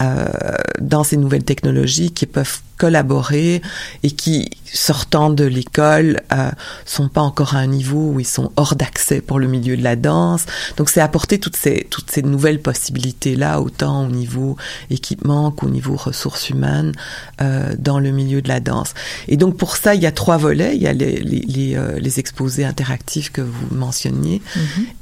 [0.02, 0.26] euh,
[0.80, 3.62] dans ces nouvelles technologies, qui peuvent collaborer
[4.02, 6.50] et qui, sortant de l'école, euh,
[6.84, 9.82] sont pas encore à un niveau où ils sont hors d'accès pour le milieu de
[9.82, 10.46] la danse.
[10.76, 14.56] Donc c'est apporter toutes ces toutes ces nouvelles possibilités là, autant au niveau
[14.90, 16.92] équipement qu'au niveau ressources humaines
[17.40, 18.94] euh, dans le milieu de la danse.
[19.28, 20.76] Et donc pour ça, il y a trois volets.
[20.76, 24.42] Il y a les les, les, euh, les exposés interactifs que vous mentionniez.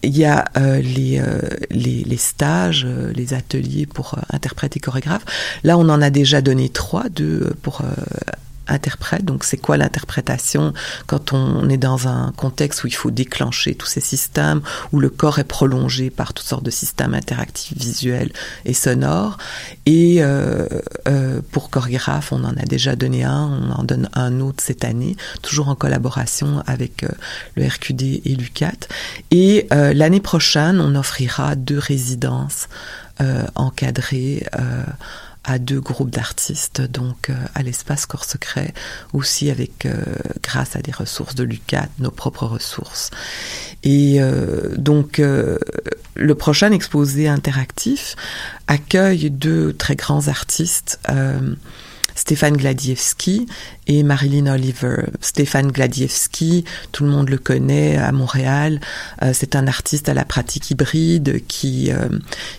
[0.03, 1.41] Il y a euh, les, euh,
[1.71, 5.25] les les stages, les ateliers pour interprètes et chorégraphes.
[5.65, 7.87] Là, on en a déjà donné trois, deux pour euh,
[8.69, 9.25] interprète.
[9.25, 10.73] Donc, c'est quoi l'interprétation
[11.07, 14.63] quand on est dans un contexte où il faut déclencher tous ces systèmes,
[14.93, 18.33] où le corps est prolongé par toutes sortes de systèmes interactifs visuels
[18.65, 19.37] et sonores?
[19.85, 20.67] Et euh,
[21.09, 24.85] euh, pour chorégraphe, on en a déjà donné un, on en donne un autre cette
[24.85, 27.05] année, toujours en collaboration avec
[27.57, 28.87] le RQD et l'UCAT.
[29.31, 32.69] Et l'année prochaine, on offrira deux résidences
[33.55, 34.45] encadrées.
[35.45, 38.73] À deux groupes d'artistes, donc euh, à l'espace Corps Secret,
[39.13, 40.05] aussi avec, euh,
[40.41, 43.11] grâce à des ressources de l'UCAT, nos propres ressources.
[43.83, 48.15] Et euh, donc, le prochain exposé interactif
[48.69, 51.01] accueille deux très grands artistes.
[52.15, 53.47] Stéphane Gladiewski
[53.87, 55.07] et Marilyn Oliver.
[55.23, 58.81] Stéphane Gladiewski, tout le monde le connaît à Montréal.
[59.33, 61.91] C'est un artiste à la pratique hybride qui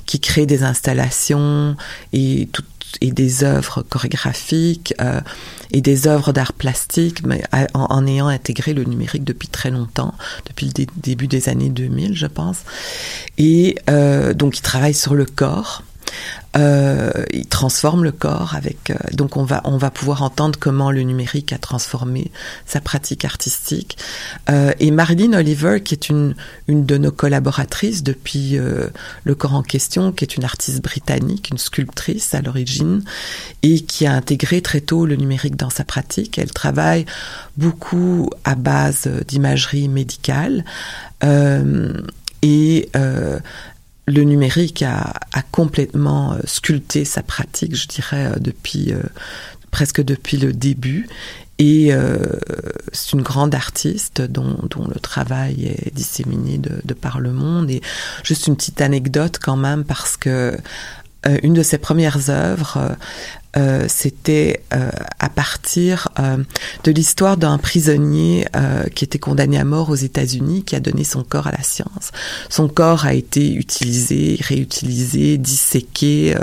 [0.08, 1.78] qui crée des installations
[2.14, 2.64] et tout
[3.02, 5.22] et des œuvres chorégraphiques euh,
[5.72, 7.44] et des œuvres d'art plastique, mais
[7.74, 10.14] en, ayant intégré le numérique depuis très longtemps,
[10.48, 12.58] depuis le dé- début des années 2000, je pense.
[13.38, 15.84] Et euh, donc, il travaille sur le corps.
[16.56, 20.92] Euh, il transforme le corps avec euh, donc on va on va pouvoir entendre comment
[20.92, 22.32] le numérique a transformé
[22.68, 23.98] sa pratique artistique.
[24.50, 26.36] Euh, et Marilyn Oliver qui est une
[26.68, 28.88] une de nos collaboratrices depuis euh,
[29.24, 33.04] le corps en question qui est une artiste britannique une sculptrice à l'origine
[33.64, 36.38] et qui a intégré très tôt le numérique dans sa pratique.
[36.38, 37.06] Elle travaille
[37.58, 40.64] beaucoup à base d'imagerie médicale
[41.24, 42.02] euh,
[42.42, 43.40] et euh,
[44.06, 49.02] le numérique a, a complètement euh, sculpté sa pratique, je dirais, euh, depuis euh,
[49.72, 51.08] presque depuis le début.
[51.60, 52.18] Et euh,
[52.92, 57.70] c'est une grande artiste dont, dont le travail est disséminé de, de par le monde.
[57.70, 57.82] Et
[58.24, 60.58] juste une petite anecdote quand même, parce que
[61.28, 62.98] euh, une de ses premières œuvres,
[63.56, 64.90] euh, c'était euh,
[65.20, 66.38] à partir euh,
[66.84, 71.04] de l'histoire d'un prisonnier euh, qui était condamné à mort aux États-Unis, qui a donné
[71.04, 72.12] son corps à la science.
[72.50, 76.36] Son corps a été utilisé, réutilisé, disséqué,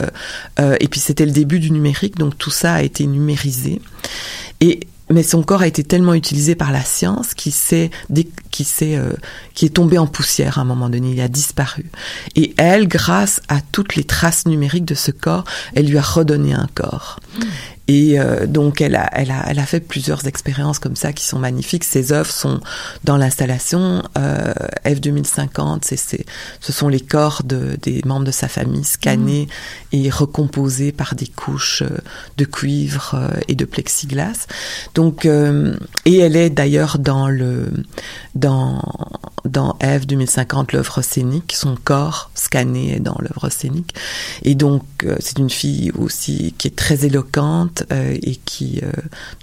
[0.60, 3.80] euh, et puis c'était le début du numérique, donc tout ça a été numérisé.
[4.60, 4.80] Et
[5.10, 7.90] mais son corps a été tellement utilisé par la science qu'il s'est
[8.50, 9.12] qui s'est euh,
[9.54, 11.90] qui est tombé en poussière à un moment donné, il a disparu.
[12.36, 16.52] Et elle, grâce à toutes les traces numériques de ce corps, elle lui a redonné
[16.52, 17.20] un corps.
[17.90, 21.24] Et euh, donc, elle a, elle, a, elle a fait plusieurs expériences comme ça qui
[21.24, 21.82] sont magnifiques.
[21.82, 22.60] Ses œuvres sont
[23.02, 24.52] dans l'installation euh,
[24.86, 25.84] F 2050.
[25.84, 26.24] C'est, c'est,
[26.60, 29.48] ce sont les corps de, des membres de sa famille scannés
[29.90, 31.98] et recomposés par des couches euh,
[32.36, 34.46] de cuivre euh, et de plexiglas.
[34.94, 37.70] Donc, euh, et elle est d'ailleurs dans le
[38.36, 38.80] dans
[39.44, 41.54] dans F 2050 l'œuvre scénique.
[41.56, 43.94] Son corps scanné est dans l'œuvre scénique.
[44.42, 48.90] Et donc, euh, c'est une fille aussi qui est très éloquente euh, et qui euh,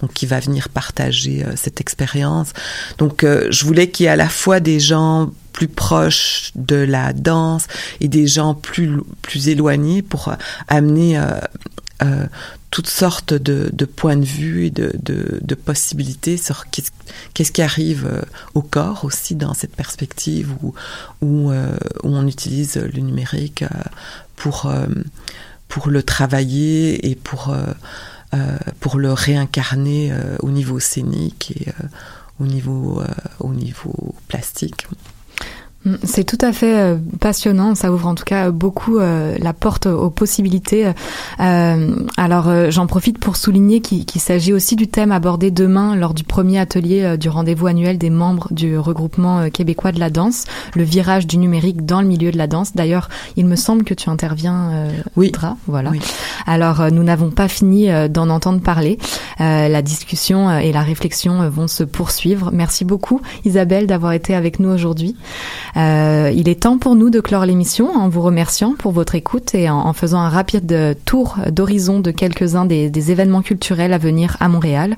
[0.00, 2.52] donc qui va venir partager euh, cette expérience.
[2.98, 7.12] Donc, je voulais qu'il y ait à la fois des gens plus proches de la
[7.12, 7.66] danse
[8.00, 8.92] et des gens plus
[9.22, 10.32] plus éloignés pour
[10.68, 11.20] amener
[12.70, 18.24] toutes sortes de, points de vue et de, de, possibilités sur qu'est-ce qui arrive
[18.54, 20.74] au corps aussi dans cette perspective où,
[21.22, 21.52] où,
[22.04, 23.64] on utilise le numérique
[24.36, 24.72] pour,
[25.66, 27.52] pour le travailler et pour,
[28.80, 31.86] pour le réincarner euh, au niveau scénique et euh,
[32.40, 33.06] au, niveau, euh,
[33.40, 34.86] au niveau plastique.
[35.88, 37.74] Mm, C'est tout à fait euh, passionnant.
[37.74, 40.92] Ça ouvre en tout cas beaucoup euh, la porte aux possibilités.
[41.40, 46.24] Euh, alors, j'en profite pour souligner qu'il s'agit aussi du thème abordé demain lors du
[46.24, 50.44] premier atelier du rendez-vous annuel des membres du regroupement québécois de la danse,
[50.74, 52.74] le virage du numérique dans le milieu de la danse.
[52.74, 54.88] D'ailleurs, il me semble que tu interviens.
[55.16, 55.30] Oui.
[55.30, 55.92] Dra, voilà.
[56.46, 58.98] Alors, nous n'avons pas fini d'en entendre parler.
[59.38, 62.50] La discussion et la réflexion vont se poursuivre.
[62.52, 65.16] Merci beaucoup, Isabelle, d'avoir été avec nous aujourd'hui.
[65.78, 69.54] Euh, il est temps pour nous de clore l'émission en vous remerciant pour votre écoute
[69.54, 74.36] et en, faisant un rapide tour d'horizon de quelques-uns des, des événements culturels à venir
[74.40, 74.96] à Montréal.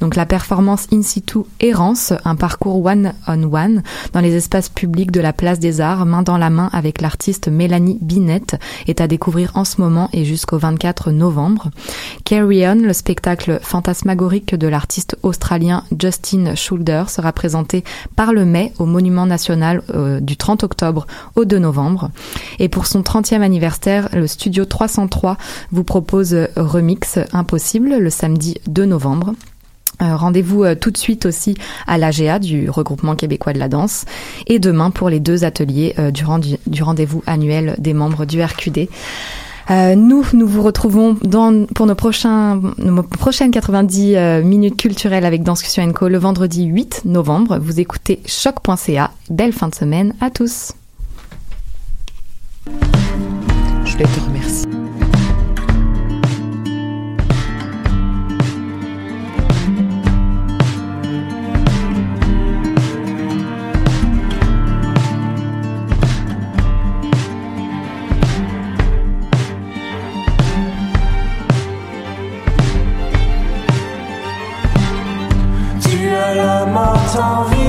[0.00, 3.82] Donc la performance in situ Errance, un parcours one-on-one
[4.12, 7.48] dans les espaces publics de la Place des Arts, main dans la main avec l'artiste
[7.48, 8.56] Mélanie Binette,
[8.86, 11.70] est à découvrir en ce moment et jusqu'au 24 novembre.
[12.24, 17.84] Carry On, le spectacle fantasmagorique de l'artiste australien Justin Schulder, sera présenté
[18.16, 21.06] par le mai au Monument National euh, du 30 octobre
[21.36, 22.10] au 2 novembre.
[22.58, 25.36] Et pour son 30e anniversaire, le Studio 303
[25.70, 29.34] vous propose euh, Remix Impossible le samedi 2 novembre.
[30.00, 31.54] Euh, Rendez-vous euh, tout de suite aussi
[31.86, 34.04] à l'AGA du regroupement québécois de la danse
[34.46, 38.88] et demain pour les deux ateliers euh, du rendez-vous annuel des membres du RQD.
[39.72, 46.08] Euh, nous, nous vous retrouvons pour nos, prochaines 90 euh, minutes culturelles avec Danscussion Co
[46.08, 47.58] le vendredi 8 novembre.
[47.58, 49.10] Vous écoutez choc.ca.
[49.30, 50.72] Belle fin de semaine à tous.
[52.66, 54.81] Je te remercier.
[76.82, 77.61] As la morte